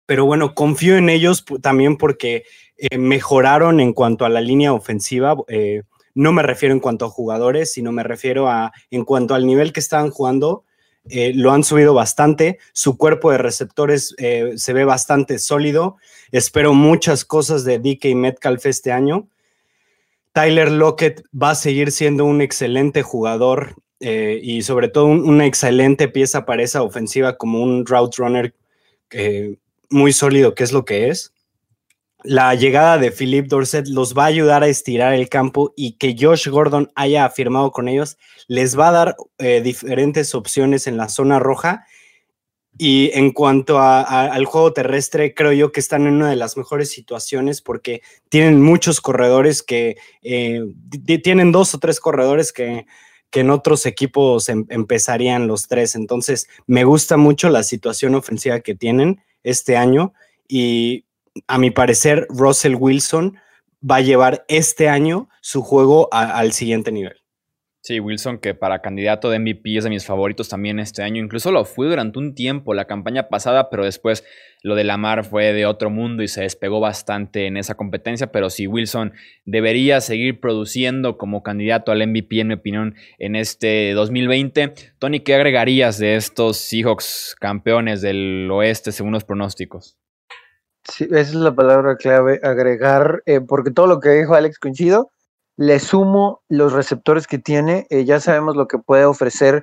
Pero 0.06 0.26
bueno, 0.26 0.54
confío 0.54 0.96
en 0.96 1.08
ellos 1.08 1.44
también 1.60 1.96
porque 1.96 2.44
eh, 2.76 2.98
mejoraron 2.98 3.80
en 3.80 3.92
cuanto 3.92 4.24
a 4.24 4.28
la 4.28 4.40
línea 4.40 4.72
ofensiva. 4.72 5.36
Eh, 5.48 5.82
no 6.14 6.32
me 6.32 6.42
refiero 6.42 6.74
en 6.74 6.80
cuanto 6.80 7.04
a 7.04 7.10
jugadores, 7.10 7.72
sino 7.72 7.92
me 7.92 8.02
refiero 8.02 8.48
a 8.48 8.72
en 8.90 9.04
cuanto 9.04 9.34
al 9.34 9.46
nivel 9.46 9.72
que 9.72 9.80
estaban 9.80 10.10
jugando 10.10 10.64
eh, 11.08 11.32
lo 11.34 11.52
han 11.52 11.64
subido 11.64 11.94
bastante, 11.94 12.58
su 12.72 12.96
cuerpo 12.96 13.32
de 13.32 13.38
receptores 13.38 14.14
eh, 14.18 14.52
se 14.56 14.72
ve 14.72 14.84
bastante 14.84 15.38
sólido, 15.38 15.96
espero 16.30 16.74
muchas 16.74 17.24
cosas 17.24 17.64
de 17.64 17.78
DK 17.78 18.14
Metcalf 18.14 18.66
este 18.66 18.92
año. 18.92 19.28
Tyler 20.32 20.70
Lockett 20.70 21.24
va 21.30 21.50
a 21.50 21.54
seguir 21.54 21.90
siendo 21.90 22.24
un 22.24 22.40
excelente 22.40 23.02
jugador 23.02 23.74
eh, 24.00 24.40
y 24.42 24.62
sobre 24.62 24.88
todo 24.88 25.06
una 25.06 25.44
excelente 25.44 26.08
pieza 26.08 26.46
para 26.46 26.62
esa 26.62 26.82
ofensiva 26.82 27.36
como 27.36 27.62
un 27.62 27.84
route 27.84 28.16
runner 28.18 28.54
muy 29.90 30.12
sólido, 30.12 30.54
que 30.54 30.64
es 30.64 30.72
lo 30.72 30.86
que 30.86 31.08
es 31.08 31.32
la 32.24 32.54
llegada 32.54 32.98
de 32.98 33.10
Philip 33.10 33.46
Dorset 33.46 33.88
los 33.88 34.16
va 34.16 34.24
a 34.24 34.26
ayudar 34.26 34.62
a 34.62 34.68
estirar 34.68 35.12
el 35.12 35.28
campo 35.28 35.72
y 35.76 35.92
que 35.92 36.16
Josh 36.18 36.48
Gordon 36.48 36.90
haya 36.94 37.28
firmado 37.30 37.72
con 37.72 37.88
ellos 37.88 38.18
les 38.48 38.78
va 38.78 38.88
a 38.88 38.92
dar 38.92 39.16
eh, 39.38 39.60
diferentes 39.62 40.34
opciones 40.34 40.86
en 40.86 40.96
la 40.96 41.08
zona 41.08 41.38
roja. 41.38 41.86
Y 42.78 43.10
en 43.12 43.32
cuanto 43.32 43.78
al 43.78 44.44
juego 44.46 44.72
terrestre, 44.72 45.34
creo 45.34 45.52
yo 45.52 45.72
que 45.72 45.80
están 45.80 46.06
en 46.06 46.14
una 46.14 46.30
de 46.30 46.36
las 46.36 46.56
mejores 46.56 46.90
situaciones 46.90 47.60
porque 47.60 48.00
tienen 48.30 48.62
muchos 48.62 49.00
corredores 49.00 49.62
que 49.62 49.96
eh, 50.22 50.62
tienen 51.22 51.52
dos 51.52 51.74
o 51.74 51.78
tres 51.78 52.00
corredores 52.00 52.50
que, 52.50 52.86
que 53.30 53.40
en 53.40 53.50
otros 53.50 53.84
equipos 53.86 54.48
em, 54.48 54.66
empezarían 54.70 55.48
los 55.48 55.68
tres. 55.68 55.94
Entonces, 55.94 56.48
me 56.66 56.84
gusta 56.84 57.16
mucho 57.18 57.50
la 57.50 57.62
situación 57.62 58.14
ofensiva 58.14 58.60
que 58.60 58.74
tienen 58.74 59.20
este 59.42 59.76
año 59.76 60.14
y 60.48 61.04
a 61.46 61.58
mi 61.58 61.70
parecer, 61.70 62.26
Russell 62.28 62.76
Wilson 62.78 63.36
va 63.88 63.96
a 63.96 64.00
llevar 64.00 64.44
este 64.48 64.88
año 64.88 65.28
su 65.40 65.62
juego 65.62 66.08
al 66.12 66.52
siguiente 66.52 66.92
nivel. 66.92 67.22
Sí, 67.84 67.98
Wilson, 67.98 68.38
que 68.38 68.54
para 68.54 68.80
candidato 68.80 69.28
de 69.28 69.40
MVP 69.40 69.76
es 69.76 69.82
de 69.82 69.90
mis 69.90 70.06
favoritos 70.06 70.48
también 70.48 70.78
este 70.78 71.02
año. 71.02 71.20
Incluso 71.20 71.50
lo 71.50 71.64
fue 71.64 71.88
durante 71.88 72.20
un 72.20 72.36
tiempo, 72.36 72.74
la 72.74 72.84
campaña 72.84 73.28
pasada, 73.28 73.70
pero 73.70 73.84
después 73.84 74.24
lo 74.62 74.76
de 74.76 74.84
Lamar 74.84 75.24
fue 75.24 75.52
de 75.52 75.66
otro 75.66 75.90
mundo 75.90 76.22
y 76.22 76.28
se 76.28 76.42
despegó 76.42 76.78
bastante 76.78 77.46
en 77.48 77.56
esa 77.56 77.74
competencia. 77.74 78.30
Pero 78.30 78.50
sí, 78.50 78.68
Wilson 78.68 79.14
debería 79.46 80.00
seguir 80.00 80.38
produciendo 80.38 81.18
como 81.18 81.42
candidato 81.42 81.90
al 81.90 82.06
MVP, 82.06 82.38
en 82.38 82.48
mi 82.48 82.54
opinión, 82.54 82.94
en 83.18 83.34
este 83.34 83.94
2020. 83.94 84.74
Tony, 85.00 85.18
¿qué 85.18 85.34
agregarías 85.34 85.98
de 85.98 86.14
estos 86.14 86.58
Seahawks 86.58 87.34
campeones 87.40 88.00
del 88.00 88.48
oeste 88.52 88.92
según 88.92 89.10
los 89.10 89.24
pronósticos? 89.24 89.98
Esa 90.84 91.20
es 91.20 91.34
la 91.34 91.54
palabra 91.54 91.96
clave, 91.96 92.40
agregar, 92.42 93.22
eh, 93.26 93.40
porque 93.40 93.70
todo 93.70 93.86
lo 93.86 94.00
que 94.00 94.10
dijo 94.10 94.34
Alex 94.34 94.58
coincido, 94.58 95.10
le 95.56 95.78
sumo 95.78 96.42
los 96.48 96.72
receptores 96.72 97.26
que 97.26 97.38
tiene, 97.38 97.86
eh, 97.90 98.04
ya 98.04 98.20
sabemos 98.20 98.56
lo 98.56 98.66
que 98.66 98.78
puede 98.78 99.04
ofrecer 99.04 99.62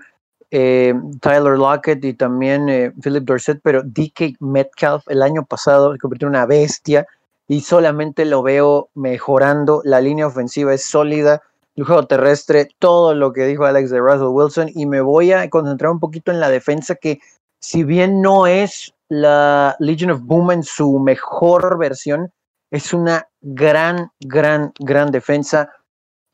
eh, 0.51 0.93
Tyler 1.21 1.57
Lockett 1.57 2.03
y 2.05 2.13
también 2.13 2.93
Philip 3.03 3.23
Dorset, 3.23 3.59
pero 3.61 3.83
DK 3.83 4.37
Metcalf 4.39 5.03
el 5.09 5.21
año 5.21 5.45
pasado 5.45 5.93
se 5.93 5.99
convirtió 5.99 6.27
en 6.27 6.35
una 6.35 6.45
bestia 6.45 7.05
y 7.47 7.61
solamente 7.61 8.25
lo 8.25 8.41
veo 8.41 8.89
mejorando, 8.95 9.81
la 9.83 10.01
línea 10.01 10.27
ofensiva 10.27 10.73
es 10.73 10.85
sólida, 10.85 11.41
el 11.75 11.83
juego 11.83 12.07
terrestre, 12.07 12.69
todo 12.79 13.13
lo 13.13 13.33
que 13.33 13.45
dijo 13.45 13.65
Alex 13.65 13.89
de 13.89 13.99
Russell 13.99 14.27
Wilson 14.27 14.69
y 14.73 14.85
me 14.85 15.01
voy 15.01 15.33
a 15.33 15.49
concentrar 15.49 15.91
un 15.91 15.99
poquito 15.99 16.31
en 16.31 16.39
la 16.39 16.49
defensa 16.49 16.95
que 16.95 17.19
si 17.59 17.83
bien 17.83 18.21
no 18.21 18.47
es 18.47 18.93
la 19.09 19.75
Legion 19.79 20.11
of 20.11 20.21
Boom 20.21 20.51
en 20.51 20.63
su 20.63 20.99
mejor 20.99 21.77
versión. 21.77 22.31
Es 22.71 22.93
una 22.93 23.27
gran, 23.41 24.11
gran, 24.19 24.71
gran 24.79 25.11
defensa. 25.11 25.69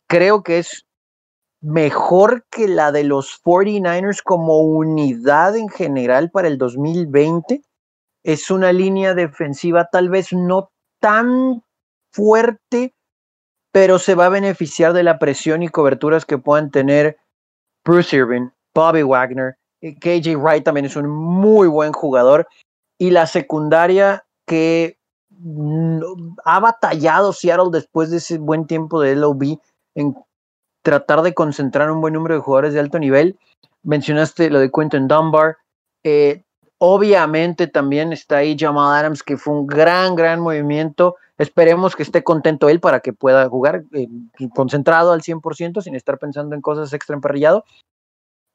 Creo 0.07 0.43
que 0.43 0.59
es 0.59 0.85
mejor 1.61 2.45
que 2.51 2.67
la 2.67 2.91
de 2.91 3.05
los 3.05 3.41
49ers 3.41 4.21
como 4.23 4.59
unidad 4.59 5.55
en 5.55 5.69
general 5.69 6.29
para 6.29 6.47
el 6.47 6.57
2020. 6.57 7.61
Es 8.23 8.51
una 8.51 8.71
línea 8.73 9.13
defensiva 9.13 9.87
tal 9.91 10.09
vez 10.09 10.33
no 10.33 10.71
tan 10.99 11.63
fuerte, 12.11 12.93
pero 13.71 13.99
se 13.99 14.15
va 14.15 14.27
a 14.27 14.29
beneficiar 14.29 14.93
de 14.93 15.03
la 15.03 15.17
presión 15.17 15.63
y 15.63 15.69
coberturas 15.69 16.25
que 16.25 16.37
puedan 16.37 16.71
tener 16.71 17.17
Bruce 17.83 18.15
Irvin, 18.15 18.51
Bobby 18.73 19.03
Wagner, 19.03 19.57
KJ 19.81 20.35
Wright 20.37 20.63
también 20.63 20.85
es 20.85 20.95
un 20.95 21.07
muy 21.07 21.67
buen 21.67 21.93
jugador 21.93 22.47
y 22.97 23.11
la 23.11 23.27
secundaria 23.27 24.25
que 24.45 24.97
ha 26.45 26.59
batallado 26.59 27.33
Seattle 27.33 27.69
después 27.71 28.09
de 28.09 28.17
ese 28.17 28.37
buen 28.37 28.67
tiempo 28.67 29.01
de 29.01 29.15
LOB 29.15 29.59
en 29.95 30.15
tratar 30.81 31.21
de 31.21 31.33
concentrar 31.33 31.91
un 31.91 32.01
buen 32.01 32.13
número 32.13 32.35
de 32.35 32.41
jugadores 32.41 32.73
de 32.73 32.79
alto 32.79 32.99
nivel. 32.99 33.37
Mencionaste 33.83 34.49
lo 34.49 34.59
de 34.59 34.71
Quentin 34.71 35.07
Dunbar. 35.07 35.57
Eh, 36.03 36.43
obviamente 36.77 37.67
también 37.67 38.13
está 38.13 38.37
ahí 38.37 38.55
Jamal 38.57 38.97
Adams, 38.97 39.23
que 39.23 39.37
fue 39.37 39.53
un 39.55 39.67
gran, 39.67 40.15
gran 40.15 40.39
movimiento. 40.39 41.15
Esperemos 41.37 41.95
que 41.95 42.03
esté 42.03 42.23
contento 42.23 42.69
él 42.69 42.79
para 42.79 43.01
que 43.01 43.13
pueda 43.13 43.49
jugar 43.49 43.83
eh, 43.93 44.07
concentrado 44.53 45.11
al 45.11 45.21
100% 45.21 45.81
sin 45.81 45.95
estar 45.95 46.17
pensando 46.17 46.55
en 46.55 46.61
cosas 46.61 46.93
extra 46.93 47.15
emparrillado. 47.15 47.65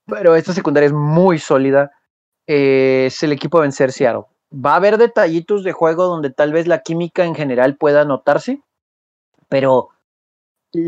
Pero 0.06 0.34
esta 0.34 0.52
secundaria 0.52 0.88
es 0.88 0.92
muy 0.92 1.38
sólida. 1.38 1.92
Eh, 2.46 3.04
es 3.06 3.22
el 3.22 3.32
equipo 3.32 3.58
a 3.58 3.62
vencer 3.62 3.92
Seattle. 3.92 4.24
Va 4.52 4.72
a 4.72 4.76
haber 4.76 4.98
detallitos 4.98 5.62
de 5.62 5.72
juego 5.72 6.04
donde 6.04 6.30
tal 6.30 6.52
vez 6.52 6.66
la 6.66 6.82
química 6.82 7.24
en 7.24 7.34
general 7.34 7.76
pueda 7.76 8.04
notarse, 8.04 8.60
pero 9.48 9.90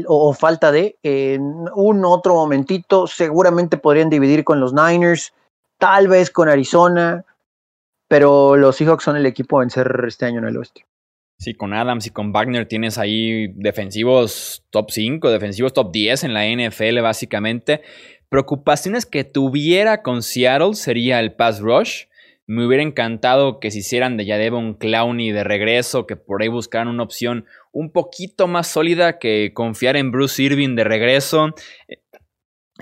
o, 0.07 0.33
falta 0.33 0.73
de 0.73 0.99
en 1.03 1.43
un 1.75 2.05
otro 2.05 2.35
momentito 2.35 3.07
seguramente 3.07 3.77
podrían 3.77 4.11
dividir 4.11 4.45
con 4.45 4.61
los 4.61 4.73
Niners, 4.73 5.33
tal 5.79 6.09
vez 6.09 6.31
con 6.31 6.49
Arizona, 6.49 7.25
pero 8.09 8.57
los 8.57 8.77
Seahawks 8.77 9.05
son 9.05 9.17
el 9.17 9.27
equipo 9.27 9.57
a 9.57 9.61
vencer 9.61 10.05
este 10.07 10.27
año 10.27 10.39
en 10.39 10.47
el 10.47 10.57
oeste. 10.57 10.87
Sí, 11.39 11.55
con 11.55 11.73
Adams 11.73 12.07
y 12.07 12.11
con 12.11 12.33
Wagner 12.33 12.69
tienes 12.69 12.99
ahí 12.99 13.49
defensivos 13.55 14.65
top 14.71 14.91
5, 14.91 15.31
defensivos 15.31 15.73
top 15.73 15.91
10 15.91 16.25
en 16.25 16.35
la 16.35 16.45
NFL 16.47 17.01
básicamente. 17.01 17.83
Preocupaciones 18.33 19.05
que 19.05 19.25
tuviera 19.25 20.01
con 20.01 20.23
Seattle 20.23 20.73
sería 20.73 21.21
el 21.21 21.35
pass 21.35 21.61
rush. 21.61 22.05
Me 22.47 22.67
hubiera 22.67 22.83
encantado 22.83 23.61
que 23.61 23.71
se 23.71 23.81
hicieran 23.81 24.17
de 24.17 24.25
Yadevon 24.25 24.73
Clowney 24.73 25.33
de 25.33 25.45
regreso, 25.45 26.07
que 26.07 26.17
por 26.17 26.41
ahí 26.41 26.49
buscaran 26.49 26.89
una 26.89 27.03
opción 27.03 27.45
un 27.73 27.93
poquito 27.93 28.49
más 28.49 28.69
sólida 28.69 29.19
que 29.19 29.53
confiar 29.53 29.99
en 29.99 30.13
Bruce 30.13 30.43
Irving 30.43 30.77
de 30.77 30.85
regreso 30.85 31.55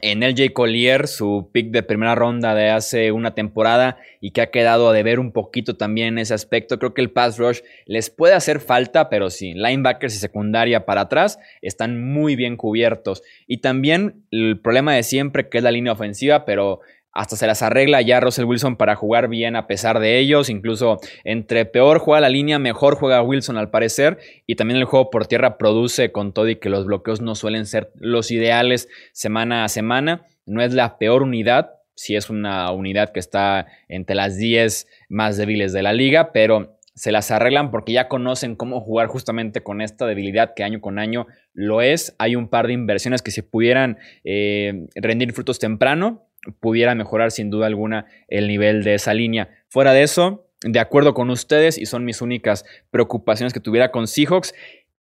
en 0.03 0.21
LJ 0.21 0.53
Collier, 0.53 1.07
su 1.07 1.51
pick 1.53 1.71
de 1.71 1.83
primera 1.83 2.15
ronda 2.15 2.55
de 2.55 2.71
hace 2.71 3.13
una 3.13 3.35
temporada 3.35 3.99
y 4.21 4.33
que 4.33 4.41
ha 4.41 4.51
quedado 4.51 4.89
a 4.89 4.93
deber 4.93 5.21
un 5.21 5.33
poquito 5.33 5.77
también 5.77 6.09
en 6.09 6.19
ese 6.19 6.35
aspecto. 6.35 6.79
Creo 6.79 6.95
que 6.95 7.03
el 7.03 7.11
pass 7.11 7.39
rush 7.39 7.61
les 7.87 8.11
puede 8.11 8.35
hacer 8.35 8.61
falta, 8.61 9.09
pero 9.09 9.31
sí, 9.31 9.55
linebackers 9.55 10.15
y 10.15 10.19
secundaria 10.19 10.85
para 10.87 11.03
atrás 11.03 11.39
están 11.63 12.13
muy 12.13 12.37
bien 12.37 12.57
cubiertos. 12.57 13.23
Y 13.47 13.59
también 13.59 14.25
el 14.31 14.61
problema 14.61 14.95
de 14.95 15.03
siempre 15.03 15.49
que 15.49 15.59
es 15.59 15.65
la 15.65 15.71
línea 15.71 15.93
ofensiva, 15.93 16.45
pero 16.45 16.81
hasta 17.13 17.37
se 17.37 17.47
las 17.47 17.63
arregla 17.63 18.03
ya 18.03 18.21
Russell 18.21 18.45
Wilson 18.45 18.77
para 18.77 18.95
jugar 18.95 19.29
bien 19.29 19.57
a 19.57 19.67
pesar 19.67 19.99
de 19.99 20.19
ellos. 20.19 20.49
Incluso 20.49 21.01
entre 21.25 21.65
peor 21.65 21.99
juega 21.99 22.21
la 22.21 22.29
línea, 22.29 22.59
mejor 22.59 22.95
juega 22.95 23.23
Wilson 23.23 23.57
al 23.57 23.71
parecer. 23.71 24.19
Y 24.47 24.55
también 24.55 24.79
el 24.79 24.85
juego 24.85 25.11
por 25.11 25.27
tierra 25.27 25.59
produce 25.59 26.13
con 26.13 26.33
todo 26.33 26.49
y 26.49 26.57
que 26.57 26.71
los 26.71 26.87
bloqueos 26.87 27.21
no 27.21 27.35
suelen 27.35 27.67
ser 27.67 27.91
los 27.97 28.31
ideales 28.31 28.89
semana 29.13 29.65
a 29.65 29.69
semana. 29.69 30.23
No 30.47 30.63
es 30.63 30.73
la 30.73 30.99
peor 30.99 31.23
unidad, 31.23 31.71
si 31.95 32.15
es 32.17 32.31
una 32.31 32.71
unidad 32.71 33.13
que 33.13 33.21
está 33.21 33.67
entre 33.89 34.15
las 34.15 34.37
10 34.37 34.87
más 35.09 35.37
débiles 35.37 35.73
de 35.73 35.83
la 35.83 35.93
liga, 35.93 36.33
pero 36.33 36.79
se 36.95 37.13
las 37.13 37.31
arreglan 37.31 37.71
porque 37.71 37.93
ya 37.93 38.09
conocen 38.09 38.57
cómo 38.57 38.81
jugar 38.81 39.07
justamente 39.07 39.63
con 39.63 39.81
esta 39.81 40.07
debilidad 40.07 40.53
que 40.55 40.65
año 40.65 40.81
con 40.81 40.99
año 40.99 41.27
lo 41.55 41.83
es. 41.83 42.15
Hay 42.19 42.37
un 42.37 42.49
par 42.49 42.67
de 42.67 42.75
inversiones 42.75 43.23
que 43.23 43.31
si 43.31 43.43
pudieran 43.43 43.99
eh, 44.23 44.87
rendir 44.95 45.33
frutos 45.33 45.59
temprano, 45.59 46.30
pudiera 46.61 46.95
mejorar 46.95 47.31
sin 47.31 47.51
duda 47.51 47.67
alguna 47.67 48.07
el 48.29 48.49
nivel 48.49 48.83
de 48.83 48.95
esa 48.95 49.15
línea. 49.15 49.51
Fuera 49.69 49.93
de 49.93 50.03
eso, 50.03 50.47
de 50.63 50.81
acuerdo 50.81 51.15
con 51.15 51.31
ustedes, 51.31 51.79
y 51.79 51.87
son 51.87 52.05
mis 52.05 52.21
únicas 52.23 52.65
preocupaciones 52.91 53.53
que 53.53 53.61
tuviera 53.61 53.91
con 53.91 54.07
Seahawks, 54.07 54.55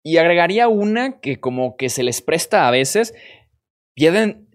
y 0.03 0.17
agregaría 0.17 0.67
una 0.67 1.19
que 1.19 1.39
como 1.39 1.75
que 1.75 1.89
se 1.89 2.03
les 2.03 2.21
presta 2.21 2.67
a 2.67 2.71
veces, 2.71 3.13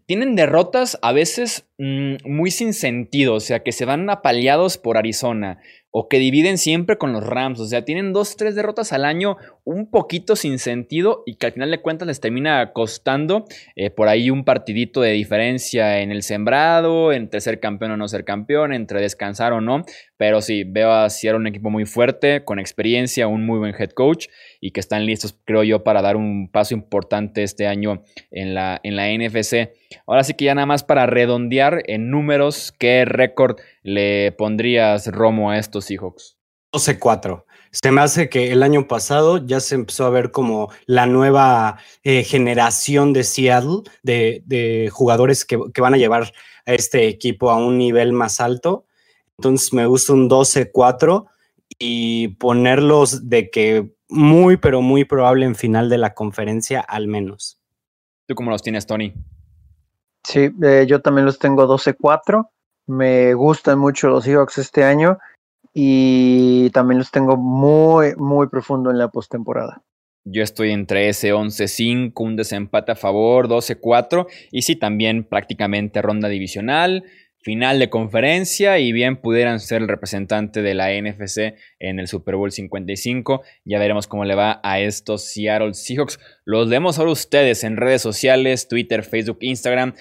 tienen 0.06 0.36
derrotas 0.36 0.98
a 1.02 1.12
veces 1.12 1.68
mm, 1.78 2.16
muy 2.24 2.50
sin 2.50 2.72
sentido, 2.72 3.34
o 3.34 3.40
sea, 3.40 3.62
que 3.62 3.72
se 3.72 3.84
van 3.84 4.08
apaleados 4.08 4.78
por 4.78 4.96
Arizona 4.96 5.58
o 5.92 6.08
que 6.08 6.18
dividen 6.18 6.58
siempre 6.58 6.98
con 6.98 7.12
los 7.12 7.24
Rams. 7.24 7.60
O 7.60 7.66
sea, 7.66 7.84
tienen 7.84 8.12
dos, 8.12 8.36
tres 8.36 8.56
derrotas 8.56 8.92
al 8.92 9.04
año 9.04 9.36
un 9.64 9.88
poquito 9.90 10.34
sin 10.34 10.58
sentido 10.58 11.22
y 11.26 11.36
que 11.36 11.46
al 11.46 11.52
final 11.52 11.70
de 11.70 11.80
cuentas 11.80 12.08
les 12.08 12.18
termina 12.18 12.72
costando 12.72 13.44
eh, 13.76 13.90
por 13.90 14.08
ahí 14.08 14.30
un 14.30 14.44
partidito 14.44 15.02
de 15.02 15.12
diferencia 15.12 16.00
en 16.00 16.10
el 16.10 16.22
sembrado, 16.22 17.12
entre 17.12 17.40
ser 17.40 17.60
campeón 17.60 17.92
o 17.92 17.96
no 17.96 18.08
ser 18.08 18.24
campeón, 18.24 18.72
entre 18.72 19.00
descansar 19.00 19.52
o 19.52 19.60
no. 19.60 19.84
Pero 20.22 20.40
sí, 20.40 20.62
veo 20.62 20.92
a 20.92 21.10
Sierra 21.10 21.36
un 21.36 21.48
equipo 21.48 21.68
muy 21.68 21.84
fuerte, 21.84 22.44
con 22.44 22.60
experiencia, 22.60 23.26
un 23.26 23.44
muy 23.44 23.58
buen 23.58 23.74
head 23.76 23.90
coach 23.90 24.28
y 24.60 24.70
que 24.70 24.78
están 24.78 25.04
listos, 25.04 25.36
creo 25.44 25.64
yo, 25.64 25.82
para 25.82 26.00
dar 26.00 26.14
un 26.14 26.48
paso 26.48 26.74
importante 26.74 27.42
este 27.42 27.66
año 27.66 28.04
en 28.30 28.54
la, 28.54 28.80
en 28.84 28.94
la 28.94 29.08
NFC. 29.08 29.72
Ahora 30.06 30.22
sí 30.22 30.34
que 30.34 30.44
ya 30.44 30.54
nada 30.54 30.66
más 30.66 30.84
para 30.84 31.06
redondear 31.06 31.82
en 31.88 32.08
números, 32.12 32.72
¿qué 32.78 33.04
récord 33.04 33.58
le 33.82 34.30
pondrías, 34.30 35.08
Romo, 35.08 35.50
a 35.50 35.58
estos 35.58 35.86
Seahawks? 35.86 36.36
12-4. 36.72 37.44
Se 37.72 37.90
me 37.90 38.00
hace 38.00 38.28
que 38.28 38.52
el 38.52 38.62
año 38.62 38.86
pasado 38.86 39.44
ya 39.44 39.58
se 39.58 39.74
empezó 39.74 40.06
a 40.06 40.10
ver 40.10 40.30
como 40.30 40.70
la 40.86 41.06
nueva 41.06 41.78
eh, 42.04 42.22
generación 42.22 43.12
de 43.12 43.24
Seattle, 43.24 43.80
de, 44.04 44.88
jugadores 44.92 45.44
que, 45.44 45.56
van 45.56 45.94
a 45.94 45.98
llevar 45.98 46.32
a 46.64 46.74
este 46.74 47.08
equipo 47.08 47.50
a 47.50 47.56
un 47.56 47.76
nivel 47.76 48.12
más 48.12 48.40
alto. 48.40 48.86
Entonces 49.42 49.72
me 49.72 49.86
gusta 49.86 50.12
un 50.12 50.30
12-4 50.30 51.26
y 51.76 52.28
ponerlos 52.36 53.28
de 53.28 53.50
que 53.50 53.90
muy, 54.08 54.56
pero 54.56 54.82
muy 54.82 55.04
probable 55.04 55.46
en 55.46 55.56
final 55.56 55.88
de 55.88 55.98
la 55.98 56.14
conferencia 56.14 56.78
al 56.78 57.08
menos. 57.08 57.58
¿Tú 58.28 58.36
cómo 58.36 58.52
los 58.52 58.62
tienes, 58.62 58.86
Tony? 58.86 59.12
Sí, 60.22 60.48
eh, 60.62 60.86
yo 60.86 61.00
también 61.00 61.26
los 61.26 61.40
tengo 61.40 61.66
12-4. 61.66 62.50
Me 62.86 63.34
gustan 63.34 63.80
mucho 63.80 64.10
los 64.10 64.22
Seahawks 64.22 64.58
este 64.58 64.84
año 64.84 65.18
y 65.74 66.70
también 66.70 67.00
los 67.00 67.10
tengo 67.10 67.36
muy, 67.36 68.14
muy 68.14 68.46
profundo 68.46 68.92
en 68.92 68.98
la 68.98 69.08
postemporada. 69.08 69.82
Yo 70.24 70.44
estoy 70.44 70.70
entre 70.70 71.08
ese 71.08 71.34
11-5, 71.34 72.12
un 72.22 72.36
desempate 72.36 72.92
a 72.92 72.94
favor, 72.94 73.48
12-4 73.48 74.28
y 74.52 74.62
sí, 74.62 74.76
también 74.76 75.24
prácticamente 75.24 76.00
ronda 76.00 76.28
divisional, 76.28 77.02
final 77.42 77.78
de 77.78 77.90
conferencia 77.90 78.78
y 78.78 78.92
bien 78.92 79.16
pudieran 79.16 79.60
ser 79.60 79.82
el 79.82 79.88
representante 79.88 80.62
de 80.62 80.74
la 80.74 80.90
NFC 80.90 81.54
en 81.80 81.98
el 81.98 82.06
Super 82.08 82.36
Bowl 82.36 82.52
55. 82.52 83.42
Ya 83.64 83.78
veremos 83.78 84.06
cómo 84.06 84.24
le 84.24 84.34
va 84.34 84.60
a 84.62 84.80
estos 84.80 85.24
Seattle 85.24 85.74
Seahawks. 85.74 86.20
Los 86.44 86.68
leemos 86.68 86.98
ahora 86.98 87.10
ustedes 87.10 87.64
en 87.64 87.76
redes 87.76 88.00
sociales, 88.00 88.68
Twitter, 88.68 89.02
Facebook, 89.02 89.38
Instagram. 89.40 89.94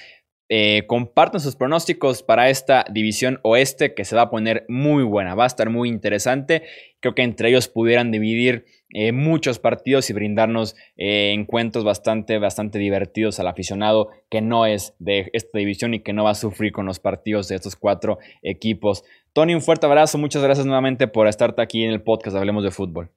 Eh, 0.53 0.83
compartan 0.85 1.39
sus 1.39 1.55
pronósticos 1.55 2.23
para 2.23 2.49
esta 2.49 2.85
división 2.91 3.39
oeste 3.43 3.93
que 3.93 4.03
se 4.03 4.17
va 4.17 4.23
a 4.23 4.29
poner 4.29 4.65
muy 4.67 5.03
buena, 5.03 5.33
va 5.33 5.45
a 5.45 5.47
estar 5.47 5.69
muy 5.69 5.87
interesante. 5.87 6.63
Creo 6.99 7.15
que 7.15 7.23
entre 7.23 7.49
ellos 7.49 7.69
pudieran 7.69 8.11
dividir 8.11 8.65
eh, 8.93 9.11
muchos 9.11 9.59
partidos 9.59 10.09
y 10.09 10.13
brindarnos 10.13 10.75
eh, 10.97 11.31
encuentros 11.33 11.83
bastante, 11.83 12.37
bastante 12.39 12.79
divertidos 12.79 13.39
al 13.39 13.47
aficionado 13.47 14.09
que 14.29 14.41
no 14.41 14.65
es 14.65 14.93
de 14.99 15.29
esta 15.33 15.57
división 15.57 15.93
y 15.93 16.01
que 16.01 16.13
no 16.13 16.23
va 16.23 16.31
a 16.31 16.35
sufrir 16.35 16.71
con 16.71 16.85
los 16.85 16.99
partidos 16.99 17.47
de 17.47 17.55
estos 17.55 17.75
cuatro 17.75 18.19
equipos. 18.41 19.03
Tony, 19.33 19.55
un 19.55 19.61
fuerte 19.61 19.85
abrazo, 19.85 20.17
muchas 20.17 20.43
gracias 20.43 20.65
nuevamente 20.65 21.07
por 21.07 21.27
estarte 21.27 21.61
aquí 21.61 21.83
en 21.83 21.91
el 21.91 22.01
podcast 22.01 22.35
Hablemos 22.35 22.63
de 22.63 22.71
Fútbol. 22.71 23.09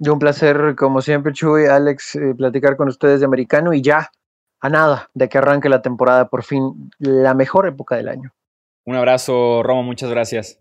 Yo 0.00 0.12
un 0.12 0.18
placer, 0.18 0.76
como 0.76 1.00
siempre, 1.00 1.32
Chuy, 1.32 1.66
Alex, 1.66 2.18
platicar 2.36 2.76
con 2.76 2.88
ustedes 2.88 3.20
de 3.20 3.26
americano 3.26 3.72
y 3.72 3.82
ya 3.82 4.10
a 4.60 4.68
nada 4.68 5.10
de 5.14 5.28
que 5.28 5.38
arranque 5.38 5.68
la 5.68 5.82
temporada 5.82 6.28
por 6.28 6.44
fin, 6.44 6.90
la 6.98 7.34
mejor 7.34 7.66
época 7.66 7.96
del 7.96 8.08
año. 8.08 8.32
Un 8.84 8.96
abrazo, 8.96 9.62
Romo, 9.62 9.82
muchas 9.82 10.10
gracias. 10.10 10.58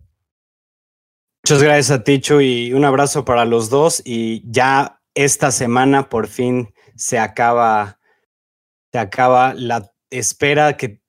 Muchas 1.47 1.63
gracias 1.63 1.91
a 1.91 2.03
Ticho 2.03 2.41
y 2.41 2.73
un 2.73 2.83
abrazo 2.83 3.23
para 3.23 3.45
los 3.45 3.69
dos. 3.69 4.01
Y 4.03 4.43
ya 4.51 4.99
esta 5.15 5.51
semana 5.51 6.09
por 6.09 6.27
fin 6.27 6.73
se 6.97 7.19
acaba, 7.19 7.99
se 8.91 8.99
acaba 8.99 9.53
la 9.53 9.89
espera 10.09 10.75
que 10.75 10.99